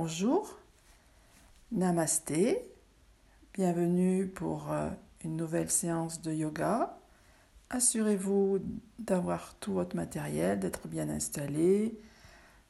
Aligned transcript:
Bonjour, 0.00 0.56
Namasté, 1.72 2.70
bienvenue 3.52 4.28
pour 4.28 4.70
euh, 4.70 4.90
une 5.24 5.36
nouvelle 5.36 5.72
séance 5.72 6.22
de 6.22 6.32
yoga. 6.32 6.96
Assurez-vous 7.68 8.60
d'avoir 9.00 9.56
tout 9.56 9.72
votre 9.72 9.96
matériel, 9.96 10.60
d'être 10.60 10.86
bien 10.86 11.08
installé, 11.08 11.98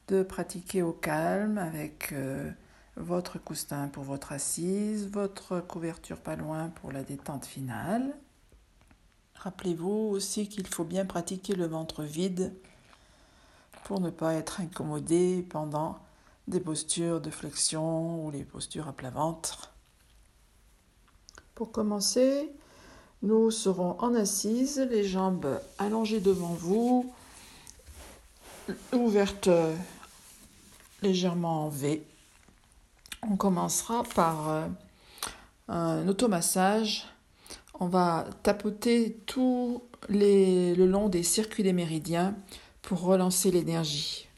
de 0.07 0.23
pratiquer 0.23 0.81
au 0.81 0.91
calme 0.91 1.59
avec 1.59 2.13
euh, 2.13 2.49
votre 2.95 3.37
coussin 3.37 3.89
pour 3.89 4.05
votre 4.05 4.31
assise, 4.31 5.07
votre 5.07 5.59
couverture 5.59 6.17
pas 6.17 6.35
loin 6.35 6.69
pour 6.81 6.91
la 6.91 7.03
détente 7.03 7.45
finale. 7.45 8.11
Rappelez-vous 9.35 10.09
aussi 10.09 10.49
qu'il 10.49 10.65
faut 10.65 10.83
bien 10.83 11.05
pratiquer 11.05 11.53
le 11.53 11.67
ventre 11.67 12.01
vide 12.01 12.55
pour 13.83 13.99
ne 13.99 14.09
pas 14.09 14.33
être 14.33 14.61
incommodé 14.61 15.45
pendant 15.47 15.99
des 16.49 16.59
postures 16.59 17.21
de 17.21 17.29
flexion 17.29 18.25
ou 18.25 18.31
les 18.31 18.43
postures 18.43 18.87
à 18.87 18.93
plat 18.93 19.11
ventre. 19.11 19.71
Pour 21.53 21.71
commencer, 21.71 22.49
nous 23.21 23.51
serons 23.51 23.99
en 23.99 24.15
assise, 24.15 24.79
les 24.79 25.03
jambes 25.03 25.59
allongées 25.77 26.21
devant 26.21 26.53
vous, 26.53 27.13
ouvertes 28.93 29.49
légèrement 31.01 31.65
en 31.65 31.69
V. 31.69 32.03
On 33.29 33.35
commencera 33.35 34.03
par 34.15 34.49
euh, 34.49 34.65
un 35.67 36.07
automassage. 36.07 37.05
On 37.79 37.87
va 37.87 38.25
tapoter 38.43 39.17
tout 39.25 39.83
le 40.07 40.85
long 40.85 41.09
des 41.09 41.23
circuits 41.23 41.63
des 41.63 41.73
méridiens 41.73 42.35
pour 42.81 43.01
relancer 43.01 43.51
l'énergie. 43.51 44.28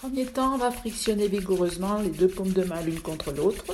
Premier 0.00 0.26
temps, 0.26 0.54
on 0.54 0.58
va 0.58 0.70
frictionner 0.70 1.26
vigoureusement 1.26 2.00
les 2.00 2.10
deux 2.10 2.28
paumes 2.28 2.52
de 2.52 2.62
main 2.62 2.80
l'une 2.82 3.00
contre 3.00 3.32
l'autre. 3.32 3.64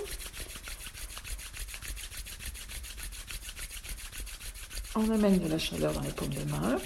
On 4.95 5.11
amène 5.11 5.39
de 5.39 5.49
la 5.49 5.59
chaleur 5.59 5.93
dans 5.93 6.01
les 6.01 6.13
paumes 6.13 6.31
de 6.31 6.51
main. 6.51 6.79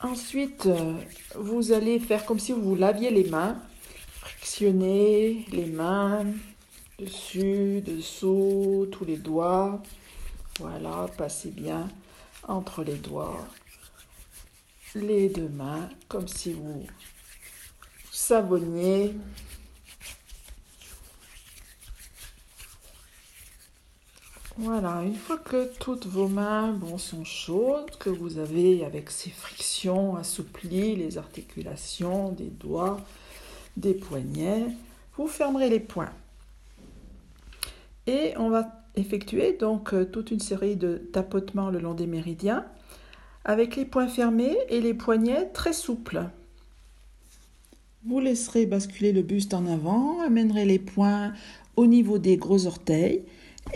Ensuite, 0.00 0.66
euh, 0.66 0.94
vous 1.36 1.70
allez 1.70 2.00
faire 2.00 2.26
comme 2.26 2.40
si 2.40 2.50
vous 2.50 2.74
laviez 2.74 3.10
les 3.12 3.30
mains. 3.30 3.62
Frictionner 4.20 5.46
les 5.52 5.66
mains, 5.66 6.24
dessus, 6.98 7.80
dessous, 7.80 8.88
tous 8.90 9.04
les 9.04 9.18
doigts. 9.18 9.80
Voilà, 10.58 11.06
passez 11.16 11.50
bien 11.50 11.88
entre 12.48 12.82
les 12.82 12.96
doigts, 12.96 13.46
les 14.96 15.28
deux 15.28 15.48
mains, 15.48 15.88
comme 16.08 16.28
si 16.28 16.52
vous 16.52 16.84
savonniez 18.10 19.14
Voilà, 24.58 25.02
une 25.02 25.14
fois 25.14 25.36
que 25.36 25.70
toutes 25.78 26.06
vos 26.06 26.28
mains 26.28 26.74
sont 26.96 27.24
chaudes, 27.24 27.90
que 27.98 28.08
vous 28.08 28.38
avez 28.38 28.86
avec 28.86 29.10
ces 29.10 29.28
frictions 29.28 30.16
assouplies 30.16 30.96
les 30.96 31.18
articulations 31.18 32.32
des 32.32 32.48
doigts, 32.48 32.98
des 33.76 33.92
poignets, 33.92 34.64
vous 35.18 35.26
fermerez 35.26 35.68
les 35.68 35.80
poings. 35.80 36.12
Et 38.06 38.32
on 38.38 38.48
va 38.48 38.66
effectuer 38.94 39.52
donc 39.52 39.92
euh, 39.92 40.06
toute 40.06 40.30
une 40.30 40.40
série 40.40 40.76
de 40.76 40.96
tapotements 41.12 41.68
le 41.68 41.78
long 41.78 41.92
des 41.92 42.06
méridiens 42.06 42.64
avec 43.46 43.76
les 43.76 43.86
poings 43.86 44.08
fermés 44.08 44.58
et 44.68 44.82
les 44.82 44.92
poignets 44.92 45.48
très 45.54 45.72
souples. 45.72 46.28
Vous 48.04 48.20
laisserez 48.20 48.66
basculer 48.66 49.12
le 49.12 49.22
buste 49.22 49.54
en 49.54 49.66
avant, 49.66 50.20
amènerez 50.20 50.66
les 50.66 50.78
poings 50.78 51.32
au 51.76 51.86
niveau 51.86 52.18
des 52.18 52.36
gros 52.36 52.66
orteils 52.66 53.22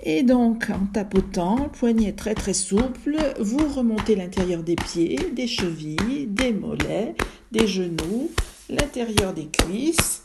et 0.05 0.23
donc, 0.23 0.71
en 0.71 0.87
tapotant, 0.87 1.69
poignet 1.69 2.13
très 2.13 2.35
très 2.35 2.55
souple, 2.55 3.17
vous 3.41 3.67
remontez 3.69 4.15
l'intérieur 4.15 4.63
des 4.63 4.77
pieds, 4.77 5.19
des 5.33 5.49
chevilles, 5.49 6.27
des 6.29 6.53
mollets, 6.53 7.15
des 7.51 7.67
genoux, 7.67 8.31
l'intérieur 8.69 9.35
des 9.35 9.47
cuisses. 9.47 10.23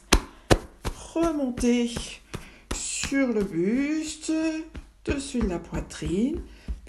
Remontez 1.14 1.90
sur 2.76 3.34
le 3.34 3.44
buste, 3.44 4.32
dessus 5.04 5.40
de 5.40 5.48
la 5.48 5.60
poitrine. 5.60 6.42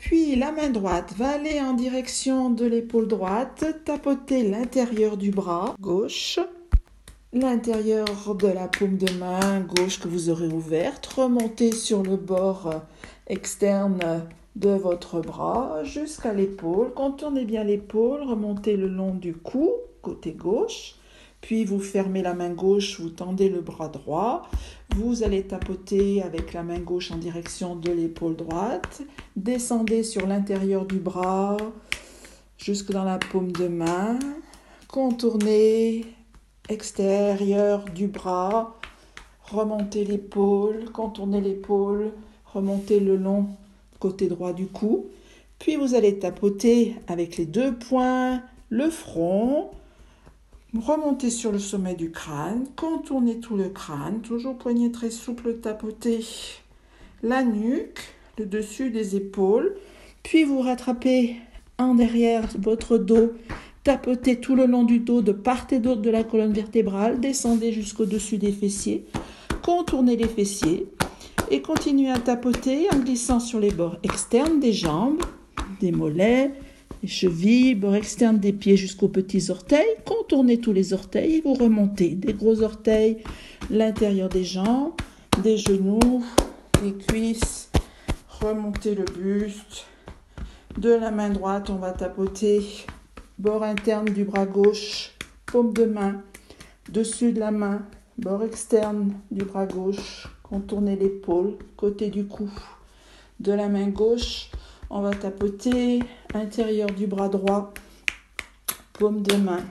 Puis 0.07 0.37
la 0.37 0.53
main 0.53 0.71
droite 0.71 1.15
va 1.17 1.31
aller 1.31 1.61
en 1.61 1.73
direction 1.73 2.49
de 2.51 2.65
l'épaule 2.65 3.09
droite, 3.09 3.65
tapoter 3.85 4.45
l'intérieur 4.49 5.17
du 5.17 5.33
bras 5.33 5.75
gauche 5.81 6.39
l'intérieur 7.33 8.37
de 8.37 8.47
la 8.47 8.69
paume 8.69 8.99
de 8.99 9.13
main 9.19 9.61
gauche 9.61 9.99
que 9.99 10.07
vous 10.07 10.31
aurez 10.31 10.47
ouverte, 10.47 11.07
remontez 11.07 11.73
sur 11.73 12.05
le 12.05 12.17
bord 12.17 12.73
externe 13.27 14.29
de 14.55 14.71
votre 14.71 15.21
bras 15.21 15.83
jusqu'à 15.83 16.33
l'épaule. 16.33 16.95
Contournez 16.95 17.45
bien 17.45 17.65
l'épaule, 17.65 18.23
remontez 18.23 18.77
le 18.77 18.87
long 18.87 19.13
du 19.13 19.35
cou, 19.35 19.73
côté 20.03 20.31
gauche. 20.31 20.95
Puis 21.47 21.65
vous 21.65 21.79
fermez 21.79 22.23
la 22.23 22.35
main 22.35 22.51
gauche, 22.51 22.99
vous 22.99 23.09
tendez 23.09 23.49
le 23.49 23.61
bras 23.61 23.87
droit. 23.87 24.51
Vous 24.97 25.23
allez 25.23 25.45
tapoter 25.45 26.21
avec 26.21 26.53
la 26.53 26.65
main 26.65 26.81
gauche 26.81 27.13
en 27.13 27.19
direction 27.19 27.77
de 27.77 27.93
l'épaule 27.93 28.35
droite. 28.35 29.03
Descendez 29.37 30.03
sur 30.03 30.27
l'intérieur 30.27 30.87
du 30.87 30.97
bras 30.97 31.57
jusque 32.59 32.91
dans 32.91 33.05
la 33.05 33.19
paume 33.19 33.53
de 33.53 33.69
main. 33.69 34.19
Contournez 34.89 36.05
extérieur 36.69 37.85
du 37.95 38.09
bras, 38.09 38.75
remontez 39.45 40.05
l'épaule, 40.05 40.91
contournez 40.93 41.41
l'épaule, 41.41 42.11
remontez 42.47 42.99
le 42.99 43.15
long 43.15 43.47
côté 44.01 44.27
droit 44.27 44.53
du 44.53 44.67
cou. 44.67 45.07
Puis 45.61 45.77
vous 45.77 45.95
allez 45.95 46.19
tapoter 46.19 46.97
avec 47.07 47.37
les 47.37 47.47
deux 47.47 47.73
poings 47.73 48.43
le 48.69 48.91
front, 48.91 49.71
remontez 50.81 51.31
sur 51.31 51.53
le 51.53 51.59
sommet 51.59 51.95
du 51.95 52.11
crâne, 52.11 52.67
contournez 52.77 53.39
tout 53.39 53.57
le 53.57 53.69
crâne, 53.69 54.21
toujours 54.21 54.57
poignet 54.57 54.91
très 54.91 55.11
souple, 55.11 55.57
tapoter 55.57 56.25
la 57.23 57.43
nuque, 57.43 58.01
le 58.39 58.47
dessus 58.47 58.91
des 58.91 59.17
épaules, 59.17 59.77
puis 60.23 60.45
vous 60.45 60.61
rattrapez 60.61 61.37
en 61.79 61.95
derrière 61.95 62.49
votre 62.59 62.99
dos 62.99 63.33
Tapotez 63.87 64.41
tout 64.41 64.57
le 64.57 64.67
long 64.67 64.83
du 64.83 64.99
dos 64.99 65.23
de 65.23 65.31
part 65.31 65.69
et 65.71 65.79
d'autre 65.79 66.03
de 66.03 66.11
la 66.11 66.25
colonne 66.25 66.53
vertébrale, 66.53 67.21
descendez 67.21 67.71
jusqu'au-dessus 67.71 68.37
des 68.37 68.51
fessiers, 68.51 69.07
contournez 69.63 70.17
les 70.17 70.27
fessiers 70.27 70.89
et 71.53 71.63
continuez 71.63 72.11
à 72.11 72.19
tapoter 72.19 72.89
en 72.93 72.99
glissant 72.99 73.39
sur 73.39 73.61
les 73.61 73.71
bords 73.71 73.99
externes 74.03 74.59
des 74.59 74.73
jambes, 74.73 75.23
des 75.81 75.93
mollets, 75.93 76.53
des 77.03 77.09
chevilles, 77.09 77.75
bords 77.75 77.95
externes 77.95 78.39
des 78.39 78.53
pieds 78.53 78.77
jusqu'aux 78.77 79.09
petits 79.09 79.51
orteils. 79.51 79.97
Contournez 80.05 80.59
tous 80.59 80.73
les 80.73 80.93
orteils 80.93 81.37
et 81.37 81.41
vous 81.41 81.55
remontez 81.55 82.11
des 82.11 82.33
gros 82.33 82.63
orteils, 82.63 83.19
l'intérieur 83.71 84.29
des 84.29 84.45
jambes, 84.45 84.93
des 85.43 85.57
genoux, 85.57 86.25
des 86.83 86.93
cuisses. 86.93 87.71
Remontez 88.41 88.95
le 88.95 89.05
buste. 89.05 89.87
De 90.79 90.91
la 90.91 91.11
main 91.11 91.31
droite, 91.31 91.71
on 91.71 91.77
va 91.77 91.93
tapoter 91.93 92.63
bord 93.39 93.63
interne 93.63 94.07
du 94.07 94.25
bras 94.25 94.47
gauche, 94.47 95.13
paume 95.45 95.73
de 95.73 95.85
main, 95.85 96.23
dessus 96.91 97.33
de 97.33 97.41
la 97.41 97.51
main, 97.51 97.83
bord 98.19 98.43
externe 98.43 99.13
du 99.31 99.45
bras 99.45 99.67
gauche, 99.67 100.29
contourner 100.43 100.97
l'épaule, 100.97 101.57
côté 101.77 102.09
du 102.09 102.27
cou. 102.27 102.51
De 103.41 103.53
la 103.53 103.69
main 103.69 103.89
gauche, 103.89 104.51
on 104.97 105.03
va 105.03 105.15
tapoter. 105.15 106.01
Intérieur 106.33 106.91
du 106.91 107.07
bras 107.07 107.29
droit, 107.29 107.73
paume 108.95 109.23
de 109.23 109.37
main, 109.37 109.65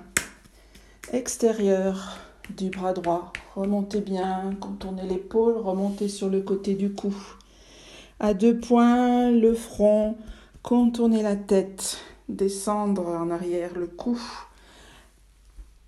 extérieur 1.11 2.17
du 2.55 2.69
bras 2.69 2.93
droit. 2.93 3.33
Remontez 3.55 4.01
bien, 4.01 4.55
contournez 4.59 5.07
l'épaule, 5.07 5.57
remontez 5.57 6.09
sur 6.09 6.29
le 6.29 6.41
côté 6.41 6.75
du 6.75 6.91
cou. 6.91 7.13
À 8.19 8.33
deux 8.33 8.57
points, 8.57 9.31
le 9.31 9.53
front, 9.53 10.15
contournez 10.61 11.21
la 11.21 11.35
tête, 11.35 11.99
descendre 12.29 13.07
en 13.07 13.29
arrière 13.29 13.71
le 13.75 13.87
cou. 13.87 14.19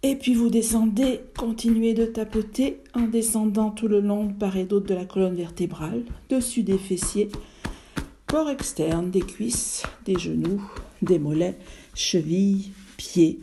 Et 0.03 0.15
puis 0.15 0.33
vous 0.33 0.49
descendez, 0.49 1.21
continuez 1.37 1.93
de 1.93 2.05
tapoter 2.05 2.81
en 2.93 3.07
descendant 3.07 3.71
tout 3.71 3.87
le 3.87 3.99
long 3.99 4.25
de 4.25 4.33
part 4.33 4.57
et 4.57 4.65
d'autre 4.65 4.87
de 4.87 4.93
la 4.95 5.05
colonne 5.05 5.35
vertébrale, 5.35 6.03
dessus 6.29 6.63
des 6.63 6.77
fessiers, 6.77 7.29
corps 8.27 8.49
externe, 8.49 9.09
des 9.09 9.21
cuisses, 9.21 9.83
des 10.05 10.19
genoux, 10.19 10.61
des 11.01 11.17
mollets, 11.17 11.57
chevilles, 11.95 12.73
pieds, 12.97 13.39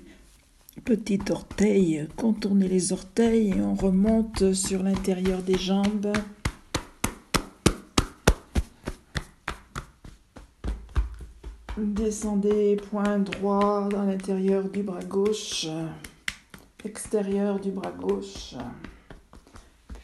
petit 0.84 1.20
orteil, 1.30 2.06
contournez 2.16 2.68
les 2.68 2.92
orteils 2.92 3.48
et 3.56 3.60
on 3.62 3.74
remonte 3.74 4.52
sur 4.52 4.82
l'intérieur 4.82 5.42
des 5.42 5.56
jambes. 5.56 6.12
Descendez 11.78 12.76
point 12.76 13.18
droit 13.18 13.88
dans 13.88 14.04
l'intérieur 14.04 14.68
du 14.68 14.82
bras 14.82 15.02
gauche. 15.02 15.66
extérieur 16.84 17.58
du 17.58 17.70
bras 17.70 17.90
gauche. 17.90 18.54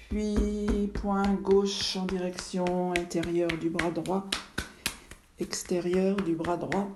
Puis 0.08 0.88
point 0.94 1.34
gauche 1.34 1.96
en 1.96 2.06
direction 2.06 2.92
intérieure 2.92 3.52
du 3.60 3.68
bras 3.68 3.90
droit. 3.90 4.26
Extérieur 5.40 6.16
du 6.16 6.34
bras 6.34 6.58
droit. 6.58 6.88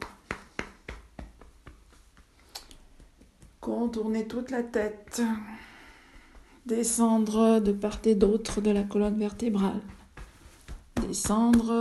Contournez 3.58 4.26
toute 4.26 4.50
la 4.50 4.62
tête. 4.62 5.22
Descendre 6.66 7.60
de 7.60 7.72
part 7.72 8.00
et 8.04 8.14
d'autre 8.14 8.60
de 8.60 8.70
la 8.70 8.82
colonne 8.82 9.18
vertébrale. 9.18 9.80
Descendre 11.00 11.80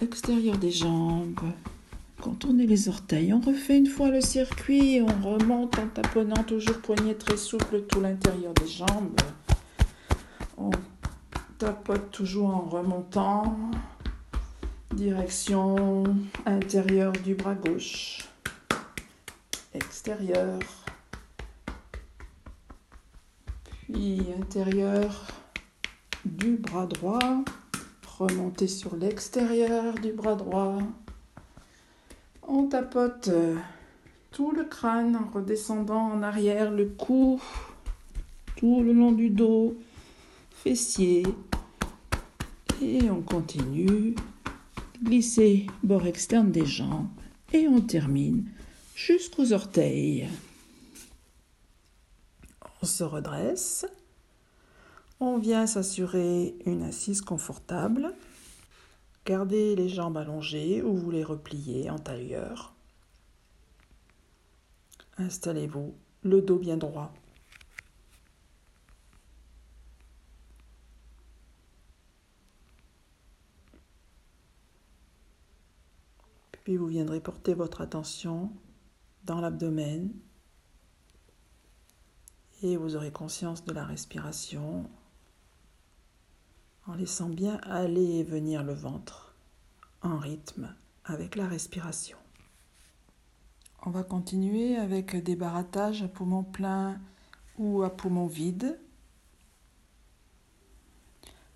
extérieur 0.00 0.56
des 0.56 0.70
jambes. 0.70 1.52
Contournez 2.22 2.66
les 2.66 2.88
orteils. 2.88 3.34
On 3.34 3.40
refait 3.40 3.76
une 3.76 3.88
fois 3.88 4.08
le 4.08 4.22
circuit. 4.22 5.02
On 5.02 5.34
remonte 5.34 5.78
en 5.78 5.88
taponnant 5.88 6.42
toujours 6.44 6.78
poignet 6.78 7.14
très 7.14 7.36
souple 7.36 7.82
tout 7.82 8.00
l'intérieur 8.00 8.54
des 8.54 8.66
jambes. 8.66 9.20
On 10.56 10.70
tapote 11.58 12.10
toujours 12.10 12.54
en 12.54 12.60
remontant. 12.62 13.58
Direction 14.92 16.04
intérieure 16.44 17.12
du 17.12 17.34
bras 17.34 17.54
gauche. 17.54 18.28
Extérieur. 19.72 20.58
Puis 23.90 24.20
intérieur 24.38 25.26
du 26.26 26.56
bras 26.56 26.86
droit. 26.86 27.42
Remontez 28.18 28.68
sur 28.68 28.94
l'extérieur 28.94 29.94
du 29.94 30.12
bras 30.12 30.34
droit. 30.34 30.78
On 32.46 32.66
tapote 32.66 33.28
euh, 33.28 33.56
tout 34.30 34.50
le 34.50 34.64
crâne 34.64 35.16
en 35.16 35.30
redescendant 35.34 36.12
en 36.12 36.22
arrière, 36.22 36.70
le 36.70 36.86
cou, 36.86 37.40
tout 38.56 38.82
le 38.82 38.92
long 38.92 39.12
du 39.12 39.30
dos, 39.30 39.74
fessier. 40.50 41.22
Et 42.82 43.10
on 43.10 43.22
continue. 43.22 44.14
Glisser 45.02 45.66
bord 45.82 46.06
externe 46.06 46.52
des 46.52 46.66
jambes. 46.66 47.08
Et 47.52 47.66
on 47.66 47.80
termine 47.80 48.48
jusqu'aux 48.94 49.52
orteils. 49.52 50.28
On 52.82 52.86
se 52.86 53.02
redresse. 53.02 53.84
On 55.18 55.38
vient 55.38 55.66
s'assurer 55.66 56.54
une 56.66 56.82
assise 56.82 57.20
confortable. 57.20 58.14
Gardez 59.26 59.76
les 59.76 59.88
jambes 59.88 60.16
allongées 60.16 60.82
ou 60.82 60.96
vous 60.96 61.10
les 61.10 61.24
repliez 61.24 61.90
en 61.90 61.98
tailleur. 61.98 62.74
Installez-vous, 65.18 65.94
le 66.22 66.42
dos 66.42 66.58
bien 66.58 66.76
droit. 66.76 67.12
Puis 76.64 76.76
vous 76.76 76.86
viendrez 76.86 77.20
porter 77.20 77.54
votre 77.54 77.80
attention 77.80 78.52
dans 79.24 79.40
l'abdomen 79.40 80.12
et 82.62 82.76
vous 82.76 82.94
aurez 82.94 83.10
conscience 83.10 83.64
de 83.64 83.72
la 83.72 83.84
respiration 83.84 84.88
en 86.86 86.94
laissant 86.94 87.28
bien 87.28 87.56
aller 87.64 88.18
et 88.18 88.24
venir 88.24 88.62
le 88.62 88.74
ventre 88.74 89.34
en 90.02 90.18
rythme 90.18 90.74
avec 91.04 91.36
la 91.36 91.46
respiration. 91.46 92.18
On 93.84 93.90
va 93.90 94.04
continuer 94.04 94.76
avec 94.76 95.16
des 95.16 95.34
barattages 95.34 96.02
à 96.02 96.08
poumon 96.08 96.44
plein 96.44 97.00
ou 97.58 97.82
à 97.82 97.90
poumon 97.90 98.26
vide. 98.26 98.78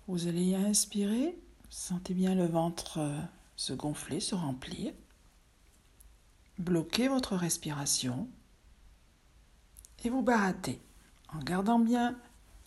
Vous 0.07 0.27
allez 0.27 0.55
inspirer, 0.55 1.37
sentez 1.69 2.13
bien 2.13 2.35
le 2.35 2.45
ventre 2.45 2.99
euh, 2.99 3.21
se 3.57 3.73
gonfler, 3.73 4.21
se 4.21 4.35
remplir. 4.35 4.93
Bloquez 6.57 7.09
votre 7.09 7.35
respiration 7.35 8.29
et 10.05 10.09
vous 10.09 10.21
barattez 10.21 10.79
en 11.33 11.39
gardant 11.39 11.79
bien 11.79 12.17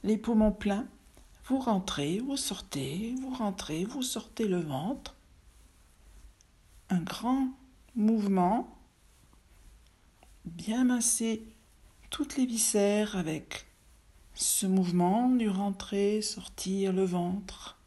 les 0.02 0.18
poumons 0.18 0.52
pleins 0.52 0.86
vous 1.50 1.58
rentrez, 1.58 2.20
vous 2.20 2.36
sortez, 2.36 3.16
vous 3.20 3.34
rentrez, 3.34 3.84
vous 3.84 4.04
sortez 4.04 4.46
le 4.46 4.60
ventre. 4.60 5.16
Un 6.90 7.00
grand 7.00 7.48
mouvement, 7.96 8.78
bien 10.44 10.84
masser 10.84 11.42
toutes 12.08 12.36
les 12.36 12.46
viscères 12.46 13.16
avec 13.16 13.66
ce 14.34 14.66
mouvement 14.66 15.28
du 15.28 15.48
rentrer, 15.48 16.22
sortir 16.22 16.92
le 16.92 17.04
ventre. 17.04 17.79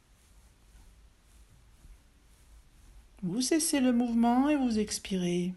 Vous 3.24 3.42
cessez 3.42 3.80
le 3.80 3.94
mouvement 3.94 4.50
et 4.50 4.58
vous 4.58 4.80
expirez. 4.80 5.54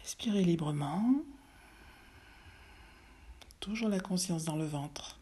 Respirez 0.00 0.42
librement. 0.42 1.22
Toujours 3.60 3.88
la 3.88 4.00
conscience 4.00 4.44
dans 4.44 4.56
le 4.56 4.66
ventre. 4.66 5.20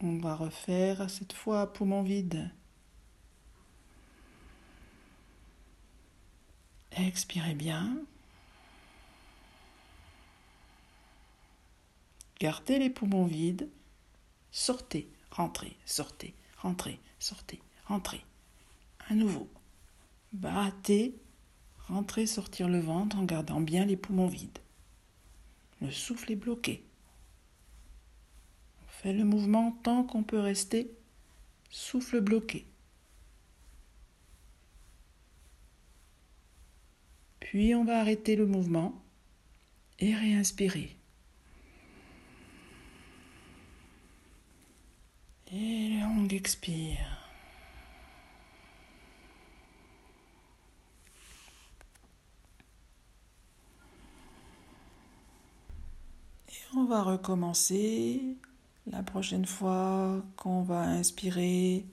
On 0.00 0.18
va 0.18 0.36
refaire 0.36 1.10
cette 1.10 1.32
fois 1.32 1.72
poumon 1.72 2.04
vide. 2.04 2.52
Expirez 6.92 7.54
bien. 7.54 7.96
Gardez 12.40 12.78
les 12.78 12.90
poumons 12.90 13.26
vides. 13.26 13.68
Sortez, 14.50 15.08
rentrez, 15.30 15.76
sortez, 15.84 16.34
rentrez, 16.56 16.98
sortez, 17.18 17.60
rentrez. 17.86 18.24
À 19.08 19.14
nouveau. 19.14 19.48
Barater, 20.32 21.14
rentrer, 21.88 22.26
sortir 22.26 22.68
le 22.68 22.80
ventre 22.80 23.18
en 23.18 23.24
gardant 23.24 23.60
bien 23.60 23.84
les 23.84 23.96
poumons 23.96 24.28
vides. 24.28 24.58
Le 25.82 25.90
souffle 25.90 26.32
est 26.32 26.36
bloqué. 26.36 26.82
On 28.84 28.88
fait 28.88 29.12
le 29.12 29.24
mouvement 29.24 29.72
tant 29.82 30.04
qu'on 30.04 30.22
peut 30.22 30.40
rester 30.40 30.90
souffle 31.70 32.20
bloqué. 32.20 32.66
Puis 37.40 37.74
on 37.74 37.84
va 37.84 38.00
arrêter 38.00 38.36
le 38.36 38.46
mouvement 38.46 39.02
et 39.98 40.14
réinspirer. 40.14 40.99
Et 45.52 45.98
on 46.04 46.28
expire. 46.28 47.20
On 56.76 56.84
va 56.84 57.02
recommencer. 57.02 58.36
La 58.86 59.02
prochaine 59.02 59.44
fois 59.44 60.22
qu'on 60.36 60.62
va 60.62 60.82
inspirer, 60.82 61.84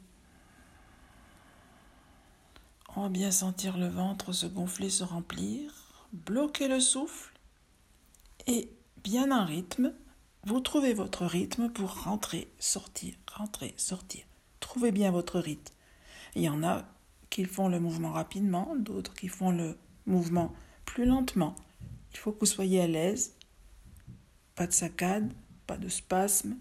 on 2.96 3.04
va 3.04 3.10
bien 3.10 3.30
sentir 3.30 3.78
le 3.78 3.88
ventre 3.88 4.32
se 4.32 4.46
gonfler, 4.46 4.90
se 4.90 5.04
remplir, 5.04 5.74
bloquer 6.14 6.68
le 6.68 6.80
souffle 6.80 7.34
et 8.48 8.72
bien 9.04 9.32
un 9.32 9.46
rythme. 9.46 9.94
Vous 10.48 10.62
trouvez 10.62 10.94
votre 10.94 11.26
rythme 11.26 11.68
pour 11.68 12.06
rentrer, 12.06 12.48
sortir, 12.58 13.16
rentrer, 13.30 13.74
sortir. 13.76 14.24
Trouvez 14.62 14.94
bien 14.94 15.12
votre 15.12 15.42
rythme. 15.42 15.74
Il 16.36 16.42
y 16.42 16.48
en 16.48 16.64
a 16.64 16.86
qui 17.30 17.44
font 17.44 17.68
le 17.68 17.82
mouvement 17.82 18.14
rapidement, 18.14 18.74
d'autres 18.78 19.14
qui 19.14 19.28
font 19.28 19.52
le 19.52 19.78
mouvement 20.06 20.54
plus 20.86 21.04
lentement. 21.04 21.54
Il 22.14 22.18
faut 22.18 22.32
que 22.32 22.40
vous 22.40 22.46
soyez 22.46 22.80
à 22.80 22.88
l'aise 22.88 23.36
pas 24.56 24.68
de 24.68 24.72
saccade, 24.72 25.34
pas 25.66 25.76
de 25.76 25.90
spasme. 25.90 26.58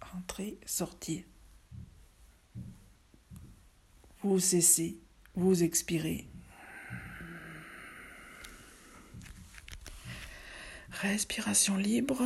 Rentrez, 0.00 0.58
sortir. 0.66 1.22
Vous 4.24 4.40
cessez, 4.40 4.98
vous 5.36 5.62
expirez. 5.62 6.31
Respiration 11.02 11.76
libre. 11.76 12.22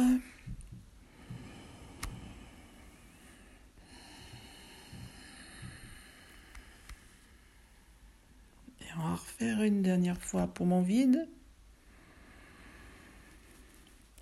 Et 8.83 8.85
on 8.99 9.02
va 9.02 9.14
refaire 9.14 9.62
une 9.62 9.80
dernière 9.80 10.21
fois 10.21 10.47
pour 10.47 10.66
mon 10.66 10.83
vide. 10.83 11.26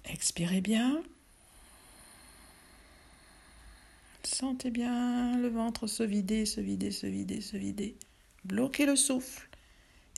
Expirez 0.04 0.60
bien. 0.60 1.02
Sentez 4.22 4.70
bien 4.70 5.36
le 5.36 5.48
ventre 5.48 5.88
se 5.88 6.04
vider, 6.04 6.46
se 6.46 6.60
vider, 6.60 6.92
se 6.92 7.08
vider, 7.08 7.40
se 7.40 7.56
vider. 7.56 7.96
Bloquez 8.44 8.86
le 8.86 8.94
souffle. 8.94 9.48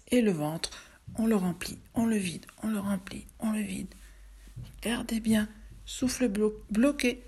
Et 0.09 0.21
le 0.21 0.31
ventre, 0.31 1.00
on 1.14 1.26
le 1.26 1.37
remplit, 1.37 1.78
on 1.95 2.05
le 2.05 2.16
vide, 2.16 2.45
on 2.62 2.69
le 2.69 2.78
remplit, 2.78 3.26
on 3.38 3.52
le 3.52 3.62
vide. 3.62 3.95
Gardez 4.87 5.19
bien, 5.19 5.49
souffle 5.85 6.28
bloqué. 6.71 7.25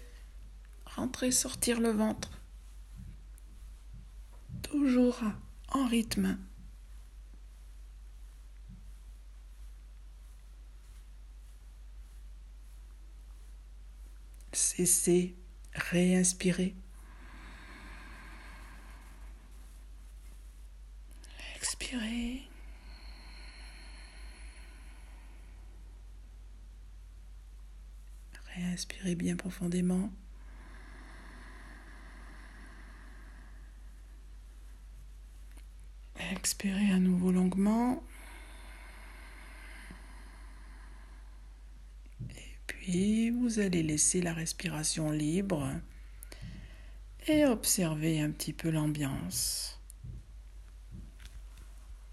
Rentrez, 0.87 1.33
sortir 1.33 1.81
le 1.81 1.91
ventre. 1.91 2.41
Toujours 4.63 5.21
en 5.71 5.85
rythme. 5.89 6.39
Cessez, 14.53 15.35
réinspirez. 15.75 16.77
Expirez. 21.57 22.48
Réinspirez 28.59 29.15
bien 29.15 29.37
profondément. 29.37 30.11
Expirez 36.33 36.91
à 36.91 36.99
nouveau 36.99 37.31
longuement. 37.31 38.03
Et 42.89 43.31
vous 43.31 43.61
allez 43.61 43.83
laisser 43.83 44.21
la 44.21 44.33
respiration 44.33 45.11
libre 45.11 45.71
et 47.27 47.45
observer 47.45 48.21
un 48.21 48.31
petit 48.31 48.53
peu 48.53 48.71
l'ambiance. 48.71 49.81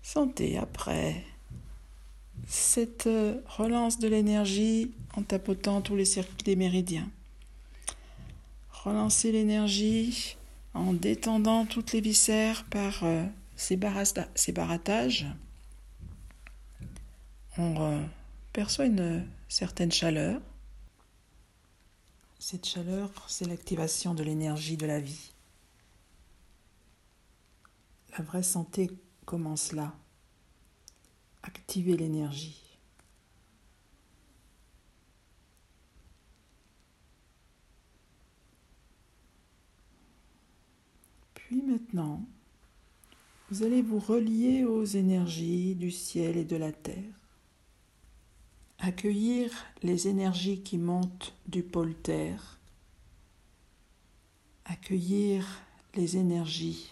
Sentez 0.03 0.57
après 0.57 1.23
cette 2.47 3.09
relance 3.47 3.99
de 3.99 4.07
l'énergie 4.07 4.91
en 5.15 5.23
tapotant 5.23 5.81
tous 5.81 5.95
les 5.95 6.05
circuits 6.05 6.43
des 6.43 6.55
méridiens. 6.55 7.09
Relancez 8.71 9.31
l'énergie 9.31 10.37
en 10.73 10.93
détendant 10.93 11.65
toutes 11.65 11.93
les 11.93 12.01
viscères 12.01 12.65
par 12.65 13.03
euh, 13.03 13.25
ces, 13.55 13.77
baratages. 13.77 15.25
On 17.57 17.81
euh, 17.81 18.01
perçoit 18.53 18.85
une 18.85 19.25
certaine 19.47 19.91
chaleur 19.91 20.41
cette 22.47 22.67
chaleur, 22.67 23.09
c'est 23.27 23.47
l'activation 23.47 24.13
de 24.13 24.21
l'énergie 24.21 24.77
de 24.77 24.85
la 24.85 24.99
vie. 24.99 25.33
La 28.15 28.23
vraie 28.23 28.43
santé 28.43 28.91
commence 29.25 29.71
là. 29.71 29.95
Activer 31.45 31.95
l'énergie. 31.95 32.79
Puis 41.35 41.61
maintenant, 41.61 42.25
vous 43.51 43.61
allez 43.61 43.83
vous 43.83 43.99
relier 43.99 44.63
aux 44.63 44.85
énergies 44.85 45.75
du 45.75 45.91
ciel 45.91 46.35
et 46.35 46.45
de 46.45 46.55
la 46.55 46.71
terre. 46.71 47.13
Accueillir 48.79 49.51
les 49.83 50.07
énergies 50.07 50.61
qui 50.61 50.79
montent 50.79 51.35
du 51.47 51.61
pôle 51.61 51.93
Terre. 51.93 52.59
Accueillir 54.65 55.47
les 55.93 56.17
énergies 56.17 56.91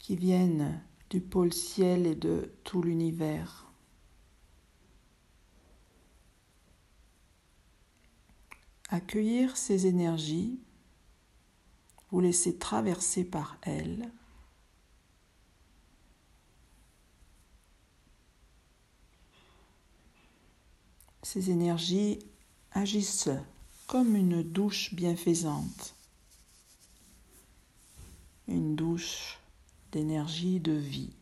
qui 0.00 0.16
viennent 0.16 0.82
du 1.10 1.20
pôle 1.20 1.52
ciel 1.52 2.06
et 2.06 2.14
de 2.14 2.52
tout 2.64 2.82
l'univers. 2.82 3.66
Accueillir 8.88 9.56
ces 9.56 9.86
énergies, 9.86 10.60
vous 12.10 12.20
laisser 12.20 12.56
traverser 12.56 13.24
par 13.24 13.58
elles 13.62 14.10
Ces 21.26 21.50
énergies 21.50 22.20
agissent 22.70 23.30
comme 23.88 24.14
une 24.14 24.44
douche 24.44 24.94
bienfaisante, 24.94 25.96
une 28.46 28.76
douche 28.76 29.40
d'énergie, 29.96 30.60
de 30.60 30.72
vie, 30.72 31.16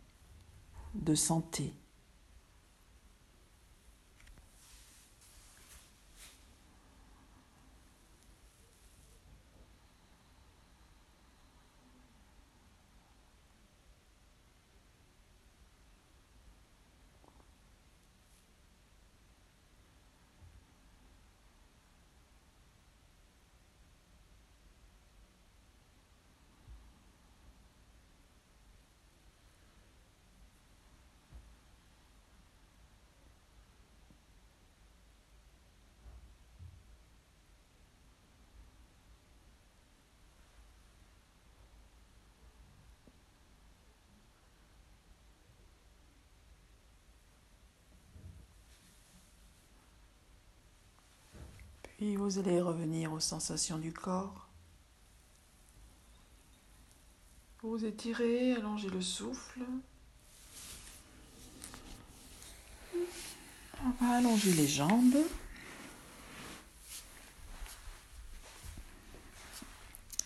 de 0.96 1.14
santé. 1.14 1.72
Vous 52.12 52.38
allez 52.38 52.60
revenir 52.60 53.12
aux 53.14 53.20
sensations 53.20 53.78
du 53.78 53.90
corps. 53.90 54.46
Vous 57.62 57.82
étirez, 57.82 58.52
allongez 58.52 58.90
le 58.90 59.00
souffle. 59.00 59.62
On 62.94 64.04
va 64.04 64.16
allonger 64.16 64.52
les 64.52 64.68
jambes. 64.68 65.16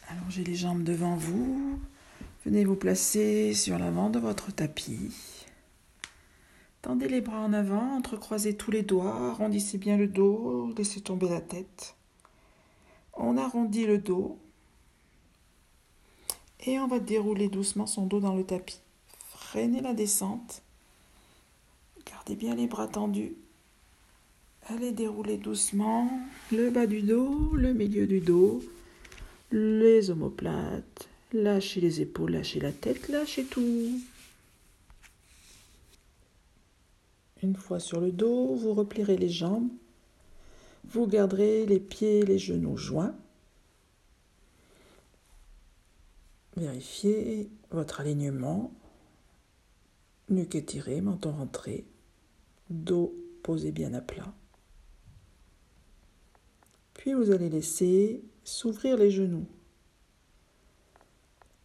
Allongez 0.08 0.42
les 0.42 0.56
jambes 0.56 0.82
devant 0.82 1.14
vous. 1.14 1.80
Venez 2.44 2.64
vous 2.64 2.76
placer 2.76 3.54
sur 3.54 3.78
l'avant 3.78 4.10
de 4.10 4.18
votre 4.18 4.50
tapis. 4.50 5.37
Tendez 6.88 7.08
les 7.08 7.20
bras 7.20 7.40
en 7.40 7.52
avant, 7.52 7.96
entrecroisez 7.98 8.56
tous 8.56 8.70
les 8.70 8.82
doigts, 8.82 9.14
arrondissez 9.14 9.76
bien 9.76 9.98
le 9.98 10.08
dos, 10.08 10.72
laissez 10.74 11.02
tomber 11.02 11.28
la 11.28 11.42
tête. 11.42 11.94
On 13.12 13.36
arrondit 13.36 13.84
le 13.84 13.98
dos 13.98 14.38
et 16.64 16.78
on 16.80 16.86
va 16.86 16.98
dérouler 16.98 17.48
doucement 17.48 17.86
son 17.86 18.06
dos 18.06 18.20
dans 18.20 18.34
le 18.34 18.42
tapis. 18.42 18.80
Freinez 19.28 19.82
la 19.82 19.92
descente. 19.92 20.62
Gardez 22.10 22.36
bien 22.36 22.54
les 22.54 22.68
bras 22.68 22.88
tendus. 22.88 23.36
Allez 24.68 24.92
dérouler 24.92 25.36
doucement 25.36 26.10
le 26.50 26.70
bas 26.70 26.86
du 26.86 27.02
dos, 27.02 27.50
le 27.52 27.74
milieu 27.74 28.06
du 28.06 28.20
dos, 28.20 28.62
les 29.52 30.08
omoplates. 30.08 31.06
Lâchez 31.34 31.82
les 31.82 32.00
épaules, 32.00 32.32
lâchez 32.32 32.60
la 32.60 32.72
tête, 32.72 33.08
lâchez 33.08 33.44
tout. 33.44 34.00
Une 37.42 37.56
fois 37.56 37.80
sur 37.80 38.00
le 38.00 38.10
dos, 38.10 38.54
vous 38.54 38.74
replierez 38.74 39.16
les 39.16 39.28
jambes. 39.28 39.70
Vous 40.84 41.06
garderez 41.06 41.66
les 41.66 41.80
pieds 41.80 42.20
et 42.20 42.24
les 42.24 42.38
genoux 42.38 42.76
joints. 42.76 43.14
Vérifiez 46.56 47.48
votre 47.70 48.00
alignement. 48.00 48.72
Nuque 50.28 50.56
étirée, 50.56 51.00
menton 51.00 51.32
rentré. 51.32 51.84
Dos 52.70 53.14
posé 53.42 53.70
bien 53.70 53.94
à 53.94 54.00
plat. 54.00 54.34
Puis 56.94 57.12
vous 57.12 57.30
allez 57.30 57.48
laisser 57.48 58.24
s'ouvrir 58.42 58.96
les 58.96 59.10
genoux. 59.10 59.46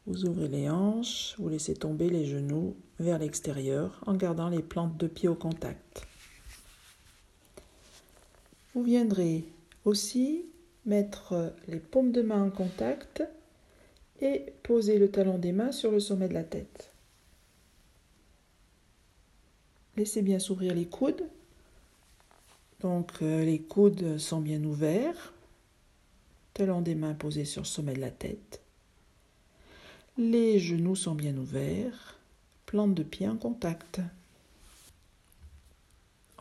Vous 0.05 0.25
ouvrez 0.25 0.47
les 0.47 0.69
hanches, 0.69 1.35
vous 1.39 1.49
laissez 1.49 1.73
tomber 1.73 2.09
les 2.09 2.25
genoux 2.25 2.75
vers 3.03 3.19
l'extérieur 3.19 4.01
en 4.07 4.15
gardant 4.15 4.49
les 4.49 4.63
plantes 4.63 4.97
de 4.97 5.07
pied 5.07 5.29
au 5.29 5.35
contact. 5.35 6.07
Vous 8.73 8.83
viendrez 8.83 9.43
aussi 9.85 10.45
mettre 10.85 11.53
les 11.67 11.79
paumes 11.79 12.11
de 12.11 12.21
main 12.21 12.43
en 12.43 12.49
contact 12.49 13.23
et 14.21 14.53
posez 14.63 14.97
le 14.97 15.11
talon 15.11 15.37
des 15.37 15.51
mains 15.51 15.71
sur 15.71 15.91
le 15.91 15.99
sommet 15.99 16.27
de 16.27 16.33
la 16.33 16.43
tête. 16.43 16.91
Laissez 19.95 20.21
bien 20.21 20.39
s'ouvrir 20.39 20.73
les 20.73 20.85
coudes. 20.85 21.27
Donc 22.79 23.11
euh, 23.21 23.45
les 23.45 23.59
coudes 23.59 24.17
sont 24.17 24.41
bien 24.41 24.63
ouverts. 24.63 25.33
Talon 26.53 26.81
des 26.81 26.95
mains 26.95 27.13
posés 27.13 27.45
sur 27.45 27.61
le 27.61 27.67
sommet 27.67 27.93
de 27.93 28.01
la 28.01 28.11
tête. 28.11 28.61
Les 30.17 30.59
genoux 30.59 30.95
sont 30.95 31.15
bien 31.15 31.35
ouverts. 31.37 32.17
Plante 32.73 32.95
de 32.95 33.03
pied 33.03 33.27
en 33.27 33.37
contact. 33.37 34.01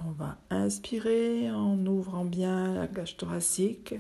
On 0.03 0.13
va 0.13 0.39
inspirer 0.49 1.51
en 1.51 1.85
ouvrant 1.85 2.25
bien 2.25 2.73
la 2.73 2.87
cage 2.87 3.19
thoracique. 3.19 3.95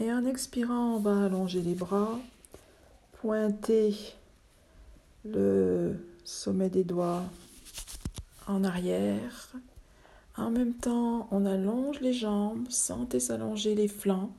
Et 0.00 0.10
en 0.10 0.24
expirant, 0.24 0.94
on 0.94 1.00
va 1.00 1.26
allonger 1.26 1.60
les 1.60 1.74
bras, 1.74 2.18
pointer 3.20 3.94
le 5.26 6.02
sommet 6.24 6.70
des 6.70 6.84
doigts 6.84 7.24
en 8.46 8.64
arrière. 8.64 9.52
En 10.38 10.50
même 10.50 10.72
temps, 10.72 11.28
on 11.30 11.44
allonge 11.44 12.00
les 12.00 12.14
jambes, 12.14 12.64
sentez 12.70 13.20
s'allonger 13.20 13.74
les 13.74 13.88
flancs. 13.88 14.32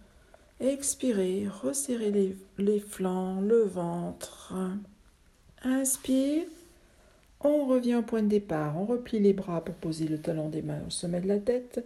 Expirez, 0.60 1.48
resserrez 1.48 2.10
les, 2.10 2.36
les 2.58 2.80
flancs, 2.80 3.42
le 3.42 3.62
ventre. 3.62 4.56
Inspire. 5.64 6.46
On 7.42 7.66
revient 7.66 7.96
au 7.96 8.02
point 8.02 8.24
de 8.24 8.28
départ. 8.28 8.78
On 8.78 8.86
replie 8.86 9.20
les 9.20 9.34
bras 9.34 9.64
pour 9.64 9.76
poser 9.76 10.08
le 10.08 10.20
talon 10.20 10.50
des 10.50 10.62
mains 10.62 10.84
au 10.86 10.90
sommet 10.90 11.22
de 11.22 11.28
la 11.28 11.40
tête 11.40 11.84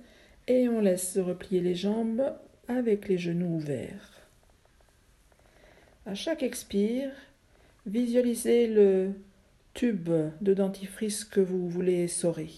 et 0.48 0.68
on 0.68 0.82
laisse 0.82 1.14
se 1.14 1.20
replier 1.20 1.62
les 1.62 1.76
jambes 1.76 2.34
avec 2.68 3.08
les 3.08 3.18
genoux 3.18 3.56
ouverts. 3.56 4.22
À 6.06 6.16
chaque 6.16 6.44
expire, 6.44 7.12
visualisez 7.86 8.68
le 8.68 9.12
tube 9.74 10.10
de 10.42 10.54
dentifrice 10.54 11.24
que 11.24 11.40
vous 11.40 11.70
voulez 11.70 12.04
essorer. 12.04 12.50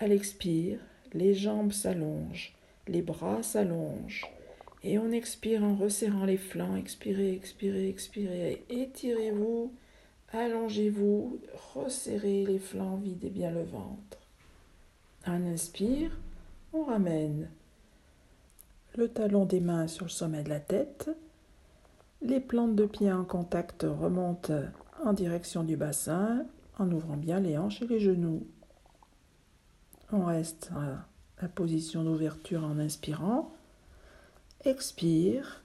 À 0.00 0.08
l'expire, 0.08 0.78
les 1.14 1.34
jambes 1.34 1.72
s'allongent, 1.72 2.54
les 2.88 3.02
bras 3.02 3.42
s'allongent. 3.42 4.26
Et 4.84 4.98
on 4.98 5.12
expire 5.12 5.62
en 5.62 5.76
resserrant 5.76 6.24
les 6.24 6.36
flancs. 6.36 6.76
Expirez, 6.76 7.32
expirez, 7.32 7.88
expirez. 7.88 8.64
Étirez-vous, 8.68 9.72
allongez-vous, 10.32 11.40
resserrez 11.74 12.44
les 12.44 12.58
flancs, 12.58 12.96
videz 12.96 13.30
bien 13.30 13.50
le 13.50 13.64
ventre. 13.64 14.18
Un 15.24 15.46
inspire, 15.46 16.10
on 16.72 16.84
ramène 16.84 17.48
le 18.96 19.08
talon 19.08 19.44
des 19.44 19.60
mains 19.60 19.88
sur 19.88 20.06
le 20.06 20.10
sommet 20.10 20.42
de 20.42 20.48
la 20.48 20.60
tête. 20.60 21.10
Les 22.20 22.40
plantes 22.40 22.76
de 22.76 22.86
pied 22.86 23.12
en 23.12 23.24
contact 23.24 23.82
remontent 23.88 24.52
en 25.04 25.12
direction 25.12 25.64
du 25.64 25.76
bassin 25.76 26.44
en 26.78 26.90
ouvrant 26.90 27.16
bien 27.16 27.40
les 27.40 27.58
hanches 27.58 27.82
et 27.82 27.86
les 27.86 28.00
genoux. 28.00 28.46
On 30.12 30.24
reste 30.24 30.70
à 30.76 31.06
la 31.40 31.48
position 31.48 32.04
d'ouverture 32.04 32.64
en 32.64 32.78
inspirant. 32.78 33.52
Expire. 34.64 35.62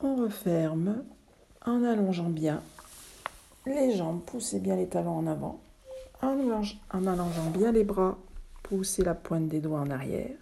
On 0.00 0.16
referme 0.16 1.04
en 1.64 1.84
allongeant 1.84 2.30
bien 2.30 2.62
les 3.66 3.96
jambes. 3.96 4.22
Poussez 4.24 4.60
bien 4.60 4.76
les 4.76 4.88
talons 4.88 5.18
en 5.18 5.26
avant. 5.26 5.60
En, 6.22 6.38
allongeant 6.92 7.50
bien 7.52 7.72
les 7.72 7.82
bras, 7.82 8.16
poussez 8.62 9.02
la 9.02 9.14
pointe 9.14 9.48
des 9.48 9.60
doigts 9.60 9.80
en 9.80 9.90
arrière. 9.90 10.36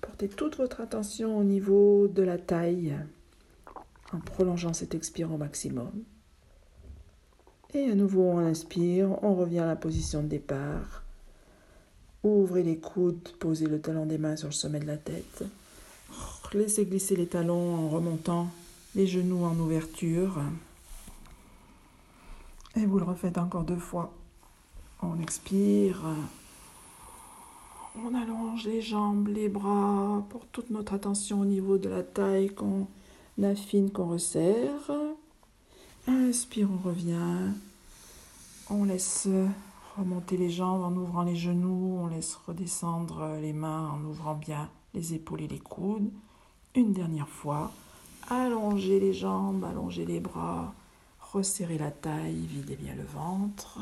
Portez 0.00 0.28
toute 0.28 0.56
votre 0.56 0.80
attention 0.80 1.36
au 1.36 1.44
niveau 1.44 2.08
de 2.08 2.22
la 2.22 2.38
taille 2.38 2.96
en 4.12 4.20
prolongeant 4.20 4.72
cet 4.72 4.94
expire 4.94 5.30
au 5.32 5.36
maximum. 5.36 5.92
Et 7.74 7.90
à 7.90 7.94
nouveau, 7.94 8.22
on 8.22 8.38
inspire, 8.38 9.22
on 9.22 9.34
revient 9.34 9.58
à 9.58 9.66
la 9.66 9.76
position 9.76 10.22
de 10.22 10.28
départ. 10.28 11.02
Ouvrez 12.24 12.62
les 12.62 12.78
coudes, 12.78 13.28
posez 13.38 13.66
le 13.66 13.78
talon 13.78 14.06
des 14.06 14.16
mains 14.16 14.36
sur 14.36 14.48
le 14.48 14.54
sommet 14.54 14.80
de 14.80 14.86
la 14.86 14.96
tête. 14.96 15.44
Laissez 16.54 16.86
glisser 16.86 17.14
les 17.14 17.26
talons 17.26 17.74
en 17.74 17.88
remontant 17.90 18.48
les 18.94 19.06
genoux 19.06 19.44
en 19.44 19.58
ouverture. 19.58 20.40
Vous 22.86 22.98
le 22.98 23.04
refaites 23.04 23.38
encore 23.38 23.64
deux 23.64 23.76
fois. 23.76 24.12
On 25.02 25.18
expire. 25.20 26.00
On 28.04 28.14
allonge 28.14 28.64
les 28.66 28.80
jambes, 28.80 29.26
les 29.28 29.48
bras 29.48 30.24
pour 30.28 30.46
toute 30.46 30.70
notre 30.70 30.94
attention 30.94 31.40
au 31.40 31.44
niveau 31.44 31.78
de 31.78 31.88
la 31.88 32.04
taille 32.04 32.54
qu'on 32.54 32.86
affine, 33.42 33.90
qu'on 33.90 34.06
resserre. 34.06 34.92
Inspire, 36.06 36.68
on 36.72 36.88
revient. 36.88 37.52
On 38.70 38.84
laisse 38.84 39.28
remonter 39.96 40.36
les 40.36 40.50
jambes 40.50 40.82
en 40.82 40.96
ouvrant 40.96 41.24
les 41.24 41.36
genoux. 41.36 41.98
On 42.00 42.06
laisse 42.06 42.36
redescendre 42.46 43.38
les 43.40 43.52
mains 43.52 43.90
en 43.90 44.04
ouvrant 44.04 44.34
bien 44.34 44.68
les 44.94 45.14
épaules 45.14 45.42
et 45.42 45.48
les 45.48 45.58
coudes. 45.58 46.10
Une 46.76 46.92
dernière 46.92 47.28
fois. 47.28 47.72
Allongez 48.30 49.00
les 49.00 49.14
jambes, 49.14 49.64
allongez 49.64 50.04
les 50.04 50.20
bras. 50.20 50.74
Resserrez 51.32 51.76
la 51.76 51.90
taille, 51.90 52.46
videz 52.46 52.76
bien 52.76 52.94
le 52.94 53.04
ventre. 53.04 53.78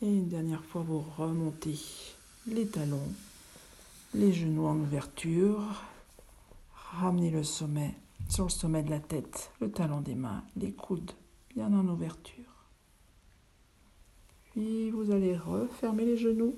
Et 0.00 0.06
une 0.06 0.28
dernière 0.28 0.64
fois, 0.64 0.82
vous 0.82 1.04
remontez 1.18 1.78
les 2.46 2.66
talons, 2.66 3.12
les 4.14 4.32
genoux 4.32 4.66
en 4.66 4.76
ouverture. 4.76 5.82
Ramenez 6.92 7.30
le 7.30 7.44
sommet 7.44 7.94
sur 8.30 8.44
le 8.44 8.50
sommet 8.50 8.82
de 8.82 8.90
la 8.90 9.00
tête, 9.00 9.50
le 9.60 9.70
talon 9.70 10.00
des 10.00 10.14
mains, 10.14 10.42
les 10.56 10.72
coudes 10.72 11.12
bien 11.54 11.72
en 11.72 11.86
ouverture. 11.88 12.44
Puis 14.50 14.90
vous 14.90 15.10
allez 15.10 15.36
refermer 15.36 16.06
les 16.06 16.16
genoux. 16.16 16.54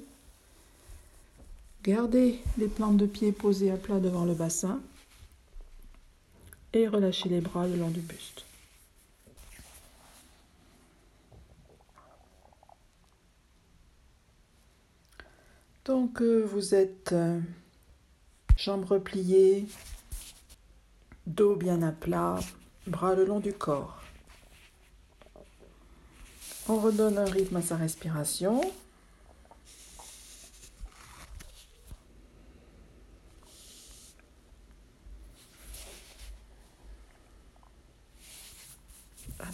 Gardez 1.82 2.38
les 2.56 2.68
plantes 2.68 2.96
de 2.98 3.06
pied 3.06 3.32
posées 3.32 3.72
à 3.72 3.76
plat 3.76 3.98
devant 3.98 4.24
le 4.24 4.34
bassin 4.34 4.80
et 6.72 6.88
relâchez 6.88 7.28
les 7.28 7.40
bras 7.40 7.66
le 7.66 7.76
long 7.76 7.90
du 7.90 8.00
buste. 8.00 8.44
Donc 15.84 16.20
euh, 16.20 16.44
vous 16.44 16.74
êtes 16.74 17.12
euh, 17.12 17.40
jambes 18.58 18.84
repliées, 18.84 19.66
dos 21.26 21.56
bien 21.56 21.80
à 21.80 21.92
plat, 21.92 22.38
bras 22.86 23.14
le 23.14 23.24
long 23.24 23.40
du 23.40 23.54
corps. 23.54 24.02
On 26.68 26.78
redonne 26.78 27.16
un 27.16 27.24
rythme 27.24 27.56
à 27.56 27.62
sa 27.62 27.76
respiration. 27.76 28.60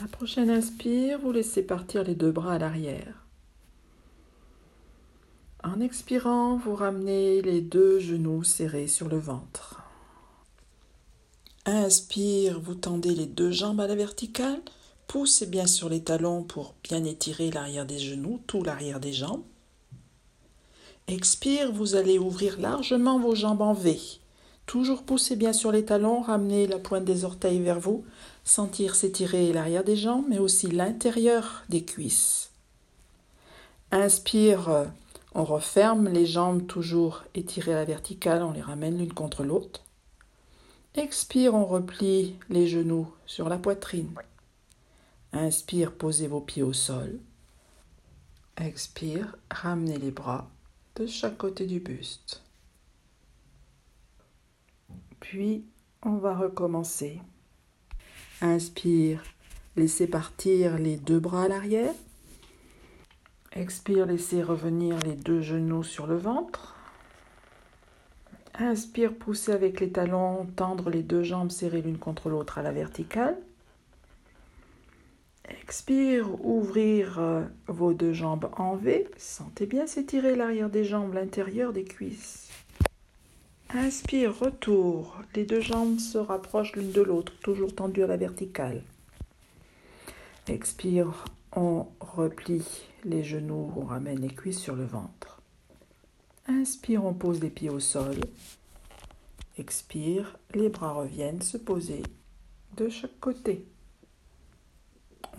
La 0.04 0.08
prochaine 0.08 0.50
inspire, 0.50 1.18
vous 1.18 1.32
laissez 1.32 1.62
partir 1.62 2.04
les 2.04 2.14
deux 2.14 2.30
bras 2.30 2.52
à 2.52 2.58
l'arrière. 2.58 3.24
En 5.62 5.80
expirant, 5.80 6.58
vous 6.58 6.74
ramenez 6.74 7.40
les 7.40 7.62
deux 7.62 8.00
genoux 8.00 8.44
serrés 8.44 8.86
sur 8.86 9.08
le 9.08 9.16
ventre. 9.16 9.82
Inspire, 11.64 12.60
vous 12.60 12.74
tendez 12.74 13.14
les 13.14 13.24
deux 13.24 13.50
jambes 13.50 13.80
à 13.80 13.86
la 13.86 13.94
verticale. 13.94 14.60
Poussez 15.06 15.46
bien 15.46 15.66
sur 15.66 15.88
les 15.88 16.02
talons 16.02 16.42
pour 16.42 16.74
bien 16.84 17.02
étirer 17.04 17.50
l'arrière 17.50 17.86
des 17.86 17.98
genoux, 17.98 18.42
tout 18.46 18.62
l'arrière 18.62 19.00
des 19.00 19.14
jambes. 19.14 19.44
Expire, 21.08 21.72
vous 21.72 21.94
allez 21.94 22.18
ouvrir 22.18 22.60
largement 22.60 23.18
vos 23.18 23.34
jambes 23.34 23.62
en 23.62 23.72
V. 23.72 23.98
Toujours 24.66 25.02
poussez 25.02 25.36
bien 25.36 25.54
sur 25.54 25.72
les 25.72 25.84
talons, 25.86 26.20
ramenez 26.20 26.66
la 26.66 26.78
pointe 26.78 27.04
des 27.04 27.24
orteils 27.24 27.60
vers 27.60 27.80
vous, 27.80 28.04
sentir 28.44 28.94
s'étirer 28.94 29.52
l'arrière 29.52 29.84
des 29.84 29.96
jambes, 29.96 30.26
mais 30.28 30.38
aussi 30.38 30.68
l'intérieur 30.68 31.64
des 31.68 31.84
cuisses. 31.84 32.50
Inspire, 33.90 34.90
on 35.34 35.44
referme 35.44 36.08
les 36.08 36.26
jambes 36.26 36.66
toujours 36.66 37.24
étirées 37.34 37.72
à 37.72 37.76
la 37.76 37.84
verticale, 37.84 38.42
on 38.42 38.52
les 38.52 38.62
ramène 38.62 38.98
l'une 38.98 39.12
contre 39.12 39.44
l'autre. 39.44 39.82
Expire, 40.94 41.54
on 41.54 41.64
replie 41.64 42.36
les 42.50 42.68
genoux 42.68 43.08
sur 43.26 43.48
la 43.48 43.58
poitrine. 43.58 44.14
Inspire, 45.32 45.92
posez 45.92 46.28
vos 46.28 46.40
pieds 46.40 46.62
au 46.62 46.72
sol. 46.72 47.18
Expire, 48.56 49.36
ramenez 49.50 49.98
les 49.98 50.12
bras 50.12 50.48
de 50.94 51.06
chaque 51.06 51.36
côté 51.36 51.66
du 51.66 51.80
buste. 51.80 52.42
Puis, 55.18 55.64
on 56.02 56.18
va 56.18 56.36
recommencer. 56.36 57.20
Inspire, 58.44 59.22
laissez 59.74 60.06
partir 60.06 60.76
les 60.76 60.98
deux 60.98 61.18
bras 61.18 61.44
à 61.44 61.48
l'arrière. 61.48 61.94
Expire, 63.52 64.04
laissez 64.04 64.42
revenir 64.42 64.98
les 64.98 65.14
deux 65.14 65.40
genoux 65.40 65.82
sur 65.82 66.06
le 66.06 66.18
ventre. 66.18 66.76
Inspire, 68.58 69.14
pousser 69.14 69.52
avec 69.52 69.80
les 69.80 69.88
talons, 69.88 70.44
tendre 70.56 70.90
les 70.90 71.02
deux 71.02 71.22
jambes 71.22 71.50
serrées 71.50 71.80
l'une 71.80 71.96
contre 71.96 72.28
l'autre 72.28 72.58
à 72.58 72.62
la 72.62 72.70
verticale. 72.70 73.38
Expire, 75.48 76.28
ouvrir 76.44 77.18
euh, 77.18 77.44
vos 77.66 77.94
deux 77.94 78.12
jambes 78.12 78.50
en 78.58 78.76
V. 78.76 79.08
Sentez 79.16 79.64
bien 79.64 79.86
s'étirer 79.86 80.36
l'arrière 80.36 80.68
des 80.68 80.84
jambes, 80.84 81.14
l'intérieur 81.14 81.72
des 81.72 81.84
cuisses. 81.84 82.43
Inspire, 83.70 84.38
retour. 84.38 85.20
Les 85.34 85.44
deux 85.44 85.60
jambes 85.60 85.98
se 85.98 86.18
rapprochent 86.18 86.74
l'une 86.74 86.92
de 86.92 87.00
l'autre, 87.00 87.32
toujours 87.40 87.74
tendues 87.74 88.04
à 88.04 88.06
la 88.06 88.16
verticale. 88.16 88.82
Expire, 90.46 91.24
on 91.56 91.86
replie 92.00 92.66
les 93.04 93.24
genoux, 93.24 93.72
on 93.76 93.84
ramène 93.84 94.20
les 94.20 94.28
cuisses 94.28 94.60
sur 94.60 94.76
le 94.76 94.84
ventre. 94.84 95.40
Inspire, 96.46 97.04
on 97.04 97.14
pose 97.14 97.40
les 97.40 97.50
pieds 97.50 97.70
au 97.70 97.80
sol. 97.80 98.16
Expire, 99.56 100.38
les 100.52 100.68
bras 100.68 100.92
reviennent 100.92 101.42
se 101.42 101.56
poser 101.56 102.02
de 102.76 102.88
chaque 102.88 103.18
côté. 103.20 103.66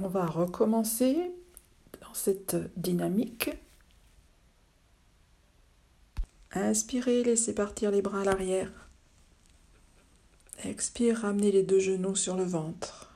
On 0.02 0.08
va 0.08 0.26
recommencer 0.26 1.32
dans 2.02 2.14
cette 2.14 2.56
dynamique. 2.78 3.52
Inspirez, 6.58 7.24
laissez 7.24 7.54
partir 7.54 7.91
les 7.91 8.02
bras 8.02 8.22
à 8.22 8.24
l'arrière. 8.24 8.72
Expire, 10.63 11.18
ramenez 11.18 11.52
les 11.52 11.63
deux 11.63 11.82
genoux 11.82 12.15
sur 12.15 12.38
le 12.38 12.46
ventre. 12.46 13.12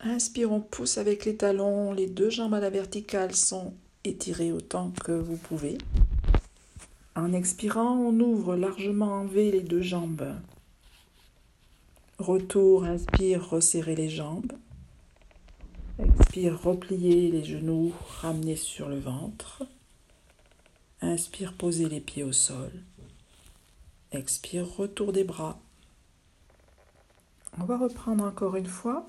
Inspire, 0.00 0.50
on 0.50 0.60
pousse 0.60 0.96
avec 0.96 1.26
les 1.26 1.36
talons, 1.36 1.92
les 1.92 2.06
deux 2.06 2.30
jambes 2.30 2.54
à 2.54 2.60
la 2.60 2.70
verticale 2.70 3.34
sont 3.34 3.74
étirées 4.04 4.50
autant 4.50 4.92
que 5.04 5.12
vous 5.12 5.36
pouvez. 5.36 5.76
En 7.14 7.34
expirant, 7.34 7.98
on 7.98 8.18
ouvre 8.18 8.56
largement 8.56 9.20
en 9.20 9.26
V 9.26 9.50
les 9.50 9.60
deux 9.60 9.82
jambes. 9.82 10.36
Retour, 12.18 12.84
inspire, 12.84 13.46
resserrez 13.46 13.94
les 13.94 14.08
jambes. 14.08 14.52
Expire, 15.98 16.58
repliez 16.62 17.30
les 17.30 17.44
genoux, 17.44 17.92
ramenez 18.22 18.56
sur 18.56 18.88
le 18.88 18.98
ventre. 18.98 19.64
Inspire, 21.00 21.52
posez 21.52 21.88
les 21.88 22.00
pieds 22.00 22.24
au 22.24 22.32
sol. 22.32 22.72
Expire, 24.10 24.66
retour 24.76 25.12
des 25.12 25.22
bras. 25.22 25.58
On 27.60 27.64
va 27.64 27.76
reprendre 27.76 28.24
encore 28.24 28.56
une 28.56 28.66
fois 28.66 29.08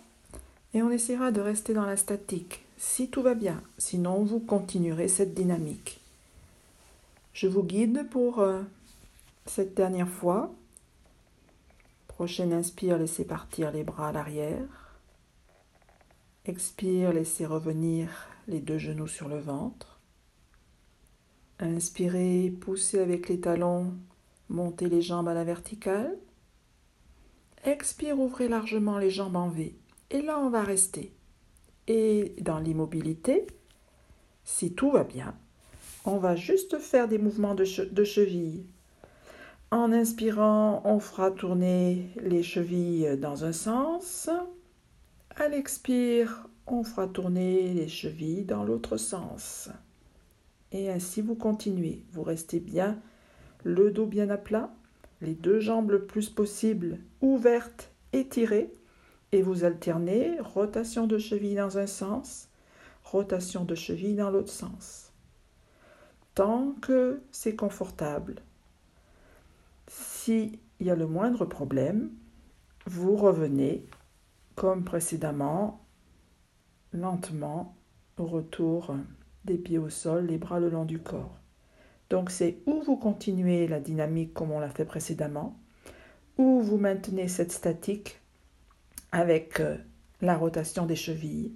et 0.74 0.84
on 0.84 0.92
essaiera 0.92 1.32
de 1.32 1.42
rester 1.42 1.74
dans 1.74 1.86
la 1.86 1.98
statique 1.98 2.64
si 2.78 3.10
tout 3.10 3.24
va 3.24 3.34
bien. 3.34 3.62
Sinon, 3.78 4.24
vous 4.24 4.40
continuerez 4.40 5.08
cette 5.08 5.34
dynamique. 5.34 6.00
Je 7.34 7.48
vous 7.48 7.64
guide 7.64 8.08
pour 8.10 8.40
euh, 8.40 8.62
cette 9.46 9.74
dernière 9.74 10.10
fois. 10.10 10.54
Prochaine 12.08 12.54
inspire, 12.54 12.98
laissez 12.98 13.26
partir 13.26 13.72
les 13.72 13.84
bras 13.84 14.10
à 14.10 14.12
l'arrière. 14.12 14.94
Expire, 16.46 17.14
laissez 17.14 17.46
revenir 17.46 18.28
les 18.48 18.60
deux 18.60 18.78
genoux 18.78 19.08
sur 19.08 19.28
le 19.28 19.40
ventre. 19.40 19.89
Inspirez, 21.60 22.54
poussez 22.62 23.00
avec 23.00 23.28
les 23.28 23.42
talons, 23.42 23.94
montez 24.48 24.88
les 24.88 25.02
jambes 25.02 25.28
à 25.28 25.34
la 25.34 25.44
verticale. 25.44 26.18
Expire, 27.66 28.18
ouvrez 28.18 28.48
largement 28.48 28.98
les 28.98 29.10
jambes 29.10 29.36
en 29.36 29.50
V. 29.50 29.76
Et 30.10 30.22
là, 30.22 30.40
on 30.40 30.50
va 30.50 30.64
rester. 30.64 31.12
Et 31.88 32.36
dans 32.40 32.60
l'immobilité, 32.60 33.46
si 34.46 34.74
tout 34.74 34.92
va 34.92 35.04
bien, 35.04 35.36
on 36.06 36.18
va 36.18 36.38
juste 36.38 36.80
faire 36.80 37.10
des 37.10 37.18
mouvements 37.18 37.56
de, 37.56 37.66
cheville. 37.66 38.66
En 39.70 39.92
inspirant, 39.92 40.82
on 40.86 41.00
fera 41.00 41.30
tourner 41.30 42.10
les 42.22 42.42
chevilles 42.42 43.18
dans 43.18 43.44
un 43.44 43.52
sens. 43.52 44.30
À 45.36 45.50
l'expire, 45.50 46.48
on 46.68 46.84
fera 46.84 47.08
tourner 47.08 47.74
les 47.74 47.90
chevilles 47.90 48.46
dans 48.46 48.64
l'autre 48.64 48.96
sens. 48.96 49.70
Et 50.72 50.90
ainsi 50.90 51.22
vous 51.22 51.36
continuez. 51.36 52.04
Vous 52.12 52.24
restez 52.24 52.60
bien 52.60 53.00
le 53.64 53.92
dos 53.92 54.06
bien 54.06 54.30
à 54.30 54.38
plat, 54.38 54.74
les 55.22 55.34
deux 55.34 55.60
jambes 55.60 55.92
le 55.92 56.06
plus 56.06 56.30
possible 56.30 57.00
ouvertes, 57.22 57.92
étirées, 58.14 58.72
et 59.32 59.42
vous 59.42 59.64
alternez 59.64 60.40
rotation 60.40 61.08
de 61.08 61.18
cheville 61.18 61.56
dans 61.56 61.78
un 61.78 61.88
sens, 61.88 62.48
rotation 63.04 63.66
de 63.66 63.76
cheville 63.76 64.16
dans 64.16 64.32
l'autre 64.32 64.52
sens 64.52 65.10
tant 66.40 66.72
que 66.82 67.22
c'est 67.34 67.58
confortable. 67.58 68.36
S'il 69.88 70.58
y 70.80 70.90
a 70.90 70.96
le 70.96 71.06
moindre 71.06 71.44
problème, 71.44 72.12
vous 72.86 73.18
revenez 73.18 73.86
comme 74.56 74.86
précédemment, 74.86 75.86
lentement, 76.94 77.76
au 78.18 78.26
retour 78.26 78.96
pieds 79.58 79.78
au 79.78 79.90
sol, 79.90 80.28
les 80.28 80.38
bras 80.38 80.60
le 80.60 80.70
long 80.70 80.86
du 80.86 81.00
corps. 81.00 81.38
Donc 82.10 82.32
c'est 82.32 82.58
où 82.66 82.82
vous 82.82 82.98
continuez 82.98 83.68
la 83.68 83.80
dynamique 83.80 84.34
comme 84.34 84.52
on 84.52 84.60
l'a 84.60 84.70
fait 84.70 84.86
précédemment, 84.86 85.58
ou 86.38 86.62
vous 86.62 86.78
maintenez 86.78 87.28
cette 87.28 87.52
statique 87.52 88.20
avec 89.12 89.60
euh, 89.60 89.78
la 90.22 90.38
rotation 90.38 90.86
des 90.86 90.96
chevilles 90.96 91.54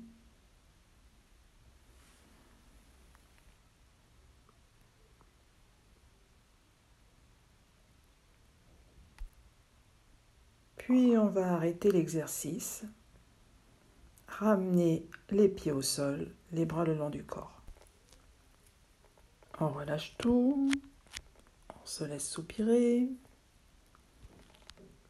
Puis 10.85 11.17
on 11.17 11.27
va 11.27 11.53
arrêter 11.53 11.91
l'exercice. 11.91 12.83
Ramener 14.27 15.07
les 15.29 15.47
pieds 15.47 15.71
au 15.71 15.81
sol, 15.81 16.27
les 16.51 16.65
bras 16.65 16.83
le 16.83 16.93
long 16.93 17.09
du 17.09 17.23
corps. 17.23 17.62
On 19.59 19.69
relâche 19.69 20.15
tout. 20.17 20.71
On 21.69 21.85
se 21.85 22.03
laisse 22.03 22.27
soupirer. 22.27 23.09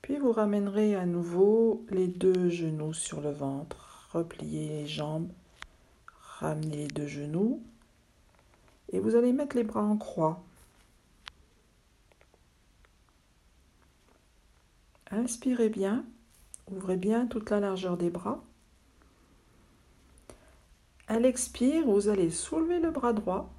Puis 0.02 0.18
vous 0.18 0.32
ramènerez 0.32 0.96
à 0.96 1.06
nouveau 1.06 1.86
les 1.90 2.08
deux 2.08 2.50
genoux 2.50 2.94
sur 2.94 3.22
le 3.22 3.32
ventre. 3.32 4.10
Repliez 4.12 4.68
les 4.68 4.88
jambes. 4.88 5.32
Ramenez 6.40 6.76
les 6.76 6.88
deux 6.88 7.08
genoux. 7.08 7.64
Et 8.92 9.00
vous 9.00 9.16
allez 9.16 9.34
mettre 9.34 9.56
les 9.56 9.64
bras 9.64 9.84
en 9.84 9.98
croix. 9.98 10.44
Inspirez 15.16 15.70
bien, 15.70 16.06
ouvrez 16.72 16.98
bien 16.98 17.28
toute 17.28 17.52
la 17.52 17.60
largeur 17.60 17.98
des 17.98 18.10
bras. 18.10 18.44
À 21.08 21.20
l'expire, 21.20 21.86
vous 21.86 22.08
allez 22.10 22.32
soulever 22.32 22.80
le 22.80 22.90
bras 22.90 23.14
droit, 23.14 23.54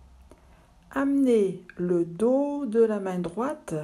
amener 0.94 1.60
le 1.76 2.04
dos 2.04 2.66
de 2.66 2.80
la 2.80 3.00
main 3.00 3.18
droite 3.18 3.74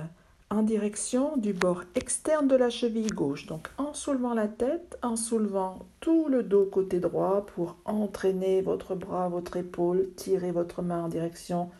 en 0.48 0.62
direction 0.62 1.36
du 1.36 1.52
bord 1.52 1.82
externe 1.96 2.46
de 2.46 2.54
la 2.54 2.70
cheville 2.70 3.10
gauche. 3.10 3.46
Donc 3.46 3.68
en 3.78 3.92
soulevant 3.94 4.34
la 4.34 4.46
tête, 4.46 4.96
en 5.02 5.16
soulevant 5.16 5.86
tout 5.98 6.28
le 6.28 6.44
dos 6.44 6.66
côté 6.66 7.00
droit 7.00 7.46
pour 7.54 7.76
entraîner 7.84 8.62
votre 8.62 8.94
bras, 8.94 9.28
votre 9.28 9.56
épaule, 9.56 10.08
tirer 10.16 10.52
votre 10.52 10.82
main 10.82 11.04
en 11.04 11.08
direction 11.08 11.70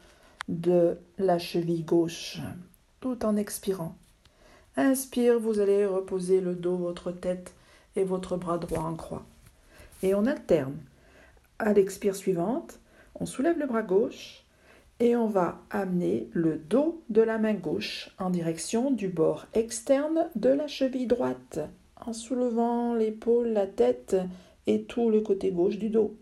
de 0.49 0.97
la 1.19 1.39
cheville 1.39 1.85
gauche, 1.85 2.39
tout 3.01 3.25
en 3.25 3.37
expirant. 3.37 3.97
Inspire, 4.77 5.39
vous 5.39 5.61
allez 5.61 5.87
reposer 5.87 6.41
le 6.41 6.55
dos, 6.55 6.77
votre 6.77 7.13
tête 7.13 7.55
et 7.95 8.03
votre 8.03 8.37
bras 8.37 8.59
droit 8.59 8.83
en 8.83 8.95
croix. 8.95 9.25
Et 10.03 10.15
on 10.15 10.27
alterne. 10.27 10.77
À 11.61 11.73
l'expire 11.73 12.17
suivante, 12.17 12.81
on 13.15 13.27
soulève 13.27 13.59
le 13.59 13.67
bras 13.67 13.83
gauche 13.83 14.40
et 15.01 15.17
on 15.17 15.27
va 15.27 15.63
amener 15.71 16.29
le 16.33 16.59
dos 16.59 17.03
de 17.09 17.23
la 17.23 17.39
main 17.39 17.55
gauche 17.55 18.11
en 18.19 18.29
direction 18.29 18.91
du 18.91 19.09
bord 19.09 19.47
externe 19.55 20.29
de 20.37 20.51
la 20.51 20.69
cheville 20.69 21.07
droite 21.07 21.59
en 21.97 22.13
soulevant 22.13 22.95
l'épaule, 22.95 23.49
la 23.49 23.67
tête 23.67 24.17
et 24.67 24.85
tout 24.85 25.11
le 25.11 25.23
côté 25.23 25.51
gauche 25.51 25.79
du 25.79 25.89
dos. 25.89 26.17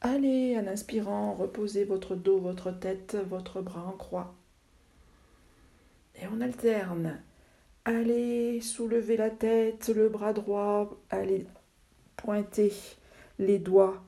Allez, 0.00 0.56
en 0.58 0.66
inspirant, 0.66 1.34
reposez 1.34 1.84
votre 1.84 2.14
dos, 2.14 2.38
votre 2.38 2.70
tête, 2.70 3.16
votre 3.28 3.60
bras 3.60 3.86
en 3.86 3.96
croix. 3.96 4.34
Et 6.20 6.26
on 6.32 6.40
alterne. 6.40 7.20
Allez 7.84 8.60
soulever 8.60 9.16
la 9.16 9.30
tête, 9.30 9.90
le 9.94 10.08
bras 10.08 10.32
droit, 10.32 10.96
allez 11.10 11.46
pointer 12.16 12.72
les 13.38 13.58
doigts 13.58 14.02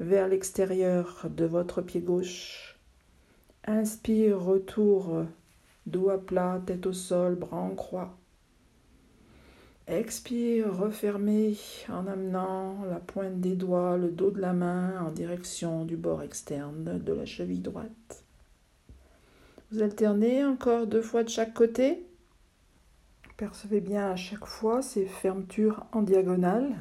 vers 0.00 0.28
l'extérieur 0.28 1.26
de 1.28 1.44
votre 1.44 1.82
pied 1.82 2.00
gauche. 2.00 2.78
Inspire, 3.66 4.40
retour, 4.40 5.26
dos 5.86 6.10
plat, 6.18 6.60
tête 6.64 6.86
au 6.86 6.92
sol, 6.92 7.36
bras 7.36 7.58
en 7.58 7.74
croix. 7.74 8.16
Expire, 9.86 10.74
refermez 10.74 11.56
en 11.88 12.06
amenant 12.06 12.84
la 12.88 13.00
pointe 13.00 13.40
des 13.40 13.56
doigts, 13.56 13.96
le 13.96 14.10
dos 14.10 14.30
de 14.30 14.40
la 14.40 14.52
main 14.52 15.04
en 15.04 15.10
direction 15.10 15.84
du 15.84 15.96
bord 15.96 16.22
externe 16.22 16.98
de 16.98 17.12
la 17.12 17.26
cheville 17.26 17.60
droite. 17.60 18.24
Vous 19.70 19.82
alternez 19.82 20.44
encore 20.44 20.86
deux 20.86 21.02
fois 21.02 21.24
de 21.24 21.28
chaque 21.28 21.54
côté. 21.54 22.06
Percevez 23.36 23.80
bien 23.80 24.10
à 24.10 24.16
chaque 24.16 24.46
fois 24.46 24.80
ces 24.80 25.06
fermetures 25.06 25.84
en 25.92 26.02
diagonale. 26.02 26.76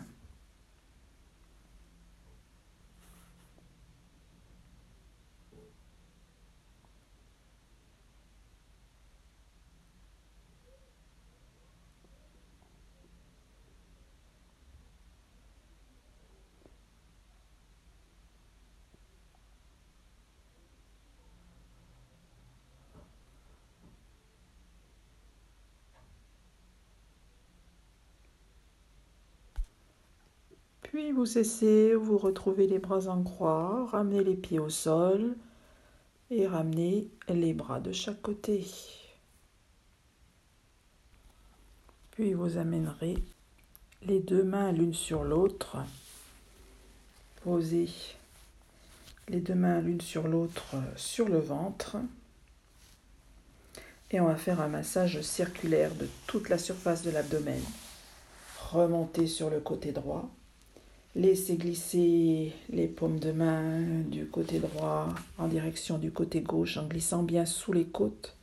Puis 30.90 31.12
vous 31.12 31.28
cessez, 31.28 31.94
vous 31.94 32.18
retrouvez 32.18 32.66
les 32.66 32.80
bras 32.80 33.10
en 33.10 33.22
croix, 33.22 33.86
ramenez 33.92 34.24
les 34.24 34.34
pieds 34.34 34.58
au 34.58 34.72
sol 34.72 35.36
et 36.32 36.48
ramenez 36.48 37.12
les 37.28 37.54
bras 37.54 37.80
de 37.80 37.92
chaque 37.92 38.24
côté. 38.24 38.66
Puis 42.10 42.34
vous 42.34 42.58
amènerez 42.58 43.24
les 44.02 44.20
deux 44.20 44.44
mains 44.44 44.72
l'une 44.72 44.96
sur 44.96 45.24
l'autre. 45.24 45.78
Posez 47.44 47.92
les 49.28 49.42
deux 49.42 49.54
mains 49.54 49.82
l'une 49.82 50.02
sur 50.02 50.28
l'autre 50.28 50.76
sur 50.96 51.30
le 51.30 51.40
ventre. 51.40 51.98
Et 54.10 54.20
on 54.20 54.26
va 54.26 54.38
faire 54.38 54.60
un 54.60 54.70
massage 54.70 55.22
circulaire 55.22 55.94
de 55.94 56.08
toute 56.26 56.50
la 56.50 56.58
surface 56.58 57.04
de 57.04 57.12
l'abdomen. 57.12 57.62
Remontez 58.72 59.28
sur 59.28 59.52
le 59.52 59.60
côté 59.60 59.92
droit 59.92 60.32
Laissez 61.16 61.58
glisser 61.58 62.54
les 62.70 62.88
paumes 62.88 63.20
de 63.20 63.32
main 63.32 63.82
du 63.82 64.28
côté 64.28 64.60
droit 64.60 65.10
en 65.40 65.48
direction 65.48 65.98
du 65.98 66.12
côté 66.12 66.42
gauche 66.42 66.78
en 66.78 66.86
glissant 66.86 67.24
bien 67.24 67.48
sous 67.48 67.74
les 67.74 67.86
côtes. 67.86 68.36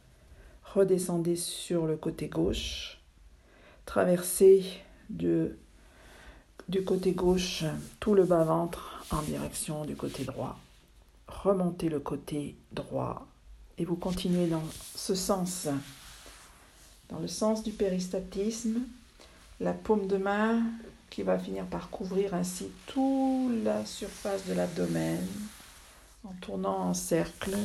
Redescendez 0.75 1.37
sur 1.37 1.87
le 1.87 1.97
côté 1.97 2.27
gauche. 2.27 2.99
Traversez 3.85 4.65
du 5.09 5.55
côté 6.85 7.13
gauche 7.13 7.63
tout 8.01 8.15
le 8.15 8.25
bas-ventre 8.25 9.05
en 9.13 9.23
direction 9.23 9.85
du 9.85 9.95
côté 9.95 10.25
droit. 10.25 10.59
Remontez 11.29 11.89
le 11.89 12.01
côté 12.01 12.57
droit 12.73 13.29
et 13.79 13.85
vous 13.85 13.97
continuez 13.97 14.49
dans 14.49 14.65
ce 14.97 15.15
sens. 15.15 15.69
Dans 17.11 17.21
le 17.21 17.29
sens 17.29 17.63
du 17.63 17.71
péristatisme, 17.71 18.81
la 19.61 19.73
paume 19.73 20.09
de 20.09 20.17
main 20.17 20.65
qui 21.17 21.23
va 21.23 21.39
finir 21.39 21.65
par 21.65 21.89
couvrir 21.89 22.35
ainsi 22.35 22.69
toute 22.85 23.65
la 23.65 23.87
surface 23.87 24.47
de 24.49 24.53
l'abdomen 24.53 25.27
en 26.25 26.35
tournant 26.43 26.77
en 26.77 26.93
cercle 26.93 27.57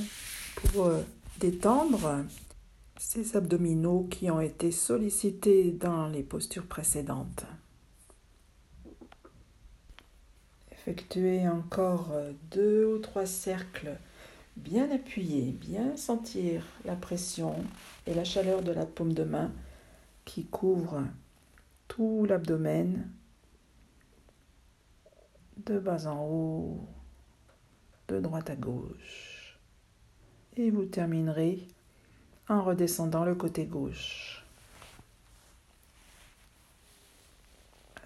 pour 0.55 0.85
euh, 0.85 1.01
détendre 1.37 2.23
ces 2.97 3.35
abdominaux 3.35 4.07
qui 4.09 4.31
ont 4.31 4.39
été 4.39 4.71
sollicités 4.71 5.69
dans 5.71 6.07
les 6.07 6.23
postures 6.23 6.65
précédentes. 6.65 7.43
Effectuez 10.71 11.49
encore 11.49 12.11
euh, 12.13 12.31
deux 12.51 12.85
ou 12.85 12.99
trois 12.99 13.25
cercles 13.25 13.97
bien 14.55 14.89
appuyés, 14.91 15.51
bien 15.51 15.97
sentir 15.97 16.63
la 16.85 16.95
pression 16.95 17.55
et 18.07 18.13
la 18.13 18.23
chaleur 18.23 18.61
de 18.61 18.71
la 18.71 18.85
paume 18.85 19.11
de 19.11 19.25
main 19.25 19.51
qui 20.23 20.45
couvre 20.45 21.03
tout 21.89 22.25
l'abdomen 22.25 23.11
de 25.65 25.79
bas 25.79 26.07
en 26.07 26.23
haut, 26.25 26.87
de 28.07 28.19
droite 28.19 28.49
à 28.49 28.55
gauche. 28.55 29.57
Et 30.57 30.69
vous 30.69 30.85
terminerez 30.85 31.67
en 32.49 32.63
redescendant 32.63 33.23
le 33.23 33.35
côté 33.35 33.65
gauche. 33.65 34.43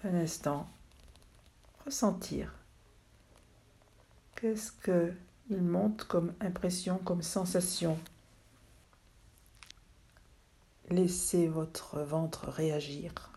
Un 0.04 0.14
instant, 0.14 0.68
ressentir. 1.84 2.52
Qu'est-ce 4.36 4.70
que 4.70 5.12
il 5.48 5.62
monte 5.62 6.04
comme 6.04 6.34
impression, 6.40 6.98
comme 6.98 7.22
sensation? 7.22 7.98
Laissez 10.90 11.48
votre 11.48 12.00
ventre 12.00 12.48
réagir. 12.48 13.35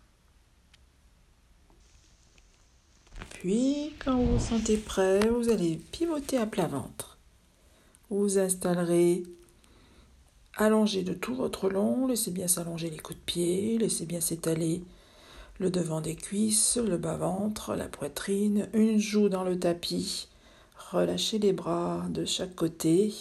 Puis, 3.39 3.93
quand 4.03 4.17
vous 4.17 4.33
vous 4.33 4.45
sentez 4.45 4.75
prêt, 4.75 5.21
vous 5.29 5.47
allez 5.47 5.77
pivoter 5.93 6.37
à 6.37 6.45
plat 6.45 6.67
ventre. 6.67 7.17
Vous 8.09 8.37
installerez 8.37 9.23
allongé 10.57 11.03
de 11.03 11.13
tout 11.13 11.33
votre 11.35 11.69
long, 11.69 12.05
laissez 12.05 12.31
bien 12.31 12.49
s'allonger 12.49 12.89
les 12.89 12.97
coups 12.97 13.17
de 13.17 13.23
pied, 13.23 13.77
laissez 13.77 14.05
bien 14.05 14.19
s'étaler 14.19 14.83
le 15.57 15.69
devant 15.69 16.01
des 16.01 16.15
cuisses, 16.15 16.75
le 16.75 16.97
bas-ventre, 16.97 17.75
la 17.75 17.87
poitrine, 17.87 18.67
une 18.73 18.99
joue 18.99 19.29
dans 19.29 19.45
le 19.45 19.57
tapis. 19.57 20.27
Relâchez 20.91 21.39
les 21.39 21.53
bras 21.53 22.07
de 22.09 22.25
chaque 22.25 22.55
côté. 22.55 23.13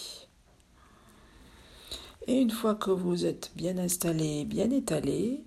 Et 2.27 2.41
une 2.41 2.51
fois 2.51 2.75
que 2.75 2.91
vous 2.91 3.25
êtes 3.25 3.53
bien 3.55 3.79
installé, 3.79 4.45
bien 4.45 4.69
étalé, 4.73 5.45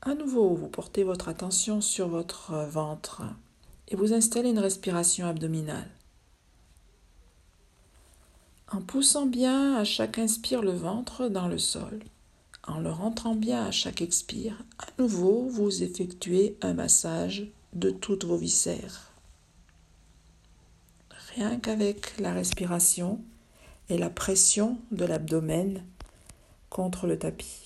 à 0.00 0.14
nouveau, 0.14 0.54
vous 0.54 0.68
portez 0.68 1.02
votre 1.02 1.28
attention 1.28 1.80
sur 1.80 2.06
votre 2.06 2.52
ventre 2.68 3.22
et 3.92 3.96
vous 3.96 4.14
installez 4.14 4.48
une 4.48 4.58
respiration 4.58 5.26
abdominale. 5.26 5.88
En 8.70 8.80
poussant 8.80 9.26
bien 9.26 9.76
à 9.76 9.84
chaque 9.84 10.18
inspire 10.18 10.62
le 10.62 10.72
ventre 10.72 11.28
dans 11.28 11.46
le 11.46 11.58
sol, 11.58 12.02
en 12.66 12.80
le 12.80 12.90
rentrant 12.90 13.34
bien 13.34 13.66
à 13.66 13.70
chaque 13.70 14.00
expire, 14.00 14.64
à 14.78 14.86
nouveau 14.98 15.46
vous 15.50 15.82
effectuez 15.82 16.56
un 16.62 16.72
massage 16.72 17.46
de 17.74 17.90
toutes 17.90 18.24
vos 18.24 18.38
viscères. 18.38 19.12
Rien 21.34 21.58
qu'avec 21.58 22.18
la 22.18 22.32
respiration 22.32 23.20
et 23.90 23.98
la 23.98 24.08
pression 24.08 24.78
de 24.90 25.04
l'abdomen 25.04 25.84
contre 26.70 27.06
le 27.06 27.18
tapis. 27.18 27.61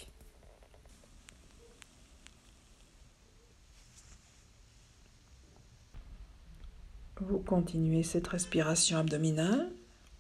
Vous 7.21 7.39
continuez 7.39 8.03
cette 8.03 8.29
respiration 8.29 8.99
abdominale. 8.99 9.71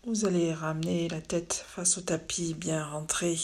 Vous 0.06 0.24
allez 0.24 0.54
ramener 0.54 1.08
la 1.10 1.20
tête 1.20 1.52
face 1.52 1.98
au 1.98 2.00
tapis 2.00 2.54
bien 2.54 2.86
rentré, 2.86 3.36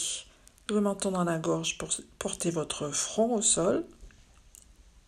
le 0.69 0.81
menton 0.81 1.11
dans 1.11 1.23
la 1.23 1.37
gorge 1.37 1.77
pour 1.77 1.89
porter 2.17 2.49
votre 2.49 2.89
front 2.89 3.35
au 3.35 3.43
sol 3.43 3.85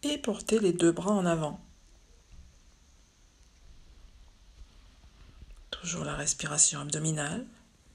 et 0.04 0.20
porter 0.20 0.60
les 0.60 0.74
deux 0.74 0.92
bras 0.92 1.12
en 1.12 1.26
avant. 1.26 1.60
Toujours 5.72 6.06
la 6.06 6.16
respiration 6.16 6.82
abdominale. 6.82 7.48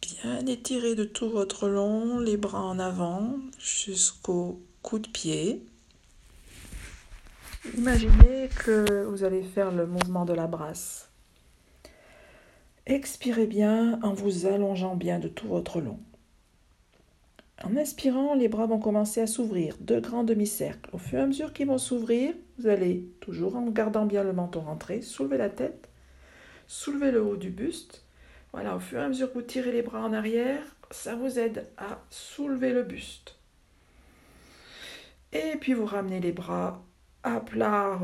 Bien 0.02 0.44
étiré 0.46 0.96
de 0.96 1.04
tout 1.04 1.30
votre 1.30 1.68
long, 1.68 2.18
les 2.18 2.36
bras 2.36 2.62
en 2.62 2.80
avant 2.80 3.38
jusqu'au 3.60 4.60
coup 4.82 4.98
de 4.98 5.08
pied. 5.08 5.64
Imaginez 7.76 8.48
que 8.64 9.04
vous 9.04 9.22
allez 9.22 9.42
faire 9.42 9.70
le 9.70 9.86
mouvement 9.86 10.24
de 10.24 10.32
la 10.32 10.46
brasse. 10.46 11.10
Expirez 12.86 13.46
bien 13.46 14.00
en 14.02 14.14
vous 14.14 14.46
allongeant 14.46 14.96
bien 14.96 15.18
de 15.18 15.28
tout 15.28 15.46
votre 15.46 15.80
long. 15.80 16.00
En 17.62 17.76
inspirant, 17.76 18.34
les 18.34 18.48
bras 18.48 18.66
vont 18.66 18.78
commencer 18.78 19.20
à 19.20 19.26
s'ouvrir, 19.26 19.76
deux 19.80 20.00
grands 20.00 20.24
demi-cercles. 20.24 20.88
Au 20.94 20.98
fur 20.98 21.18
et 21.18 21.22
à 21.22 21.26
mesure 21.26 21.52
qu'ils 21.52 21.66
vont 21.66 21.76
s'ouvrir, 21.76 22.32
vous 22.58 22.66
allez, 22.66 23.06
toujours 23.20 23.56
en 23.56 23.66
gardant 23.66 24.06
bien 24.06 24.24
le 24.24 24.32
menton 24.32 24.60
rentré, 24.60 25.02
soulever 25.02 25.36
la 25.36 25.50
tête, 25.50 25.90
soulever 26.66 27.10
le 27.10 27.22
haut 27.22 27.36
du 27.36 27.50
buste. 27.50 28.04
Voilà, 28.52 28.74
au 28.74 28.80
fur 28.80 29.00
et 29.00 29.04
à 29.04 29.08
mesure 29.08 29.28
que 29.28 29.34
vous 29.34 29.42
tirez 29.42 29.72
les 29.72 29.82
bras 29.82 30.02
en 30.02 30.14
arrière, 30.14 30.62
ça 30.90 31.14
vous 31.14 31.38
aide 31.38 31.66
à 31.76 32.00
soulever 32.08 32.72
le 32.72 32.84
buste. 32.84 33.36
Et 35.34 35.56
puis 35.60 35.74
vous 35.74 35.86
ramenez 35.86 36.20
les 36.20 36.32
bras 36.32 36.82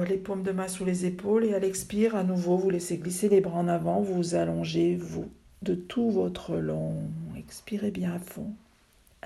les 0.08 0.18
paumes 0.18 0.42
de 0.42 0.52
main 0.52 0.68
sous 0.68 0.84
les 0.84 1.06
épaules 1.06 1.44
et 1.44 1.54
à 1.54 1.58
l'expire, 1.58 2.16
à 2.16 2.24
nouveau, 2.24 2.56
vous 2.56 2.70
laissez 2.70 2.98
glisser 2.98 3.28
les 3.28 3.40
bras 3.40 3.58
en 3.58 3.68
avant, 3.68 4.00
vous 4.00 4.34
allongez 4.34 4.96
vous 4.96 5.30
de 5.62 5.74
tout 5.74 6.10
votre 6.10 6.56
long. 6.56 6.94
Expirez 7.36 7.90
bien 7.90 8.14
à 8.14 8.18
fond. 8.18 8.52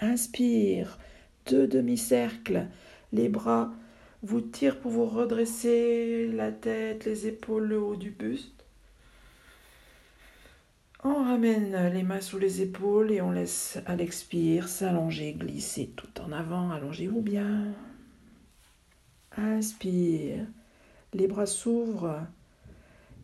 Inspire, 0.00 0.98
deux 1.46 1.66
demi-cercles, 1.66 2.66
les 3.12 3.29
bras 3.29 3.72
vous 4.22 4.40
tirent 4.40 4.79
pour 4.79 4.90
vous 4.90 5.07
redresser 5.07 6.29
la 6.33 6.53
tête, 6.53 7.05
les 7.05 7.26
épaules, 7.26 7.66
le 7.66 7.81
haut 7.81 7.96
du 7.96 8.11
buste. 8.11 8.64
On 11.03 11.14
ramène 11.14 11.92
les 11.94 12.03
mains 12.03 12.20
sous 12.20 12.38
les 12.38 12.61
épaules 12.61 13.11
et 13.11 13.22
on 13.22 13.31
laisse 13.31 13.79
à 13.87 13.96
l'expire 13.96 14.68
s'allonger, 14.68 15.33
glisser 15.33 15.90
tout 15.96 16.20
en 16.20 16.31
avant. 16.31 16.70
Allongez-vous 16.70 17.22
bien. 17.22 17.72
Inspire. 19.40 20.46
Les 21.14 21.26
bras 21.26 21.46
s'ouvrent. 21.46 22.20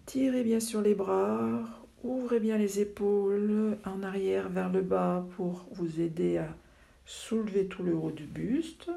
Tirez 0.06 0.44
bien 0.44 0.60
sur 0.60 0.80
les 0.80 0.94
bras. 0.94 1.60
Ouvrez 2.02 2.40
bien 2.40 2.56
les 2.56 2.80
épaules 2.80 3.76
en 3.84 4.02
arrière 4.02 4.48
vers 4.48 4.70
le 4.70 4.80
bas 4.80 5.26
pour 5.36 5.66
vous 5.72 6.00
aider 6.00 6.38
à 6.38 6.48
soulever 7.04 7.66
tout 7.66 7.82
le 7.82 7.94
haut 7.94 8.10
du 8.10 8.24
buste. 8.24 8.90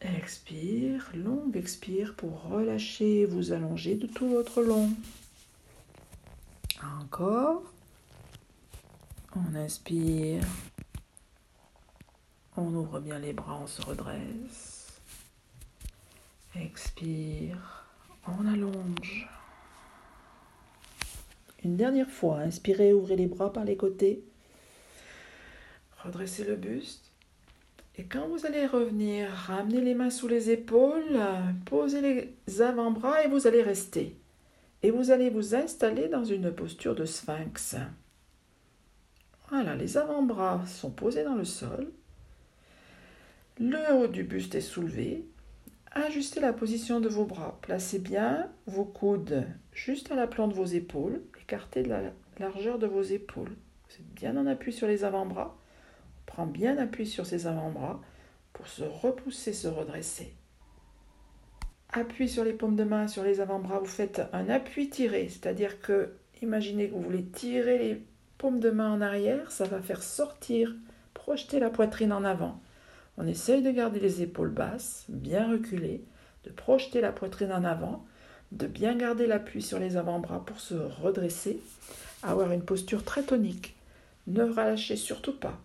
Expire, 0.00 1.10
longue 1.14 1.56
expire 1.56 2.14
pour 2.14 2.42
relâcher, 2.42 3.24
vous 3.24 3.52
allonger 3.52 3.94
de 3.94 4.06
tout 4.06 4.28
votre 4.28 4.62
long. 4.62 4.90
Encore. 7.00 7.62
On 9.34 9.54
inspire. 9.54 10.44
On 12.56 12.74
ouvre 12.74 13.00
bien 13.00 13.18
les 13.18 13.32
bras, 13.32 13.58
on 13.62 13.66
se 13.66 13.80
redresse. 13.80 14.73
Expire. 16.60 17.84
On 18.26 18.46
allonge. 18.46 19.28
Une 21.64 21.76
dernière 21.76 22.10
fois, 22.10 22.38
inspirez, 22.38 22.92
ouvrez 22.92 23.16
les 23.16 23.26
bras 23.26 23.52
par 23.52 23.64
les 23.64 23.76
côtés. 23.76 24.22
Redressez 26.04 26.44
le 26.44 26.54
buste. 26.54 27.10
Et 27.96 28.04
quand 28.04 28.28
vous 28.28 28.46
allez 28.46 28.66
revenir, 28.66 29.30
ramenez 29.30 29.80
les 29.80 29.94
mains 29.94 30.10
sous 30.10 30.28
les 30.28 30.50
épaules, 30.50 31.18
posez 31.64 32.00
les 32.46 32.60
avant-bras 32.60 33.24
et 33.24 33.28
vous 33.28 33.46
allez 33.46 33.62
rester. 33.62 34.16
Et 34.82 34.90
vous 34.90 35.10
allez 35.10 35.30
vous 35.30 35.54
installer 35.54 36.08
dans 36.08 36.24
une 36.24 36.52
posture 36.52 36.94
de 36.94 37.04
sphinx. 37.04 37.76
Voilà, 39.48 39.74
les 39.74 39.96
avant-bras 39.96 40.64
sont 40.66 40.90
posés 40.90 41.24
dans 41.24 41.36
le 41.36 41.44
sol. 41.44 41.90
Le 43.58 43.94
haut 43.94 44.08
du 44.08 44.24
buste 44.24 44.54
est 44.54 44.60
soulevé. 44.60 45.24
Ajustez 45.96 46.40
la 46.40 46.52
position 46.52 46.98
de 46.98 47.08
vos 47.08 47.24
bras. 47.24 47.56
Placez 47.62 48.00
bien 48.00 48.50
vos 48.66 48.84
coudes 48.84 49.46
juste 49.72 50.10
à 50.10 50.16
la 50.16 50.26
de 50.26 50.52
vos 50.52 50.64
épaules. 50.64 51.22
Écartez 51.40 51.84
la 51.84 52.02
largeur 52.40 52.80
de 52.80 52.88
vos 52.88 53.02
épaules. 53.02 53.52
Vous 53.88 53.94
êtes 53.94 54.14
bien 54.14 54.36
en 54.36 54.48
appui 54.48 54.72
sur 54.72 54.88
les 54.88 55.04
avant-bras. 55.04 55.56
Prends 56.26 56.46
bien 56.46 56.78
appui 56.78 57.06
sur 57.06 57.26
ses 57.26 57.46
avant-bras 57.46 58.00
pour 58.52 58.66
se 58.66 58.82
repousser, 58.82 59.52
se 59.52 59.68
redresser. 59.68 60.34
Appui 61.92 62.28
sur 62.28 62.42
les 62.42 62.54
paumes 62.54 62.74
de 62.74 62.82
main, 62.82 63.06
sur 63.06 63.22
les 63.22 63.40
avant-bras. 63.40 63.78
Vous 63.78 63.86
faites 63.86 64.20
un 64.32 64.48
appui 64.48 64.90
tiré, 64.90 65.28
c'est-à-dire 65.28 65.80
que 65.80 66.14
imaginez 66.42 66.88
que 66.88 66.94
vous 66.94 67.02
voulez 67.02 67.24
tirer 67.24 67.78
les 67.78 68.02
paumes 68.36 68.58
de 68.58 68.70
main 68.70 68.92
en 68.92 69.00
arrière, 69.00 69.52
ça 69.52 69.64
va 69.64 69.80
faire 69.80 70.02
sortir, 70.02 70.74
projeter 71.14 71.60
la 71.60 71.70
poitrine 71.70 72.12
en 72.12 72.24
avant. 72.24 72.60
On 73.16 73.26
essaye 73.26 73.62
de 73.62 73.70
garder 73.70 74.00
les 74.00 74.22
épaules 74.22 74.50
basses, 74.50 75.04
bien 75.08 75.50
reculées, 75.50 76.04
de 76.44 76.50
projeter 76.50 77.00
la 77.00 77.12
poitrine 77.12 77.52
en 77.52 77.64
avant, 77.64 78.04
de 78.52 78.66
bien 78.66 78.96
garder 78.96 79.26
l'appui 79.26 79.62
sur 79.62 79.78
les 79.78 79.96
avant-bras 79.96 80.44
pour 80.44 80.60
se 80.60 80.74
redresser, 80.74 81.60
avoir 82.22 82.52
une 82.52 82.64
posture 82.64 83.04
très 83.04 83.22
tonique. 83.22 83.76
Ne 84.26 84.44
relâchez 84.44 84.96
surtout 84.96 85.36
pas. 85.36 85.58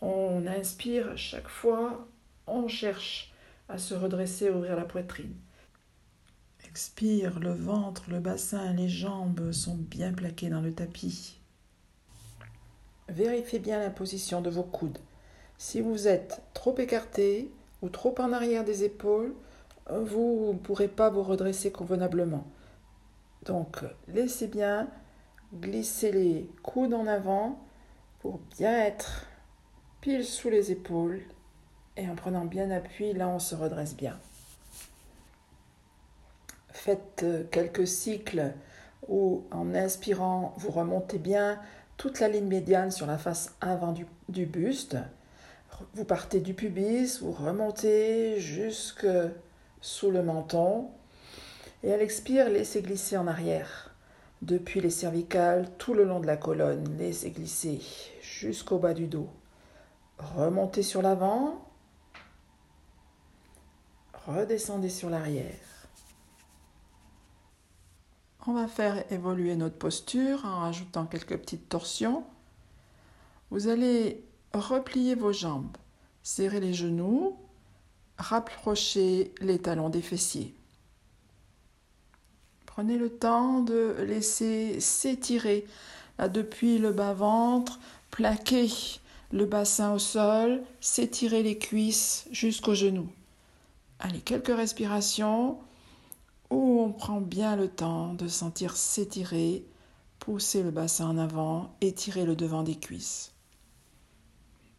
On 0.00 0.46
inspire 0.46 1.10
à 1.10 1.16
chaque 1.16 1.48
fois, 1.48 2.06
on 2.46 2.68
cherche 2.68 3.32
à 3.68 3.78
se 3.78 3.94
redresser, 3.94 4.50
ouvrir 4.50 4.76
la 4.76 4.84
poitrine. 4.84 5.34
Expire, 6.68 7.40
le 7.40 7.52
ventre, 7.52 8.04
le 8.10 8.20
bassin, 8.20 8.72
les 8.74 8.88
jambes 8.88 9.52
sont 9.52 9.76
bien 9.76 10.12
plaqués 10.12 10.50
dans 10.50 10.60
le 10.60 10.72
tapis. 10.72 11.38
Vérifiez 13.08 13.58
bien 13.60 13.78
la 13.78 13.90
position 13.90 14.40
de 14.40 14.50
vos 14.50 14.62
coudes. 14.62 14.98
Si 15.58 15.80
vous 15.80 16.08
êtes 16.08 16.42
trop 16.54 16.76
écarté 16.78 17.50
ou 17.82 17.88
trop 17.88 18.14
en 18.18 18.32
arrière 18.32 18.64
des 18.64 18.84
épaules, 18.84 19.34
vous 19.90 20.50
ne 20.52 20.58
pourrez 20.58 20.88
pas 20.88 21.10
vous 21.10 21.22
redresser 21.22 21.70
convenablement. 21.70 22.44
Donc, 23.44 23.78
laissez 24.08 24.48
bien 24.48 24.88
glisser 25.54 26.12
les 26.12 26.50
coudes 26.62 26.94
en 26.94 27.06
avant 27.06 27.60
pour 28.20 28.40
bien 28.58 28.76
être 28.76 29.26
pile 30.00 30.24
sous 30.24 30.50
les 30.50 30.72
épaules 30.72 31.22
et 31.96 32.08
en 32.08 32.14
prenant 32.14 32.44
bien 32.44 32.70
appui, 32.70 33.12
là 33.12 33.28
on 33.28 33.38
se 33.38 33.54
redresse 33.54 33.96
bien. 33.96 34.18
Faites 36.70 37.22
euh, 37.22 37.44
quelques 37.50 37.86
cycles 37.86 38.52
où 39.08 39.44
en 39.50 39.74
inspirant, 39.74 40.54
vous 40.58 40.70
remontez 40.70 41.18
bien 41.18 41.60
toute 41.96 42.20
la 42.20 42.28
ligne 42.28 42.46
médiane 42.46 42.90
sur 42.90 43.06
la 43.06 43.18
face 43.18 43.54
avant 43.60 43.92
du, 44.28 44.46
buste. 44.46 44.96
Vous 45.94 46.04
partez 46.04 46.40
du 46.40 46.54
pubis, 46.54 47.20
vous 47.20 47.32
remontez 47.32 48.40
jusque 48.40 49.06
sous 49.80 50.10
le 50.10 50.22
menton. 50.22 50.90
Et 51.82 51.92
à 51.92 51.96
l'expire, 51.96 52.48
laissez 52.48 52.82
glisser 52.82 53.16
en 53.16 53.26
arrière. 53.26 53.94
Depuis 54.42 54.80
les 54.80 54.90
cervicales, 54.90 55.70
tout 55.78 55.94
le 55.94 56.04
long 56.04 56.20
de 56.20 56.26
la 56.26 56.36
colonne, 56.36 56.96
laissez 56.98 57.30
glisser 57.30 57.80
jusqu'au 58.20 58.78
bas 58.78 58.94
du 58.94 59.06
dos. 59.06 59.28
Remontez 60.18 60.82
sur 60.82 61.02
l'avant. 61.02 61.66
Redescendez 64.26 64.88
sur 64.90 65.10
l'arrière. 65.10 65.54
On 68.46 68.52
va 68.52 68.68
faire 68.68 69.10
évoluer 69.12 69.56
notre 69.56 69.76
posture 69.76 70.44
en 70.44 70.60
rajoutant 70.60 71.06
quelques 71.06 71.36
petites 71.36 71.68
torsions. 71.68 72.24
Vous 73.50 73.68
allez 73.68 74.24
replier 74.58 75.14
vos 75.14 75.32
jambes, 75.32 75.76
serrer 76.22 76.60
les 76.60 76.74
genoux, 76.74 77.36
rapprocher 78.18 79.32
les 79.40 79.58
talons 79.58 79.88
des 79.88 80.02
fessiers. 80.02 80.54
Prenez 82.66 82.98
le 82.98 83.10
temps 83.10 83.62
de 83.62 83.96
laisser 84.06 84.80
s'étirer 84.80 85.66
depuis 86.18 86.78
le 86.78 86.92
bas-ventre, 86.92 87.78
plaquer 88.10 88.70
le 89.32 89.44
bassin 89.44 89.94
au 89.94 89.98
sol, 89.98 90.62
s'étirer 90.80 91.42
les 91.42 91.58
cuisses 91.58 92.26
jusqu'aux 92.30 92.74
genoux. 92.74 93.08
Allez, 93.98 94.20
quelques 94.20 94.54
respirations 94.54 95.58
où 96.50 96.80
on 96.80 96.92
prend 96.92 97.20
bien 97.20 97.56
le 97.56 97.68
temps 97.68 98.14
de 98.14 98.28
sentir 98.28 98.76
s'étirer, 98.76 99.64
pousser 100.18 100.62
le 100.62 100.70
bassin 100.70 101.08
en 101.08 101.18
avant, 101.18 101.74
étirer 101.80 102.24
le 102.24 102.36
devant 102.36 102.62
des 102.62 102.76
cuisses. 102.76 103.32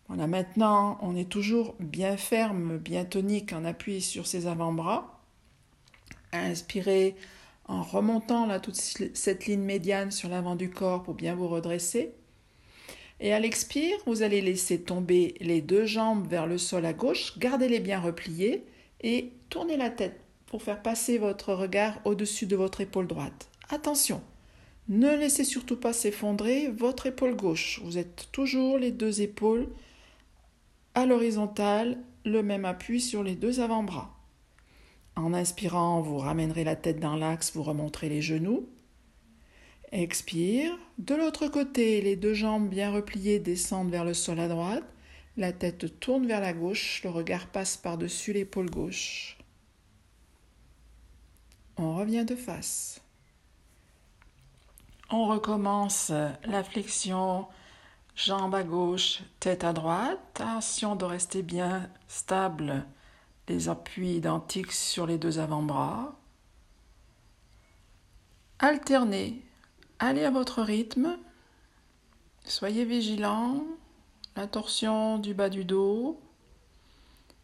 Voilà, 0.07 0.27
maintenant 0.27 0.97
on 1.01 1.15
est 1.15 1.29
toujours 1.29 1.75
bien 1.79 2.17
ferme, 2.17 2.77
bien 2.77 3.05
tonique 3.05 3.53
en 3.53 3.65
appui 3.65 4.01
sur 4.01 4.25
ses 4.25 4.47
avant-bras. 4.47 5.21
Inspirez 6.31 7.15
en 7.65 7.81
remontant 7.81 8.47
toute 8.59 8.75
cette 8.75 9.45
ligne 9.45 9.61
médiane 9.61 10.11
sur 10.11 10.29
l'avant 10.29 10.55
du 10.55 10.69
corps 10.69 11.03
pour 11.03 11.13
bien 11.13 11.35
vous 11.35 11.47
redresser. 11.47 12.13
Et 13.19 13.33
à 13.33 13.39
l'expire, 13.39 13.97
vous 14.05 14.21
allez 14.21 14.41
laisser 14.41 14.81
tomber 14.81 15.35
les 15.39 15.61
deux 15.61 15.85
jambes 15.85 16.27
vers 16.27 16.45
le 16.45 16.57
sol 16.57 16.85
à 16.85 16.93
gauche, 16.93 17.37
gardez-les 17.39 17.79
bien 17.79 17.99
repliées 17.99 18.63
et 19.01 19.31
tournez 19.49 19.75
la 19.75 19.89
tête 19.89 20.19
pour 20.45 20.61
faire 20.61 20.81
passer 20.81 21.17
votre 21.17 21.53
regard 21.53 21.99
au-dessus 22.05 22.45
de 22.45 22.55
votre 22.55 22.79
épaule 22.79 23.07
droite. 23.07 23.49
Attention, 23.69 24.21
ne 24.87 25.09
laissez 25.09 25.43
surtout 25.43 25.75
pas 25.75 25.93
s'effondrer 25.93 26.69
votre 26.69 27.07
épaule 27.07 27.35
gauche. 27.35 27.81
Vous 27.83 27.97
êtes 27.97 28.29
toujours 28.31 28.77
les 28.77 28.91
deux 28.91 29.21
épaules 29.21 29.67
à 30.97 31.05
l'horizontale, 31.05 31.99
le 32.25 32.41
même 32.41 32.65
appui 32.65 32.99
sur 32.99 33.21
les 33.21 33.35
deux 33.35 33.59
avant-bras. 33.59 34.17
En 35.15 35.31
inspirant, 35.31 36.01
vous 36.01 36.17
ramènerez 36.17 36.63
la 36.63 36.75
tête 36.75 36.99
dans 36.99 37.15
l'axe, 37.15 37.51
vous 37.53 37.61
remonterez 37.61 38.09
les 38.09 38.23
genoux. 38.23 38.67
Expire. 39.91 40.75
De 40.97 41.13
l'autre 41.13 41.49
côté, 41.49 42.01
les 42.01 42.15
deux 42.15 42.33
jambes 42.33 42.67
bien 42.67 42.91
repliées 42.91 43.37
descendent 43.37 43.91
vers 43.91 44.05
le 44.05 44.15
sol 44.15 44.39
à 44.39 44.47
droite. 44.47 44.85
La 45.37 45.53
tête 45.53 45.99
tourne 45.99 46.25
vers 46.25 46.41
la 46.41 46.53
gauche, 46.53 47.01
le 47.03 47.11
regard 47.11 47.45
passe 47.45 47.77
par-dessus 47.77 48.33
l'épaule 48.33 48.71
gauche. 48.71 49.37
On 51.77 51.95
revient 51.95 52.25
de 52.25 52.35
face. 52.35 53.03
On 55.11 55.27
recommence 55.27 56.11
la 56.43 56.63
flexion, 56.63 57.45
jambe 58.17 58.55
à 58.55 58.63
gauche, 58.63 59.21
tête 59.39 59.63
à 59.63 59.71
droite. 59.71 60.19
Attention 60.35 60.95
de 60.95 61.05
rester 61.05 61.43
bien 61.43 61.89
stable, 62.07 62.85
les 63.47 63.69
appuis 63.69 64.15
identiques 64.15 64.73
sur 64.73 65.05
les 65.05 65.17
deux 65.17 65.39
avant-bras. 65.39 66.15
Alternez 68.59 69.41
Allez 69.99 70.25
à 70.25 70.31
votre 70.31 70.61
rythme. 70.61 71.17
Soyez 72.43 72.85
vigilant. 72.85 73.63
La 74.35 74.45
torsion 74.45 75.17
du 75.17 75.33
bas 75.33 75.49
du 75.49 75.65
dos 75.65 76.19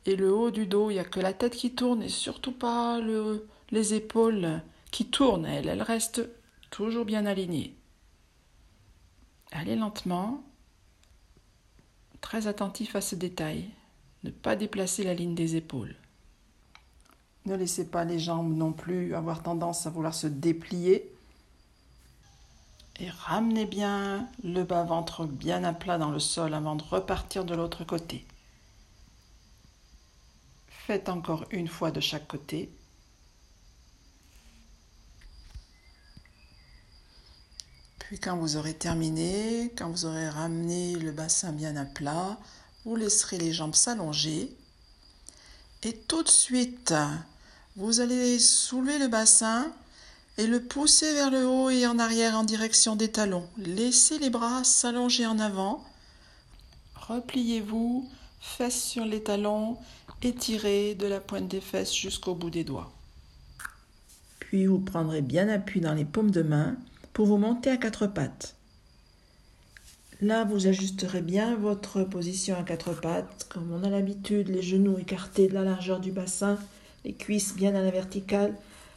et 0.06 0.16
le 0.16 0.32
haut 0.32 0.52
du 0.52 0.68
dos, 0.68 0.92
il 0.92 0.96
n'y 0.96 1.00
a 1.00 1.06
que 1.06 1.20
la 1.20 1.34
tête 1.34 1.56
qui 1.56 1.74
tourne 1.74 2.04
et 2.04 2.10
surtout 2.10 2.52
pas 2.52 3.00
le, 3.00 3.48
les 3.72 3.94
épaules 3.96 4.62
qui 4.92 5.06
tournent, 5.06 5.46
elles 5.46 5.82
restent 5.82 6.30
toujours 6.70 7.06
bien 7.06 7.26
alignées. 7.26 7.76
Allez 9.52 9.76
lentement, 9.76 10.44
très 12.24 12.48
attentif 12.48 12.96
à 12.96 13.02
ce 13.02 13.16
détail. 13.16 13.70
Ne 14.24 14.32
pas 14.32 14.56
déplacer 14.56 15.04
la 15.04 15.14
ligne 15.14 15.36
des 15.36 15.58
épaules. 15.58 15.96
Ne 17.46 17.56
laissez 17.56 17.86
pas 17.86 18.06
les 18.06 18.18
jambes 18.18 18.56
non 18.56 18.72
plus 18.72 19.14
avoir 19.14 19.44
tendance 19.44 19.86
à 19.86 19.92
vouloir 19.92 20.16
se 20.16 20.28
déplier. 20.28 21.14
Et 23.00 23.10
ramenez 23.10 23.66
bien 23.66 24.28
le 24.44 24.64
bas-ventre 24.64 25.26
bien 25.26 25.64
à 25.66 25.74
plat 25.74 25.98
dans 25.98 26.12
le 26.12 26.20
sol 26.20 26.54
avant 26.54 26.76
de 26.76 26.84
repartir 26.84 27.44
de 27.44 27.54
l'autre 27.54 27.84
côté. 27.84 28.26
Faites 30.70 31.10
encore 31.10 31.46
une 31.52 31.68
fois 31.68 31.92
de 31.92 32.00
chaque 32.00 32.28
côté. 32.28 32.72
Puis 38.08 38.20
quand 38.20 38.36
vous 38.36 38.58
aurez 38.58 38.74
terminé, 38.74 39.72
quand 39.78 39.90
vous 39.90 40.06
aurez 40.06 40.28
ramené 40.28 40.96
le 40.96 41.12
bassin 41.12 41.54
bien 41.54 41.78
à 41.78 41.86
plat, 41.86 42.38
vous 42.84 42.98
laisserez 42.98 43.38
les 43.38 43.54
jambes 43.54 43.76
s'allonger. 43.76 44.52
Et 45.84 45.94
tout 45.94 46.22
de 46.22 46.30
suite, 46.30 46.94
vous 47.78 48.02
allez 48.02 48.40
soulever 48.40 49.00
le 49.00 49.08
bassin 49.08 49.72
et 50.38 50.48
le 50.48 50.62
pousser 50.62 51.14
vers 51.14 51.32
le 51.32 51.48
haut 51.48 51.70
et 51.70 51.88
en 51.88 51.98
arrière 51.98 52.38
en 52.38 52.44
direction 52.44 52.98
des 52.98 53.10
talons. 53.10 53.48
Laissez 53.58 54.20
les 54.20 54.30
bras 54.30 54.66
s'allonger 54.66 55.26
en 55.26 55.40
avant. 55.40 55.84
Repliez-vous, 56.96 58.10
fesses 58.42 58.84
sur 58.84 59.06
les 59.06 59.24
talons, 59.24 59.78
étirez 60.22 60.96
de 60.96 61.08
la 61.08 61.22
pointe 61.22 61.48
des 61.48 61.62
fesses 61.62 61.96
jusqu'au 61.96 62.36
bout 62.36 62.50
des 62.50 62.66
doigts. 62.66 62.92
Puis 64.40 64.66
vous 64.66 64.80
prendrez 64.80 65.22
bien 65.22 65.48
appui 65.48 65.80
dans 65.80 65.94
les 65.94 66.06
paumes 66.06 66.32
de 66.32 66.44
main 66.44 66.76
pour 67.14 67.28
vous 67.28 67.38
monter 67.38 67.70
à 67.70 67.78
quatre 67.78 68.08
pattes. 68.08 68.56
Là, 70.22 70.46
vous 70.46 70.68
ajusterez 70.68 71.22
bien 71.22 71.56
votre 71.56 72.04
position 72.04 72.56
à 72.58 72.64
quatre 72.64 73.00
pattes, 73.00 73.48
comme 73.50 73.72
on 73.74 73.84
a 73.84 73.90
l'habitude, 73.90 74.48
les 74.48 74.62
genoux 74.62 74.98
écartés 74.98 75.48
de 75.48 75.54
la 75.54 75.64
largeur 75.64 76.00
du 76.00 76.12
bassin, 76.12 76.58
les 77.06 77.14
cuisses 77.14 77.56
bien 77.56 77.76
à 77.76 77.82
la 77.82 77.92
verticale, 77.92 78.56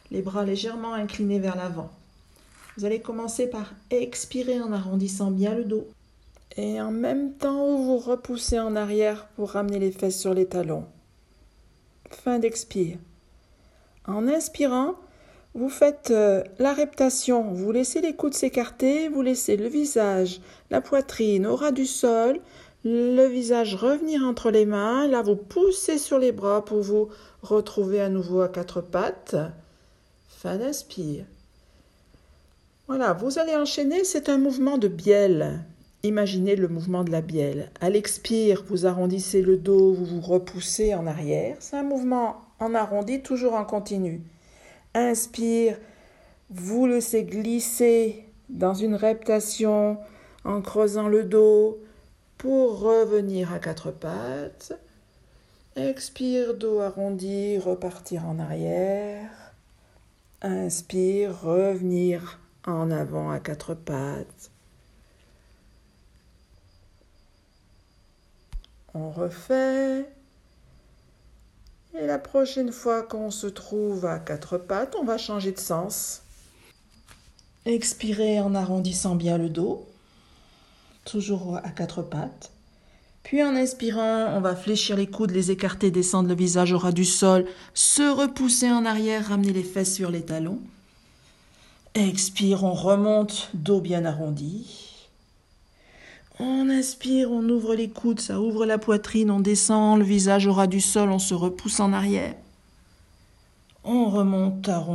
les 0.09 0.21
bras 0.21 0.45
légèrement 0.45 0.93
inclinés 0.93 1.39
vers 1.39 1.57
l'avant. 1.57 1.91
Vous 2.77 2.85
allez 2.85 3.01
commencer 3.01 3.47
par 3.47 3.73
expirer 3.89 4.61
en 4.61 4.71
arrondissant 4.71 5.31
bien 5.31 5.55
le 5.55 5.65
dos. 5.65 5.87
Et 6.55 6.79
en 6.79 6.91
même 6.91 7.33
temps, 7.33 7.75
vous 7.75 7.97
repoussez 7.97 8.59
en 8.59 8.75
arrière 8.75 9.27
pour 9.35 9.51
ramener 9.51 9.79
les 9.79 9.91
fesses 9.91 10.19
sur 10.19 10.33
les 10.33 10.45
talons. 10.45 10.85
Fin 12.11 12.39
d'expire. 12.39 12.97
En 14.05 14.27
inspirant, 14.27 14.95
vous 15.57 15.69
faites 15.69 16.11
euh, 16.11 16.43
la 16.59 16.73
reptation. 16.73 17.51
Vous 17.51 17.71
laissez 17.71 17.99
les 17.99 18.15
coudes 18.15 18.35
s'écarter, 18.35 19.09
vous 19.09 19.23
laissez 19.23 19.57
le 19.57 19.67
visage, 19.67 20.39
la 20.69 20.81
poitrine 20.81 21.47
au 21.47 21.55
ras 21.55 21.71
du 21.71 21.87
sol, 21.87 22.39
le 22.85 23.25
visage 23.25 23.73
revenir 23.73 24.23
entre 24.23 24.51
les 24.51 24.67
mains. 24.67 25.07
Là, 25.07 25.23
vous 25.23 25.35
poussez 25.35 25.97
sur 25.97 26.19
les 26.19 26.31
bras 26.31 26.63
pour 26.63 26.81
vous 26.81 27.09
retrouver 27.41 27.99
à 27.99 28.09
nouveau 28.09 28.41
à 28.41 28.49
quatre 28.49 28.81
pattes. 28.81 29.35
Fin 30.29 30.57
d'inspire. 30.57 31.25
Voilà, 32.87 33.13
vous 33.13 33.39
allez 33.39 33.55
enchaîner, 33.55 34.03
c'est 34.03 34.29
un 34.29 34.37
mouvement 34.37 34.77
de 34.77 34.87
bielle. 34.87 35.65
Imaginez 36.03 36.55
le 36.55 36.67
mouvement 36.67 37.03
de 37.03 37.11
la 37.11 37.21
bielle. 37.21 37.71
À 37.81 37.89
l'expire, 37.89 38.63
vous 38.67 38.85
arrondissez 38.85 39.41
le 39.41 39.57
dos, 39.57 39.91
vous 39.91 40.05
vous 40.05 40.21
repoussez 40.21 40.93
en 40.93 41.07
arrière. 41.07 41.57
C'est 41.59 41.77
un 41.77 41.83
mouvement 41.83 42.45
en 42.59 42.75
arrondi, 42.75 43.23
toujours 43.23 43.55
en 43.55 43.65
continu. 43.65 44.21
Inspire, 44.97 45.77
vous 46.49 46.87
laissez 46.87 47.23
glisser 47.23 48.25
dans 48.49 48.73
une 48.73 48.95
reptation 48.95 49.99
en 50.43 50.59
creusant 50.63 51.07
le 51.07 51.23
dos 51.23 51.77
pour 52.39 52.79
revenir 52.79 53.53
à 53.53 53.59
quatre 53.59 53.91
pattes. 53.91 54.73
Expire, 55.75 56.55
dos 56.55 56.79
arrondi, 56.79 57.59
repartir 57.59 58.25
en 58.25 58.39
arrière. 58.39 59.29
Inspire, 60.41 61.43
revenir 61.43 62.39
en 62.65 62.89
avant 62.89 63.29
à 63.29 63.39
quatre 63.39 63.75
pattes. 63.75 64.49
On 68.95 69.11
refait. 69.11 70.16
Et 71.95 72.05
la 72.05 72.19
prochaine 72.19 72.71
fois 72.71 73.03
qu'on 73.03 73.31
se 73.31 73.47
trouve 73.47 74.05
à 74.05 74.19
quatre 74.19 74.57
pattes, 74.57 74.95
on 74.99 75.03
va 75.03 75.17
changer 75.17 75.51
de 75.51 75.59
sens. 75.59 76.21
Expirez 77.65 78.39
en 78.39 78.55
arrondissant 78.55 79.15
bien 79.15 79.37
le 79.37 79.49
dos, 79.49 79.85
toujours 81.05 81.57
à 81.57 81.69
quatre 81.69 82.01
pattes. 82.01 82.51
Puis 83.23 83.43
en 83.43 83.55
inspirant, 83.55 84.27
on 84.35 84.39
va 84.39 84.55
fléchir 84.55 84.95
les 84.95 85.07
coudes, 85.07 85.31
les 85.31 85.51
écarter, 85.51 85.91
descendre 85.91 86.29
le 86.29 86.35
visage 86.35 86.71
au 86.71 86.77
ras 86.77 86.93
du 86.93 87.03
sol, 87.03 87.45
se 87.73 88.03
repousser 88.03 88.71
en 88.71 88.85
arrière, 88.85 89.27
ramener 89.27 89.51
les 89.51 89.63
fesses 89.63 89.95
sur 89.95 90.11
les 90.11 90.21
talons. 90.21 90.61
Expire, 91.93 92.63
on 92.63 92.73
remonte, 92.73 93.49
dos 93.53 93.81
bien 93.81 94.05
arrondi. 94.05 94.86
On 96.39 96.69
inspire, 96.69 97.31
on 97.31 97.47
ouvre 97.49 97.73
les 97.73 97.89
coudes, 97.89 98.19
ça 98.19 98.39
ouvre 98.39 98.65
la 98.65 98.77
poitrine, 98.77 99.31
on 99.31 99.39
descend 99.39 99.97
le 99.97 100.05
visage 100.05 100.45
au 100.45 100.53
ras 100.53 100.67
du 100.67 100.81
sol, 100.81 101.09
on 101.09 101.19
se 101.19 101.33
repousse 101.33 101.79
en 101.79 101.93
arrière. 101.93 102.35
On 103.83 104.09
remonte 104.09 104.69
à 104.69 104.85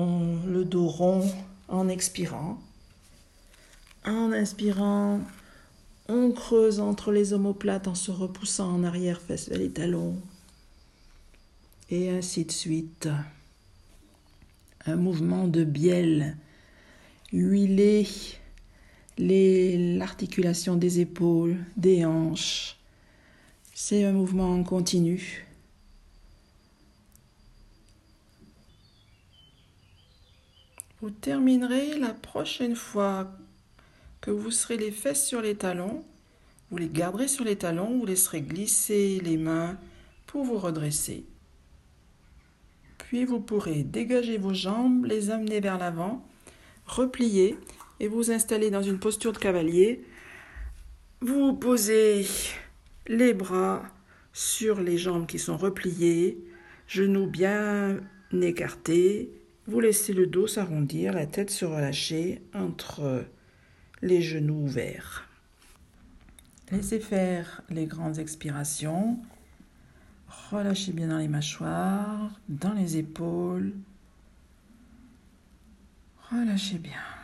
le 0.47 0.65
dos 0.65 0.87
rond 0.87 1.29
en 1.69 1.89
expirant. 1.89 2.59
En 4.05 4.33
inspirant, 4.33 5.21
on 6.09 6.31
creuse 6.31 6.79
entre 6.79 7.11
les 7.11 7.33
omoplates 7.33 7.89
en 7.89 7.95
se 7.95 8.11
repoussant 8.11 8.73
en 8.73 8.85
arrière, 8.85 9.21
fesses 9.21 9.49
vers 9.49 9.59
les 9.59 9.71
talons. 9.71 10.17
Et 11.91 12.11
ainsi 12.11 12.45
de 12.45 12.53
suite. 12.53 13.09
Un 14.87 14.97
mouvement 14.97 15.49
de 15.49 15.65
bielle. 15.65 16.37
Huiler 17.33 18.07
l'articulation 19.19 20.77
des 20.77 21.01
épaules, 21.01 21.57
des 21.77 22.05
hanches. 22.05 22.77
C'est 23.75 24.05
un 24.05 24.13
mouvement 24.13 24.53
en 24.53 24.63
continu. 24.65 25.47
Vous 31.01 31.11
terminerez 31.11 31.99
la 31.99 32.15
prochaine 32.15 32.77
fois 32.77 33.33
que 34.21 34.31
vous 34.31 34.53
serez 34.53 34.77
les 34.77 34.93
fesses 34.93 35.27
sur 35.27 35.43
les 35.43 35.57
talons. 35.57 36.05
Vous 36.71 36.77
les 36.79 36.89
garderez 36.89 37.29
sur 37.29 37.45
les 37.45 37.57
talons, 37.57 37.99
vous 37.99 38.07
laisserez 38.07 38.41
glisser 38.41 39.21
les 39.21 39.37
mains 39.37 39.77
pour 40.27 40.45
vous 40.45 40.59
redresser. 40.59 41.25
Puis 42.99 43.25
vous 43.25 43.41
pourrez 43.41 43.83
dégager 43.83 44.39
vos 44.39 44.55
jambes, 44.55 45.05
les 45.05 45.31
amener 45.31 45.61
vers 45.61 45.77
l'avant, 45.77 46.25
replier 46.87 47.59
et 48.03 48.09
vous 48.09 48.33
installer 48.33 48.71
dans 48.71 48.83
une 48.83 48.99
posture 48.99 49.33
de 49.33 49.39
cavalier. 49.39 50.05
Vous 51.21 51.55
posez 51.55 52.27
les 53.07 53.33
bras 53.33 53.85
sur 54.33 54.81
les 54.81 54.99
jambes 54.99 55.27
qui 55.27 55.39
sont 55.39 55.57
repliées, 55.57 56.37
genoux 56.89 57.29
bien 57.29 58.01
écartés. 58.33 59.31
Vous 59.69 59.79
laissez 59.79 60.13
le 60.13 60.27
dos 60.27 60.49
s'arrondir, 60.49 61.13
la 61.13 61.27
tête 61.27 61.51
se 61.51 61.65
relâcher 61.65 62.43
entre 62.55 63.25
les 64.03 64.21
genoux 64.21 64.65
ouverts. 64.65 65.29
Laissez 66.73 66.99
faire 66.99 67.63
les 67.71 67.87
grandes 67.87 68.19
expirations. 68.19 69.19
Relâchez 70.51 70.93
bien 70.93 71.07
dans 71.07 71.19
les 71.19 71.29
mâchoires, 71.29 72.33
dans 72.49 72.73
les 72.73 72.97
épaules. 72.97 73.73
Relâchez 76.33 76.79
bien. 76.79 77.22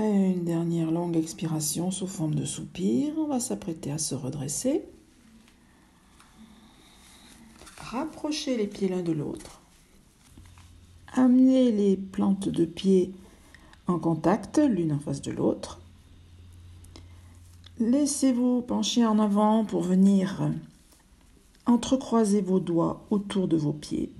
Une 0.00 0.44
dernière 0.44 0.92
longue 0.92 1.16
expiration 1.16 1.90
sous 1.90 2.06
forme 2.06 2.36
de 2.36 2.44
soupir, 2.44 3.14
on 3.18 3.26
va 3.26 3.40
s'apprêter 3.40 3.90
à 3.90 3.98
se 3.98 4.14
redresser. 4.14 4.84
Rapprochez 7.78 8.56
les 8.56 8.68
pieds 8.68 8.86
l'un 8.86 9.02
de 9.02 9.10
l'autre. 9.10 9.60
Amenez 11.14 11.72
les 11.72 11.96
plantes 11.96 12.48
de 12.48 12.64
pied 12.64 13.12
en 13.88 13.98
contact 13.98 14.58
l'une 14.58 14.92
en 14.92 15.00
face 15.00 15.20
de 15.20 15.32
l'autre. 15.32 15.80
Laissez-vous 17.80 18.62
pencher 18.62 19.04
en 19.04 19.18
avant 19.18 19.64
pour 19.64 19.82
venir 19.82 20.48
entrecroiser 21.66 22.40
vos 22.40 22.60
doigts 22.60 23.04
autour 23.10 23.48
de 23.48 23.56
vos 23.56 23.72
pieds. 23.72 24.12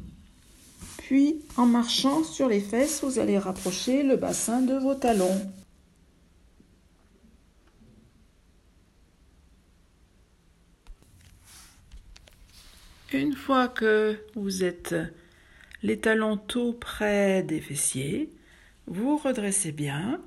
Puis, 0.96 1.36
en 1.56 1.66
marchant 1.66 2.24
sur 2.24 2.48
les 2.48 2.60
fesses, 2.60 3.04
vous 3.04 3.20
allez 3.20 3.38
rapprocher 3.38 4.02
le 4.02 4.16
bassin 4.16 4.60
de 4.60 4.74
vos 4.74 4.96
talons. 4.96 5.40
Une 13.12 13.34
fois 13.34 13.68
que 13.68 14.20
vous 14.34 14.64
êtes 14.64 14.94
les 15.82 15.98
talons 15.98 16.36
tout 16.36 16.74
près 16.74 17.42
des 17.42 17.60
fessiers, 17.60 18.30
vous 18.86 19.16
redressez 19.16 19.72
bien, 19.72 20.20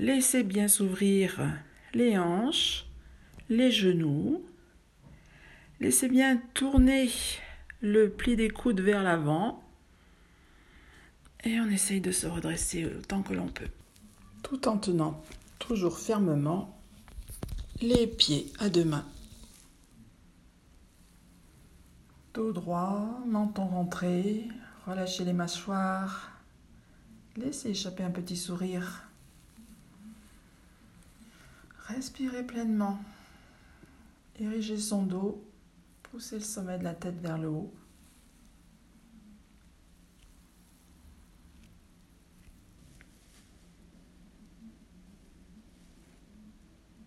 laissez 0.00 0.42
bien 0.42 0.66
s'ouvrir 0.66 1.40
les 1.94 2.18
hanches, 2.18 2.84
les 3.48 3.70
genoux, 3.70 4.44
laissez 5.78 6.08
bien 6.08 6.42
tourner 6.52 7.10
le 7.80 8.10
pli 8.10 8.34
des 8.34 8.50
coudes 8.50 8.80
vers 8.80 9.04
l'avant 9.04 9.62
et 11.44 11.60
on 11.60 11.70
essaye 11.70 12.00
de 12.00 12.10
se 12.10 12.26
redresser 12.26 12.86
autant 12.86 13.22
que 13.22 13.34
l'on 13.34 13.46
peut, 13.46 13.70
tout 14.42 14.66
en 14.66 14.78
tenant 14.78 15.22
toujours 15.60 16.00
fermement 16.00 16.76
les 17.80 18.08
pieds 18.08 18.46
à 18.58 18.68
deux 18.68 18.84
mains. 18.84 19.06
Dos 22.34 22.52
droit, 22.52 23.20
menton 23.26 23.66
rentré, 23.66 24.48
relâchez 24.86 25.24
les 25.24 25.32
mâchoires, 25.32 26.30
laissez 27.36 27.70
échapper 27.70 28.02
un 28.04 28.10
petit 28.10 28.36
sourire. 28.36 29.08
Respirez 31.86 32.42
pleinement. 32.42 32.98
Érigez 34.38 34.78
son 34.78 35.04
dos, 35.04 35.42
poussez 36.02 36.36
le 36.36 36.44
sommet 36.44 36.78
de 36.78 36.84
la 36.84 36.94
tête 36.94 37.18
vers 37.20 37.38
le 37.38 37.48
haut. 37.48 37.72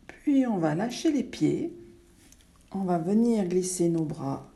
Puis 0.08 0.46
on 0.48 0.58
va 0.58 0.76
lâcher 0.76 1.12
les 1.12 1.24
pieds. 1.24 1.74
On 2.72 2.84
va 2.84 2.98
venir 2.98 3.46
glisser 3.46 3.90
nos 3.90 4.06
bras 4.06 4.51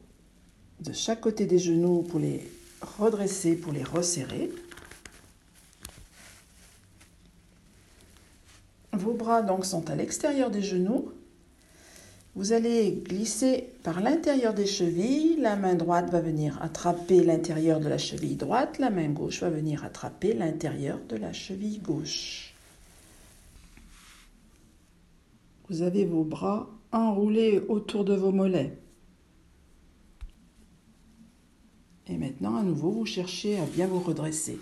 de 0.86 0.94
chaque 0.94 1.22
côté 1.22 1.46
des 1.46 1.58
genoux 1.58 2.04
pour 2.04 2.20
les 2.20 2.42
redresser, 3.00 3.56
pour 3.56 3.74
les 3.74 3.84
resserrer. 3.84 4.52
Vos 8.94 9.14
bras 9.14 9.42
donc 9.42 9.66
sont 9.66 9.90
à 9.90 9.96
l'extérieur 9.96 10.52
des 10.52 10.62
genoux. 10.62 11.12
Vous 12.36 12.54
allez 12.54 12.92
glisser 12.92 13.70
par 13.84 14.02
l'intérieur 14.02 14.54
des 14.54 14.66
chevilles. 14.66 15.38
La 15.40 15.56
main 15.56 15.76
droite 15.76 16.10
va 16.12 16.22
venir 16.22 16.62
attraper 16.62 17.24
l'intérieur 17.24 17.80
de 17.80 17.88
la 17.88 17.98
cheville 17.98 18.36
droite. 18.36 18.78
La 18.78 18.90
main 18.90 19.10
gauche 19.10 19.42
va 19.42 19.50
venir 19.50 19.84
attraper 19.84 20.34
l'intérieur 20.34 21.00
de 21.10 21.16
la 21.16 21.34
cheville 21.34 21.80
gauche. 21.80 22.54
Vous 25.70 25.82
avez 25.82 26.06
vos 26.06 26.24
bras 26.24 26.70
enroulés 26.92 27.64
autour 27.70 28.06
de 28.06 28.14
vos 28.14 28.32
mollets. 28.32 28.78
Et 32.08 32.18
maintenant, 32.18 32.58
à 32.58 32.64
nouveau, 32.64 32.92
vous 32.92 33.06
cherchez 33.06 33.58
à 33.60 33.66
bien 33.66 33.88
vous 33.88 34.00
redresser 34.00 34.60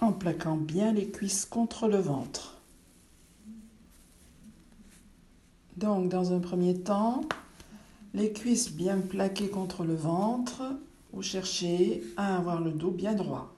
en 0.00 0.12
plaquant 0.12 0.56
bien 0.56 0.92
les 0.92 1.08
cuisses 1.08 1.44
contre 1.44 1.88
le 1.88 1.96
ventre. 1.96 2.58
Donc, 5.76 6.08
dans 6.08 6.32
un 6.32 6.40
premier 6.40 6.78
temps, 6.78 7.22
les 8.14 8.32
cuisses 8.32 8.72
bien 8.72 8.98
plaquées 8.98 9.48
contre 9.48 9.84
le 9.84 9.94
ventre, 9.94 10.62
vous 11.12 11.22
cherchez 11.22 12.02
à 12.16 12.36
avoir 12.36 12.60
le 12.60 12.72
dos 12.72 12.90
bien 12.90 13.14
droit. 13.14 13.54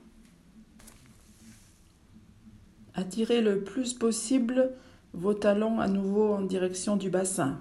Attirez 2.95 3.41
le 3.41 3.63
plus 3.63 3.95
possible 3.95 4.73
vos 5.15 5.35
talons 5.35 5.81
à 5.81 5.89
nouveau 5.89 6.35
en 6.35 6.43
direction 6.43 6.97
du 6.97 7.11
bassin. 7.11 7.59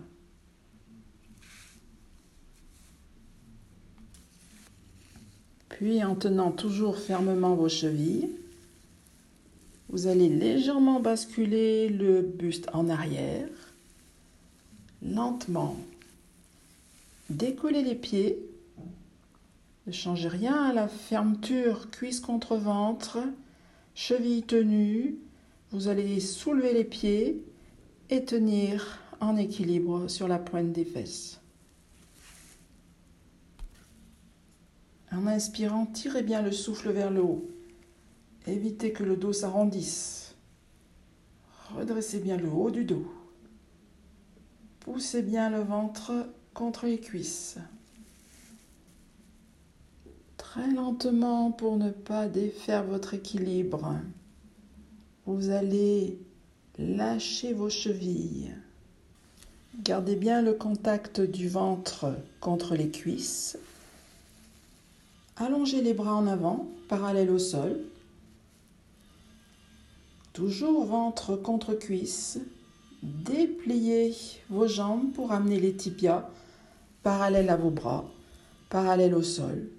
Puis 5.79 6.03
en 6.03 6.13
tenant 6.13 6.51
toujours 6.51 6.97
fermement 6.97 7.55
vos 7.55 7.69
chevilles, 7.69 8.29
vous 9.87 10.07
allez 10.07 10.27
légèrement 10.27 10.99
basculer 10.99 11.87
le 11.87 12.21
buste 12.21 12.67
en 12.73 12.89
arrière, 12.89 13.47
lentement. 15.01 15.77
Décollez 17.29 17.81
les 17.81 17.95
pieds. 17.95 18.45
Ne 19.87 19.93
changez 19.93 20.27
rien 20.27 20.65
à 20.65 20.73
la 20.73 20.89
fermeture 20.89 21.89
cuisse 21.89 22.19
contre 22.19 22.57
ventre, 22.57 23.17
cheville 23.95 24.43
tenue. 24.43 25.15
Vous 25.71 25.87
allez 25.87 26.19
soulever 26.19 26.73
les 26.73 26.83
pieds 26.83 27.41
et 28.09 28.25
tenir 28.25 28.99
en 29.21 29.37
équilibre 29.37 30.09
sur 30.09 30.27
la 30.27 30.39
pointe 30.39 30.73
des 30.73 30.83
fesses. 30.83 31.39
En 35.11 35.25
inspirant, 35.27 35.85
tirez 35.87 36.21
bien 36.21 36.41
le 36.41 36.51
souffle 36.51 36.91
vers 36.91 37.09
le 37.09 37.21
haut. 37.21 37.47
Évitez 38.45 38.91
que 38.91 39.03
le 39.03 39.15
dos 39.15 39.33
s'arrondisse. 39.33 40.35
Redressez 41.75 42.19
bien 42.19 42.37
le 42.37 42.49
haut 42.49 42.71
du 42.71 42.83
dos. 42.83 43.05
Poussez 44.79 45.21
bien 45.21 45.49
le 45.49 45.61
ventre 45.61 46.13
contre 46.53 46.85
les 46.85 46.99
cuisses. 46.99 47.57
Très 50.37 50.67
lentement 50.71 51.51
pour 51.51 51.77
ne 51.77 51.91
pas 51.91 52.27
défaire 52.27 52.83
votre 52.83 53.13
équilibre. 53.13 53.95
Vous 55.25 55.49
allez 55.49 56.17
lâcher 56.77 57.53
vos 57.53 57.69
chevilles. 57.69 58.55
Gardez 59.83 60.15
bien 60.15 60.41
le 60.41 60.53
contact 60.53 61.21
du 61.21 61.49
ventre 61.49 62.15
contre 62.39 62.75
les 62.75 62.89
cuisses 62.89 63.57
Allongez 65.41 65.81
les 65.81 65.93
bras 65.93 66.15
en 66.15 66.27
avant, 66.27 66.67
parallèles 66.89 67.29
au 67.29 67.39
sol. 67.39 67.79
Toujours 70.33 70.83
ventre 70.83 71.37
contre 71.37 71.73
cuisse. 71.73 72.39
Dépliez 73.03 74.13
vos 74.49 74.67
jambes 74.67 75.13
pour 75.13 75.31
amener 75.31 75.57
les 75.57 75.73
tibias 75.73 76.29
parallèles 77.03 77.49
à 77.49 77.55
vos 77.55 77.69
bras, 77.69 78.03
parallèles 78.69 79.15
au 79.15 79.23
sol. 79.23 79.69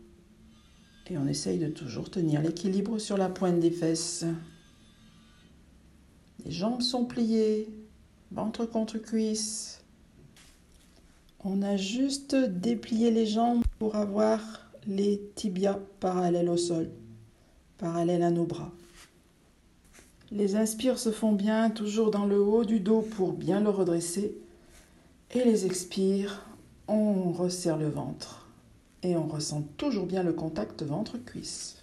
Et 1.10 1.18
on 1.18 1.26
essaye 1.26 1.58
de 1.58 1.68
toujours 1.68 2.10
tenir 2.10 2.40
l'équilibre 2.40 2.98
sur 2.98 3.18
la 3.18 3.28
pointe 3.28 3.60
des 3.60 3.70
fesses. 3.70 4.24
Les 6.46 6.52
jambes 6.52 6.80
sont 6.80 7.04
pliées, 7.04 7.68
ventre 8.32 8.64
contre 8.64 8.96
cuisse. 8.96 9.82
On 11.44 11.60
a 11.60 11.76
juste 11.76 12.34
déplié 12.34 13.10
les 13.10 13.26
jambes 13.26 13.62
pour 13.78 13.96
avoir 13.96 14.69
les 14.90 15.22
tibias 15.36 15.78
parallèles 16.00 16.48
au 16.48 16.56
sol, 16.56 16.90
parallèles 17.78 18.24
à 18.24 18.30
nos 18.30 18.44
bras. 18.44 18.72
Les 20.32 20.56
inspires 20.56 20.98
se 20.98 21.12
font 21.12 21.32
bien, 21.32 21.70
toujours 21.70 22.10
dans 22.10 22.26
le 22.26 22.40
haut 22.40 22.64
du 22.64 22.80
dos 22.80 23.00
pour 23.00 23.32
bien 23.32 23.60
le 23.60 23.70
redresser. 23.70 24.34
Et 25.32 25.44
les 25.44 25.64
expires, 25.64 26.44
on 26.88 27.30
resserre 27.30 27.76
le 27.76 27.88
ventre. 27.88 28.48
Et 29.04 29.16
on 29.16 29.26
ressent 29.26 29.62
toujours 29.76 30.06
bien 30.06 30.24
le 30.24 30.32
contact 30.32 30.82
ventre-cuisse. 30.82 31.76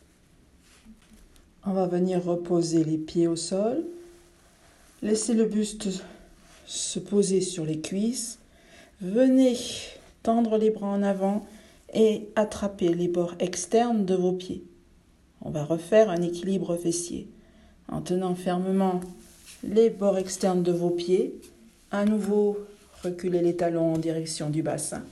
On 1.65 1.71
va 1.71 1.87
venir 1.87 2.23
reposer 2.23 2.83
les 2.83 2.97
pieds 2.97 3.27
au 3.27 3.37
sol. 3.37 3.85
Laissez 5.01 5.33
le 5.33 5.45
buste 5.45 5.87
se 6.65 6.99
poser 6.99 7.39
sur 7.39 7.65
les 7.65 7.79
cuisses. 7.79 8.39
Venez 9.01 9.57
tendre 10.23 10.57
les 10.57 10.71
bras 10.71 10.87
en 10.87 11.03
avant 11.03 11.45
et 11.93 12.29
attrapez 12.35 12.93
les 12.93 13.07
bords 13.07 13.35
externes 13.39 14.05
de 14.05 14.15
vos 14.15 14.33
pieds. 14.33 14.63
On 15.41 15.49
va 15.49 15.63
refaire 15.63 16.09
un 16.09 16.21
équilibre 16.21 16.75
fessier 16.75 17.29
en 17.87 18.01
tenant 18.01 18.35
fermement 18.35 18.99
les 19.63 19.89
bords 19.89 20.17
externes 20.17 20.63
de 20.63 20.71
vos 20.71 20.89
pieds. 20.89 21.39
À 21.91 22.05
nouveau, 22.05 22.57
reculez 23.03 23.41
les 23.41 23.55
talons 23.55 23.93
en 23.93 23.97
direction 23.97 24.49
du 24.49 24.61
bassin. 24.61 25.03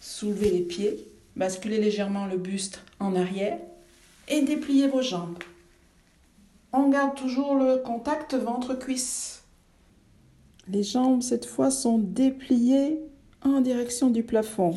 Soulevez 0.00 0.50
les 0.50 0.62
pieds, 0.62 1.08
basculez 1.36 1.78
légèrement 1.78 2.26
le 2.26 2.36
buste 2.36 2.80
en 3.00 3.14
arrière 3.14 3.58
et 4.28 4.42
dépliez 4.42 4.88
vos 4.88 5.02
jambes. 5.02 5.38
On 6.72 6.88
garde 6.88 7.14
toujours 7.14 7.54
le 7.54 7.76
contact 7.76 8.34
ventre-cuisse. 8.34 9.44
Les 10.68 10.82
jambes, 10.82 11.22
cette 11.22 11.46
fois, 11.46 11.70
sont 11.70 11.98
dépliées 11.98 12.98
en 13.42 13.60
direction 13.60 14.10
du 14.10 14.22
plafond. 14.22 14.74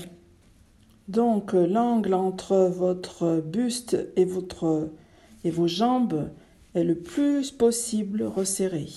Donc 1.07 1.53
l'angle 1.53 2.13
entre 2.13 2.67
votre 2.67 3.39
buste 3.39 3.97
et 4.17 4.25
vos 4.25 5.67
jambes 5.67 6.29
est 6.75 6.83
le 6.83 6.95
plus 6.95 7.51
possible 7.51 8.23
resserré. 8.23 8.87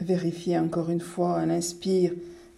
Vérifiez 0.00 0.58
encore 0.58 0.90
une 0.90 1.00
fois 1.00 1.38
à 1.38 1.46
l'inspire 1.46 2.12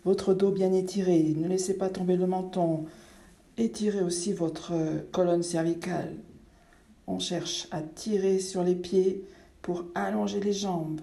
votre 0.04 0.34
dos 0.34 0.50
bien 0.50 0.72
étiré. 0.72 1.34
Ne 1.36 1.48
laissez 1.48 1.76
pas 1.76 1.88
tomber 1.88 2.16
le 2.16 2.26
menton. 2.26 2.86
Étirez 3.56 4.02
aussi 4.02 4.32
votre 4.32 4.72
colonne 5.12 5.42
cervicale. 5.42 6.14
On 7.06 7.20
cherche 7.20 7.68
à 7.70 7.82
tirer 7.82 8.40
sur 8.40 8.64
les 8.64 8.74
pieds 8.74 9.24
pour 9.62 9.84
allonger 9.94 10.40
les 10.40 10.52
jambes 10.52 11.00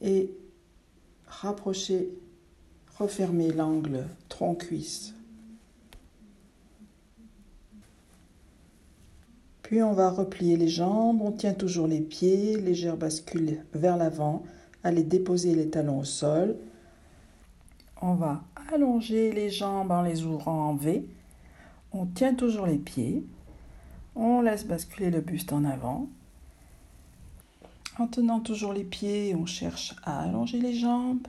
et 0.00 0.32
rapprocher, 1.26 2.10
refermer 2.96 3.52
l'angle 3.52 4.04
tronc-cuisse. 4.28 5.14
Puis 9.68 9.82
on 9.82 9.92
va 9.92 10.08
replier 10.08 10.56
les 10.56 10.70
jambes, 10.70 11.20
on 11.20 11.30
tient 11.30 11.52
toujours 11.52 11.86
les 11.86 12.00
pieds, 12.00 12.58
légère 12.58 12.96
bascule 12.96 13.66
vers 13.74 13.98
l'avant, 13.98 14.42
allez 14.82 15.02
déposer 15.02 15.54
les 15.54 15.68
talons 15.68 15.98
au 15.98 16.04
sol. 16.04 16.56
On 18.00 18.14
va 18.14 18.44
allonger 18.72 19.30
les 19.30 19.50
jambes 19.50 19.90
en 19.90 20.00
les 20.00 20.24
ouvrant 20.24 20.70
en 20.70 20.74
V. 20.74 21.06
On 21.92 22.06
tient 22.06 22.32
toujours 22.32 22.64
les 22.64 22.78
pieds. 22.78 23.26
On 24.16 24.40
laisse 24.40 24.66
basculer 24.66 25.10
le 25.10 25.20
buste 25.20 25.52
en 25.52 25.66
avant. 25.66 26.08
En 27.98 28.06
tenant 28.06 28.40
toujours 28.40 28.72
les 28.72 28.84
pieds, 28.84 29.34
on 29.34 29.44
cherche 29.44 29.94
à 30.02 30.22
allonger 30.22 30.60
les 30.60 30.72
jambes, 30.72 31.28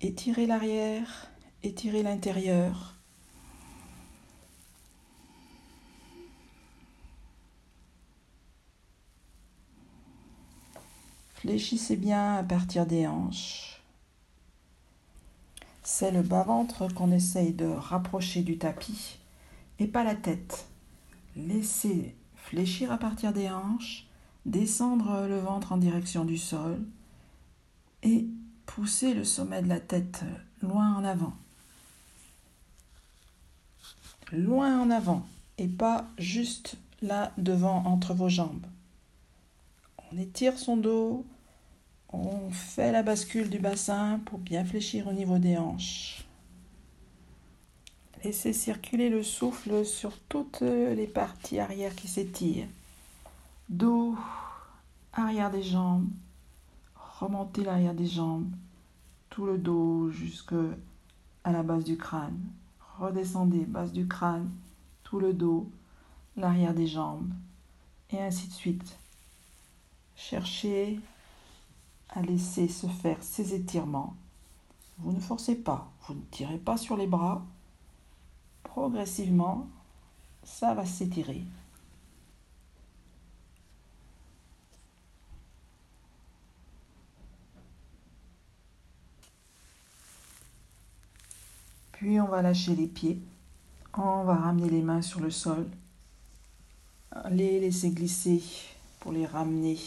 étirer 0.00 0.46
l'arrière, 0.46 1.26
étirer 1.64 2.04
l'intérieur. 2.04 2.97
Fléchissez 11.40 11.94
bien 11.94 12.34
à 12.34 12.42
partir 12.42 12.84
des 12.84 13.06
hanches. 13.06 13.80
C'est 15.84 16.10
le 16.10 16.22
bas-ventre 16.22 16.92
qu'on 16.92 17.12
essaye 17.12 17.52
de 17.52 17.64
rapprocher 17.64 18.42
du 18.42 18.58
tapis 18.58 19.18
et 19.78 19.86
pas 19.86 20.02
la 20.02 20.16
tête. 20.16 20.66
Laissez 21.36 22.16
fléchir 22.34 22.90
à 22.90 22.98
partir 22.98 23.32
des 23.32 23.48
hanches, 23.48 24.08
descendre 24.46 25.28
le 25.28 25.38
ventre 25.38 25.70
en 25.70 25.76
direction 25.76 26.24
du 26.24 26.38
sol 26.38 26.80
et 28.02 28.26
pousser 28.66 29.14
le 29.14 29.22
sommet 29.22 29.62
de 29.62 29.68
la 29.68 29.78
tête 29.78 30.24
loin 30.60 30.92
en 30.96 31.04
avant. 31.04 31.34
Loin 34.32 34.80
en 34.80 34.90
avant 34.90 35.24
et 35.56 35.68
pas 35.68 36.08
juste 36.18 36.78
là 37.00 37.30
devant 37.38 37.84
entre 37.84 38.12
vos 38.12 38.28
jambes. 38.28 38.66
On 40.10 40.16
étire 40.16 40.58
son 40.58 40.78
dos, 40.78 41.26
on 42.10 42.50
fait 42.50 42.92
la 42.92 43.02
bascule 43.02 43.50
du 43.50 43.58
bassin 43.58 44.20
pour 44.24 44.38
bien 44.38 44.64
fléchir 44.64 45.06
au 45.06 45.12
niveau 45.12 45.38
des 45.38 45.58
hanches. 45.58 46.26
Laissez 48.24 48.54
circuler 48.54 49.10
le 49.10 49.22
souffle 49.22 49.84
sur 49.84 50.18
toutes 50.28 50.62
les 50.62 51.06
parties 51.06 51.58
arrière 51.58 51.94
qui 51.94 52.08
s'étirent. 52.08 52.68
Dos, 53.68 54.16
arrière 55.12 55.50
des 55.50 55.62
jambes, 55.62 56.08
remontez 57.20 57.62
l'arrière 57.62 57.94
des 57.94 58.06
jambes, 58.06 58.50
tout 59.28 59.44
le 59.44 59.58
dos 59.58 60.10
jusque 60.10 60.54
à 61.44 61.52
la 61.52 61.62
base 61.62 61.84
du 61.84 61.98
crâne. 61.98 62.40
Redescendez, 62.98 63.66
base 63.66 63.92
du 63.92 64.08
crâne, 64.08 64.50
tout 65.04 65.20
le 65.20 65.34
dos, 65.34 65.70
l'arrière 66.36 66.74
des 66.74 66.86
jambes, 66.86 67.30
et 68.10 68.18
ainsi 68.20 68.48
de 68.48 68.52
suite. 68.54 68.96
Cherchez 70.18 71.00
à 72.10 72.20
laisser 72.20 72.68
se 72.68 72.88
faire 72.88 73.22
ces 73.22 73.54
étirements. 73.54 74.16
Vous 74.98 75.12
ne 75.12 75.20
forcez 75.20 75.54
pas, 75.54 75.90
vous 76.06 76.14
ne 76.14 76.20
tirez 76.32 76.58
pas 76.58 76.76
sur 76.76 76.96
les 76.96 77.06
bras. 77.06 77.46
Progressivement, 78.64 79.68
ça 80.42 80.74
va 80.74 80.84
s'étirer. 80.84 81.44
Puis 91.92 92.20
on 92.20 92.26
va 92.26 92.42
lâcher 92.42 92.74
les 92.74 92.88
pieds. 92.88 93.20
On 93.96 94.24
va 94.24 94.34
ramener 94.34 94.68
les 94.68 94.82
mains 94.82 95.02
sur 95.02 95.20
le 95.20 95.30
sol. 95.30 95.70
Les 97.30 97.60
laisser 97.60 97.90
glisser 97.90 98.42
pour 99.00 99.12
les 99.12 99.24
ramener 99.24 99.78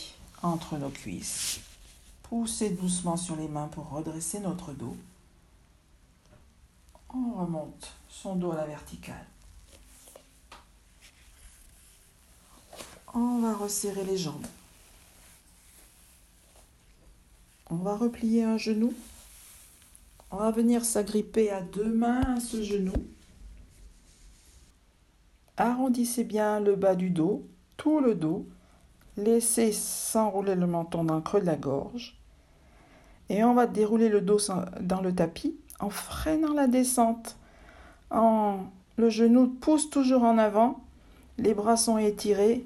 entre 0.44 0.78
nos 0.78 0.90
cuisses. 0.90 1.60
Poussez 2.24 2.70
doucement 2.70 3.18
sur 3.18 3.36
les 3.36 3.48
mains 3.48 3.68
pour 3.68 3.90
redresser 3.90 4.40
notre 4.40 4.74
dos. 4.74 4.96
On 7.14 7.34
remonte 7.34 7.94
son 8.10 8.36
dos 8.36 8.52
à 8.52 8.56
la 8.56 8.66
verticale. 8.66 9.26
On 13.14 13.42
va 13.42 13.54
resserrer 13.54 14.06
les 14.06 14.18
jambes. 14.18 14.48
On 17.70 17.76
va 17.76 17.96
replier 17.96 18.44
un 18.44 18.58
genou. 18.58 18.94
On 20.30 20.38
va 20.38 20.52
venir 20.52 20.86
s'agripper 20.86 21.50
à 21.52 21.62
deux 21.62 21.94
mains 21.94 22.22
à 22.36 22.40
ce 22.40 22.64
genou. 22.64 22.94
Arrondissez 25.58 26.24
bien 26.24 26.62
le 26.62 26.76
bas 26.76 26.96
du 26.96 27.10
dos, 27.10 27.46
tout 27.76 28.00
le 28.00 28.16
dos. 28.16 28.48
Laissez 29.18 29.72
s'enrouler 29.72 30.56
le 30.56 30.68
menton 30.68 31.04
dans 31.04 31.16
le 31.16 31.22
creux 31.22 31.42
de 31.42 31.46
la 31.46 31.56
gorge. 31.56 32.18
Et 33.30 33.44
on 33.44 33.54
va 33.54 33.68
dérouler 33.68 34.10
le 34.10 34.22
dos 34.22 34.40
dans 34.80 35.02
le 35.02 35.14
tapis 35.14 35.56
en 35.80 35.90
freinant 35.90 36.54
la 36.54 36.68
descente. 36.68 37.38
En... 38.10 38.60
Le 38.98 39.10
genou 39.10 39.48
pousse 39.48 39.90
toujours 39.90 40.24
en 40.24 40.38
avant, 40.38 40.80
les 41.38 41.54
bras 41.54 41.78
sont 41.78 41.98
étirés 41.98 42.66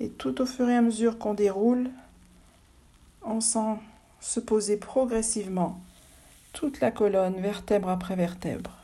et 0.00 0.08
tout 0.08 0.40
au 0.40 0.46
fur 0.46 0.68
et 0.68 0.76
à 0.76 0.80
mesure 0.80 1.18
qu'on 1.18 1.34
déroule, 1.34 1.90
on 3.22 3.40
sent 3.40 3.76
se 4.20 4.40
poser 4.40 4.76
progressivement 4.76 5.78
toute 6.52 6.80
la 6.80 6.90
colonne, 6.90 7.40
vertèbre 7.40 7.90
après 7.90 8.16
vertèbre. 8.16 8.77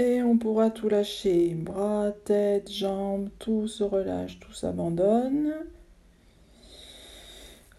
Et 0.00 0.22
on 0.22 0.38
pourra 0.38 0.70
tout 0.70 0.88
lâcher. 0.88 1.52
Bras, 1.52 2.10
tête, 2.24 2.72
jambes, 2.72 3.28
tout 3.38 3.68
se 3.68 3.84
relâche, 3.84 4.40
tout 4.40 4.54
s'abandonne. 4.54 5.52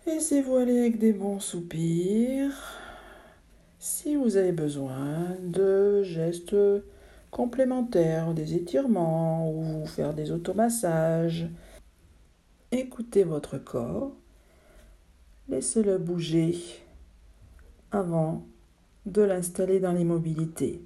Laissez-vous 0.05 0.55
aller 0.57 0.81
avec 0.81 0.99
des 0.99 1.13
bons 1.13 1.39
soupirs. 1.39 2.53
Si 3.79 4.15
vous 4.15 4.37
avez 4.37 4.51
besoin 4.51 5.35
de 5.41 6.03
gestes 6.03 6.55
complémentaires, 7.31 8.35
des 8.35 8.53
étirements 8.53 9.51
ou 9.51 9.87
faire 9.87 10.13
des 10.13 10.29
automassages, 10.29 11.49
écoutez 12.71 13.23
votre 13.23 13.57
corps. 13.57 14.11
Laissez-le 15.49 15.97
bouger 15.97 16.55
avant 17.89 18.45
de 19.07 19.23
l'installer 19.23 19.79
dans 19.79 19.93
l'immobilité. 19.93 20.83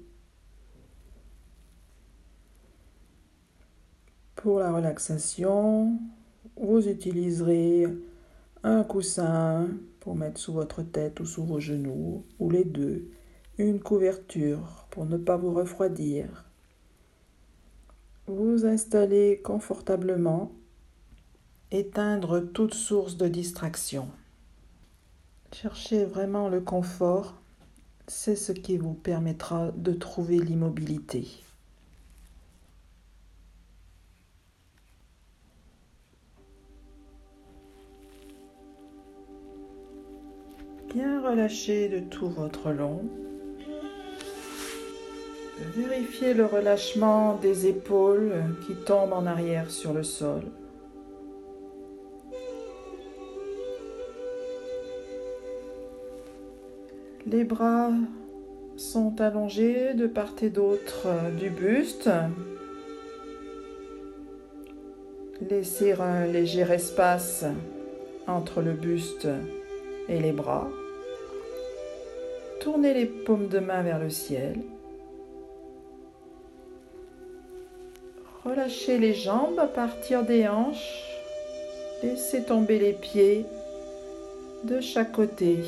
Pour 4.36 4.60
la 4.60 4.70
relaxation, 4.70 5.98
vous 6.56 6.86
utiliserez 6.86 7.86
un 8.62 8.84
coussin 8.84 9.68
pour 10.00 10.14
mettre 10.14 10.38
sous 10.38 10.52
votre 10.52 10.82
tête 10.82 11.20
ou 11.20 11.24
sous 11.24 11.44
vos 11.44 11.58
genoux, 11.58 12.24
ou 12.38 12.50
les 12.50 12.64
deux, 12.64 13.08
une 13.58 13.80
couverture 13.80 14.86
pour 14.90 15.06
ne 15.06 15.16
pas 15.16 15.38
vous 15.38 15.52
refroidir. 15.52 16.44
Vous 18.26 18.66
installer 18.66 19.40
confortablement, 19.42 20.52
éteindre 21.70 22.40
toute 22.40 22.74
source 22.74 23.16
de 23.16 23.28
distraction. 23.28 24.08
Cherchez 25.52 26.04
vraiment 26.04 26.50
le 26.50 26.60
confort, 26.60 27.40
c'est 28.06 28.36
ce 28.36 28.52
qui 28.52 28.76
vous 28.76 28.94
permettra 28.94 29.70
de 29.72 29.92
trouver 29.92 30.38
l'immobilité. 30.38 31.26
Bien 40.96 41.20
relâché 41.20 41.90
de 41.90 41.98
tout 41.98 42.30
votre 42.30 42.70
long. 42.70 43.02
Vérifiez 45.76 46.32
le 46.32 46.46
relâchement 46.46 47.38
des 47.42 47.66
épaules 47.66 48.32
qui 48.66 48.74
tombent 48.74 49.12
en 49.12 49.26
arrière 49.26 49.70
sur 49.70 49.92
le 49.92 50.02
sol. 50.02 50.40
Les 57.26 57.44
bras 57.44 57.90
sont 58.78 59.20
allongés 59.20 59.92
de 59.92 60.06
part 60.06 60.32
et 60.40 60.48
d'autre 60.48 61.08
du 61.38 61.50
buste. 61.50 62.08
Laissez 65.50 65.92
un 65.92 66.24
léger 66.24 66.62
espace 66.62 67.44
entre 68.26 68.62
le 68.62 68.72
buste 68.72 69.28
et 70.08 70.20
les 70.20 70.32
bras. 70.32 70.70
Tournez 72.66 72.94
les 72.94 73.06
paumes 73.06 73.46
de 73.46 73.60
main 73.60 73.80
vers 73.82 74.00
le 74.00 74.10
ciel. 74.10 74.56
Relâchez 78.44 78.98
les 78.98 79.14
jambes 79.14 79.60
à 79.60 79.68
partir 79.68 80.24
des 80.24 80.48
hanches. 80.48 81.04
Laissez 82.02 82.42
tomber 82.42 82.80
les 82.80 82.92
pieds 82.92 83.46
de 84.64 84.80
chaque 84.80 85.12
côté. 85.12 85.58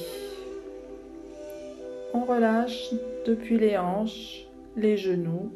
On 2.15 2.25
relâche 2.25 2.91
depuis 3.25 3.59
les 3.59 3.79
hanches, 3.79 4.49
les 4.77 4.97
genoux, 4.97 5.53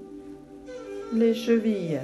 les 1.12 1.34
chevilles. 1.34 1.98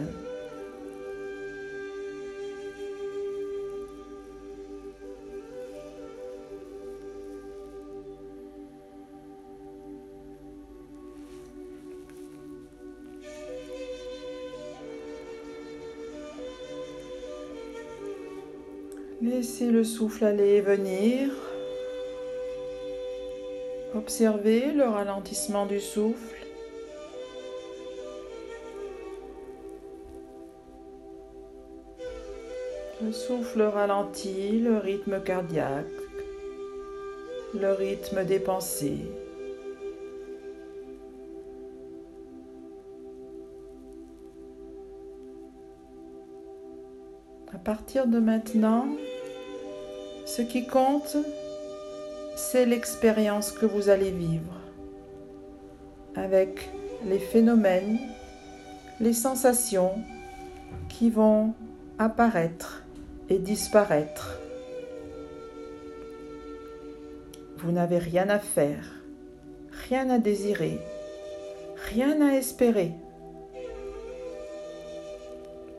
Laissez 19.29 19.71
le 19.71 19.85
souffle 19.85 20.25
aller 20.25 20.55
et 20.55 20.61
venir. 20.63 21.29
Observez 23.95 24.73
le 24.73 24.85
ralentissement 24.85 25.67
du 25.67 25.81
souffle. 25.81 26.47
Le 33.03 33.13
souffle 33.13 33.63
ralentit 33.63 34.61
le 34.61 34.79
rythme 34.79 35.23
cardiaque, 35.23 35.87
le 37.55 37.73
rythme 37.73 38.25
des 38.25 38.41
pensées. 38.41 39.05
À 47.53 47.59
partir 47.59 48.07
de 48.07 48.19
maintenant, 48.19 48.89
ce 50.39 50.43
qui 50.45 50.69
compte, 50.69 51.17
c'est 52.37 52.65
l'expérience 52.65 53.51
que 53.51 53.67
vous 53.67 53.89
allez 53.89 54.13
vivre 54.13 54.55
avec 56.15 56.71
les 57.05 57.19
phénomènes, 57.19 57.99
les 59.01 59.15
sensations 59.15 59.95
qui 60.89 61.11
vont 61.11 61.55
apparaître 61.99 62.85
et 63.29 63.41
disparaître. 63.41 64.39
Vous 67.57 67.73
n'avez 67.73 67.99
rien 67.99 68.29
à 68.29 68.39
faire, 68.39 68.85
rien 69.89 70.09
à 70.09 70.19
désirer, 70.19 70.79
rien 71.91 72.21
à 72.23 72.35
espérer. 72.35 72.93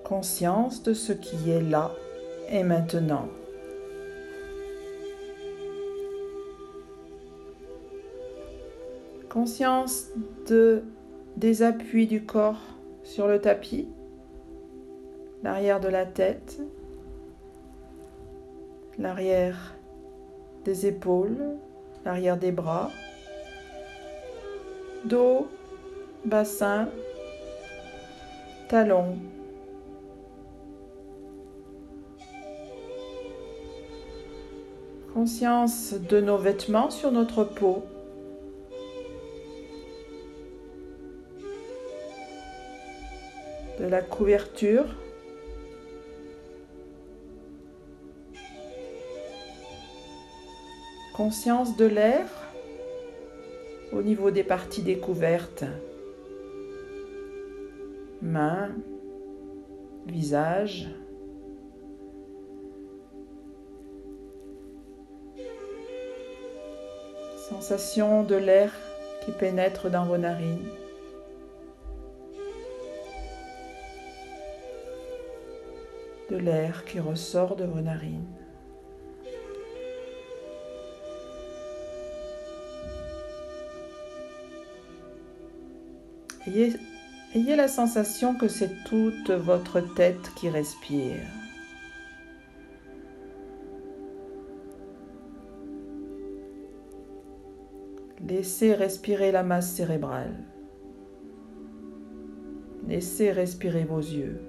Conscience 0.03 0.83
de 0.83 0.93
ce 0.93 1.13
qui 1.13 1.49
est 1.49 1.61
là 1.61 1.91
et 2.49 2.63
maintenant. 2.63 3.29
Conscience 9.39 10.09
de, 10.49 10.83
des 11.37 11.63
appuis 11.63 12.07
du 12.07 12.25
corps 12.25 12.59
sur 13.03 13.25
le 13.25 13.39
tapis, 13.39 13.87
l'arrière 15.43 15.79
de 15.79 15.87
la 15.87 16.05
tête, 16.05 16.59
l'arrière 18.97 19.75
des 20.65 20.87
épaules, 20.87 21.37
l'arrière 22.03 22.35
des 22.35 22.51
bras, 22.51 22.91
dos, 25.05 25.47
bassin, 26.25 26.89
talons. 28.67 29.15
Conscience 35.13 35.93
de 35.93 36.19
nos 36.19 36.37
vêtements 36.37 36.89
sur 36.89 37.13
notre 37.13 37.45
peau. 37.45 37.85
De 43.79 43.87
la 43.87 44.01
couverture. 44.01 44.85
Conscience 51.15 51.75
de 51.75 51.85
l'air 51.85 52.25
au 53.91 54.01
niveau 54.01 54.31
des 54.31 54.43
parties 54.43 54.83
découvertes. 54.83 55.65
Mains, 58.21 58.69
visage. 60.05 60.87
Sensation 67.49 68.23
de 68.23 68.35
l'air 68.35 68.71
qui 69.25 69.31
pénètre 69.31 69.89
dans 69.89 70.05
vos 70.05 70.17
narines. 70.17 70.67
De 76.29 76.37
l'air 76.37 76.85
qui 76.85 76.99
ressort 76.99 77.55
de 77.55 77.65
vos 77.65 77.81
narines. 77.81 78.25
Ayez, 86.47 86.75
la 87.55 87.67
sensation 87.67 88.35
que 88.35 88.47
c'est 88.47 88.83
toute 88.85 89.29
votre 89.29 89.81
tête 89.81 90.31
qui 90.35 90.49
respire. 90.49 91.21
Laissez 98.27 98.73
respirer 98.73 99.31
la 99.31 99.43
masse 99.43 99.71
cérébrale. 99.71 100.35
Laissez 102.87 103.31
respirer 103.31 103.85
vos 103.85 103.99
yeux. 103.99 104.48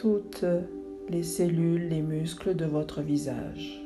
Toutes 0.00 0.46
les 1.10 1.22
cellules, 1.22 1.90
les 1.90 2.00
muscles 2.00 2.56
de 2.56 2.64
votre 2.64 3.02
visage. 3.02 3.82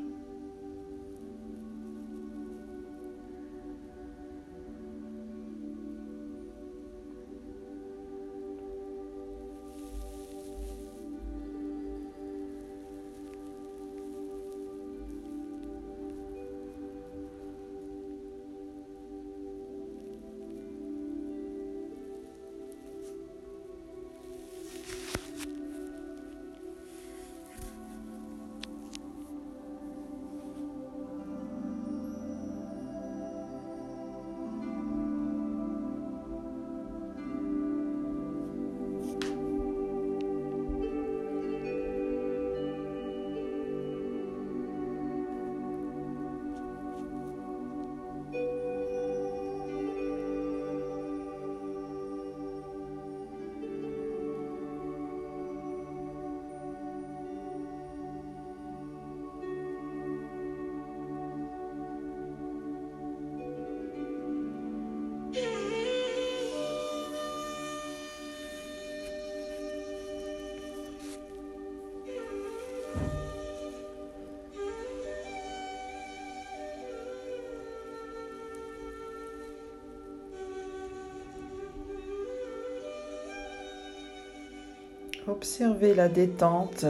Observez 85.26 85.94
la 85.94 86.08
détente 86.08 86.84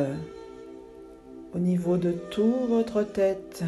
au 1.55 1.59
niveau 1.59 1.97
de 1.97 2.11
toute 2.11 2.69
votre 2.69 3.05
tête, 3.05 3.63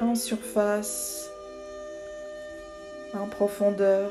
en 0.00 0.16
surface, 0.16 1.30
en 3.14 3.28
profondeur. 3.28 4.10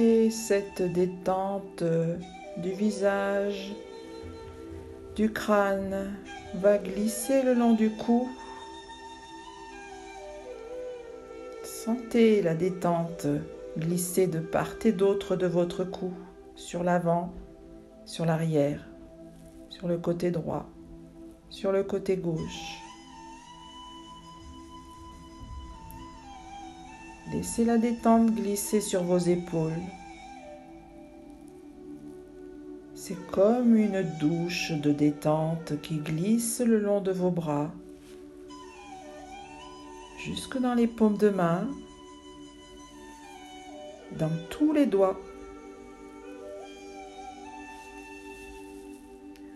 Et 0.00 0.30
cette 0.30 0.82
détente 0.82 1.84
du 2.56 2.72
visage, 2.72 3.72
du 5.16 5.32
crâne 5.32 6.12
va 6.54 6.78
glisser 6.78 7.42
le 7.42 7.54
long 7.54 7.72
du 7.72 7.90
cou. 7.90 8.28
Sentez 11.62 12.42
la 12.42 12.54
détente 12.54 13.26
glisser 13.78 14.26
de 14.26 14.40
part 14.40 14.74
et 14.84 14.92
d'autre 14.92 15.36
de 15.36 15.46
votre 15.46 15.84
cou, 15.84 16.12
sur 16.56 16.82
l'avant, 16.82 17.32
sur 18.04 18.24
l'arrière, 18.24 18.88
sur 19.68 19.88
le 19.88 19.98
côté 19.98 20.30
droit, 20.30 20.66
sur 21.48 21.70
le 21.70 21.84
côté 21.84 22.16
gauche. 22.16 22.80
Laissez 27.32 27.64
la 27.64 27.78
détente 27.78 28.34
glisser 28.34 28.80
sur 28.80 29.02
vos 29.02 29.18
épaules. 29.18 29.72
C'est 33.06 33.26
comme 33.26 33.76
une 33.76 34.02
douche 34.18 34.72
de 34.72 34.90
détente 34.90 35.78
qui 35.82 35.98
glisse 35.98 36.62
le 36.62 36.78
long 36.78 37.02
de 37.02 37.12
vos 37.12 37.30
bras, 37.30 37.70
jusque 40.16 40.56
dans 40.56 40.72
les 40.72 40.86
paumes 40.86 41.18
de 41.18 41.28
main, 41.28 41.68
dans 44.18 44.30
tous 44.48 44.72
les 44.72 44.86
doigts. 44.86 45.20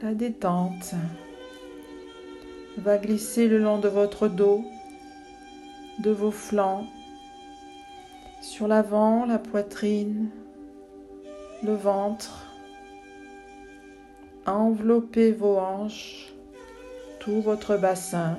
La 0.03 0.13
détente 0.13 0.95
va 2.77 2.99
glisser 2.99 3.49
le 3.49 3.57
long 3.57 3.79
de 3.79 3.89
votre 3.89 4.29
dos, 4.29 4.63
de 6.01 6.11
vos 6.11 6.33
flancs, 6.33 6.87
sur 8.43 8.69
l'avant, 8.69 9.25
la 9.25 9.39
poitrine, 9.39 10.29
le 11.63 11.75
ventre. 11.75 12.48
Enveloppez 14.49 15.33
vos 15.33 15.59
hanches, 15.59 16.33
tout 17.21 17.43
votre 17.43 17.77
bassin. 17.77 18.39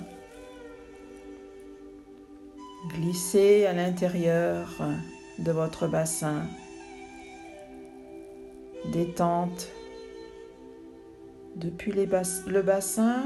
Glissez 2.95 3.67
à 3.67 3.73
l'intérieur 3.73 4.67
de 5.37 5.51
votre 5.51 5.87
bassin. 5.87 6.47
Détente 8.91 9.67
depuis 11.55 11.91
le 11.91 12.61
bassin, 12.63 13.25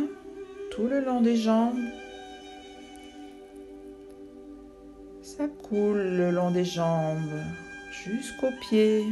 tout 0.69 0.87
le 0.87 0.99
long 0.99 1.21
des 1.21 1.37
jambes. 1.37 1.79
Ça 5.21 5.47
coule 5.47 6.17
le 6.17 6.31
long 6.31 6.51
des 6.51 6.65
jambes 6.65 7.39
jusqu'aux 8.03 8.51
pieds. 8.59 9.05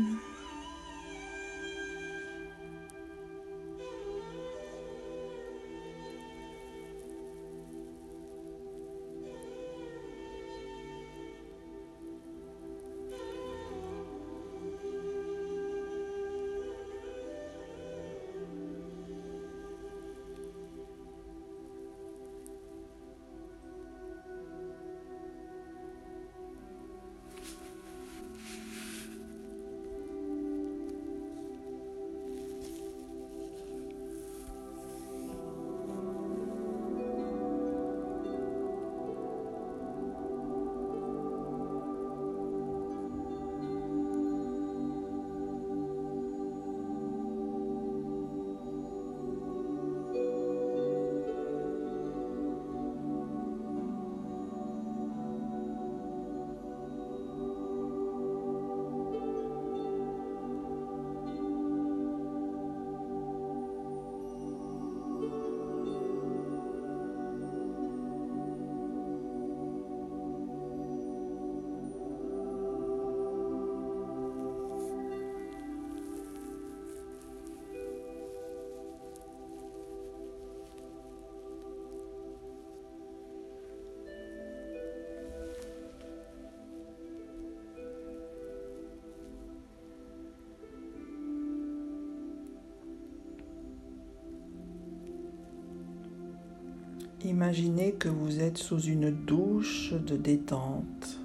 Imaginez 97.41 97.93
que 97.93 98.07
vous 98.07 98.39
êtes 98.39 98.59
sous 98.59 98.79
une 98.81 99.09
douche 99.09 99.93
de 99.93 100.15
détente. 100.15 101.20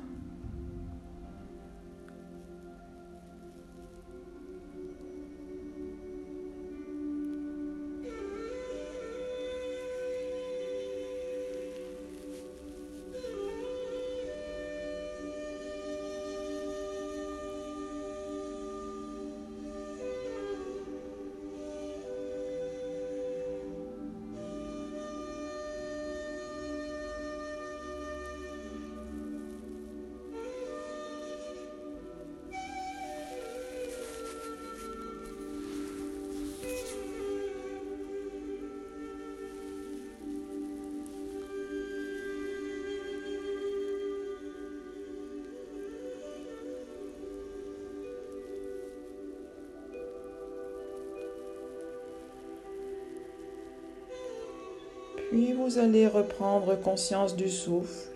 Vous 55.67 55.79
allez 55.79 56.07
reprendre 56.07 56.81
conscience 56.81 57.35
du 57.35 57.51
souffle. 57.51 58.13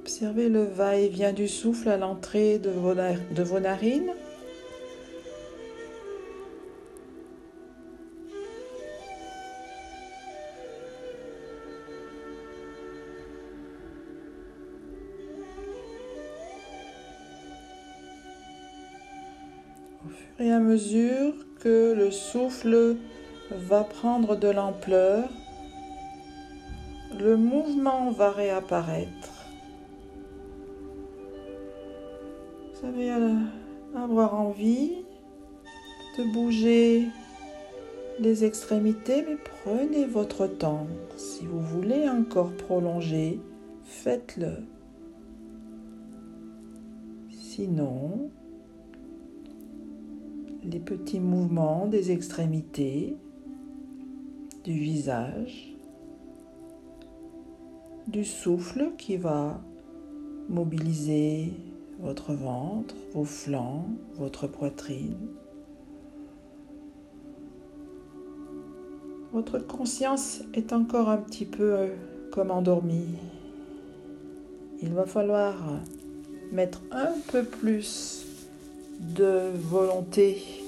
Observez 0.00 0.48
le 0.48 0.62
va-et-vient 0.62 1.32
du 1.32 1.48
souffle 1.48 1.88
à 1.88 1.96
l'entrée 1.96 2.60
de 2.60 2.70
vos, 2.70 2.94
de 2.94 3.42
vos 3.42 3.58
narines. 3.58 4.12
Au 20.04 20.08
fur 20.08 20.46
et 20.46 20.52
à 20.52 20.60
mesure 20.60 21.34
que 21.58 21.92
le 21.92 22.12
souffle 22.12 22.96
va 23.72 23.84
prendre 23.84 24.36
de 24.36 24.48
l'ampleur, 24.48 25.30
le 27.18 27.38
mouvement 27.38 28.10
va 28.10 28.30
réapparaître. 28.30 29.46
Vous 32.74 32.86
allez 32.86 33.10
avoir 33.96 34.34
envie 34.38 34.92
de 36.18 36.34
bouger 36.34 37.08
les 38.18 38.44
extrémités, 38.44 39.24
mais 39.26 39.38
prenez 39.62 40.04
votre 40.04 40.46
temps. 40.46 40.86
Si 41.16 41.46
vous 41.46 41.62
voulez 41.62 42.06
encore 42.10 42.52
prolonger, 42.52 43.40
faites-le. 43.84 44.66
Sinon, 47.30 48.28
les 50.62 50.78
petits 50.78 51.20
mouvements 51.20 51.86
des 51.86 52.12
extrémités 52.12 53.16
du 54.64 54.72
visage, 54.72 55.74
du 58.06 58.24
souffle 58.24 58.92
qui 58.96 59.16
va 59.16 59.60
mobiliser 60.48 61.52
votre 62.00 62.32
ventre, 62.32 62.94
vos 63.14 63.24
flancs, 63.24 63.86
votre 64.16 64.46
poitrine. 64.46 65.16
Votre 69.32 69.58
conscience 69.58 70.42
est 70.52 70.72
encore 70.72 71.08
un 71.08 71.16
petit 71.16 71.46
peu 71.46 71.74
euh, 71.74 71.88
comme 72.32 72.50
endormie. 72.50 73.14
Il 74.82 74.92
va 74.92 75.06
falloir 75.06 75.54
mettre 76.50 76.82
un 76.90 77.12
peu 77.30 77.44
plus 77.44 78.26
de 79.00 79.50
volonté. 79.54 80.61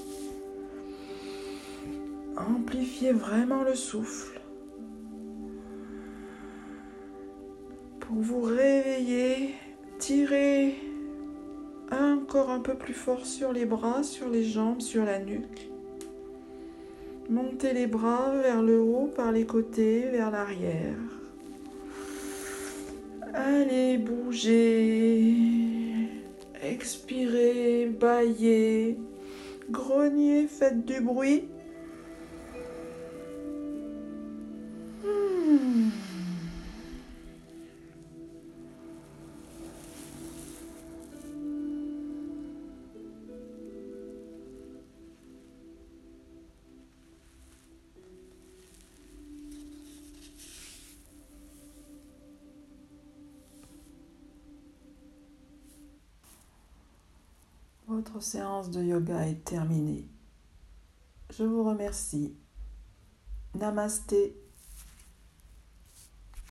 Amplifiez 2.37 3.11
vraiment 3.11 3.63
le 3.63 3.75
souffle 3.75 4.41
pour 7.99 8.17
vous 8.17 8.41
réveiller. 8.41 9.55
Tirez 9.99 10.75
encore 11.91 12.49
un 12.49 12.59
peu 12.59 12.75
plus 12.75 12.93
fort 12.93 13.25
sur 13.25 13.53
les 13.53 13.65
bras, 13.65 14.03
sur 14.03 14.29
les 14.29 14.43
jambes, 14.43 14.81
sur 14.81 15.05
la 15.05 15.19
nuque. 15.19 15.69
Montez 17.29 17.73
les 17.73 17.87
bras 17.87 18.35
vers 18.35 18.61
le 18.61 18.79
haut, 18.81 19.09
par 19.15 19.31
les 19.31 19.45
côtés, 19.45 20.01
vers 20.11 20.29
l'arrière. 20.29 20.97
Allez, 23.33 23.97
bougez. 23.97 25.35
Expirez, 26.61 27.87
baillez. 27.87 28.97
Grognez, 29.69 30.47
faites 30.47 30.85
du 30.85 31.01
bruit. 31.01 31.45
Séance 58.21 58.71
de 58.71 58.81
yoga 58.81 59.27
est 59.27 59.43
terminée. 59.43 60.07
Je 61.31 61.43
vous 61.43 61.63
remercie. 61.63 62.37
Namasté. 63.55 64.44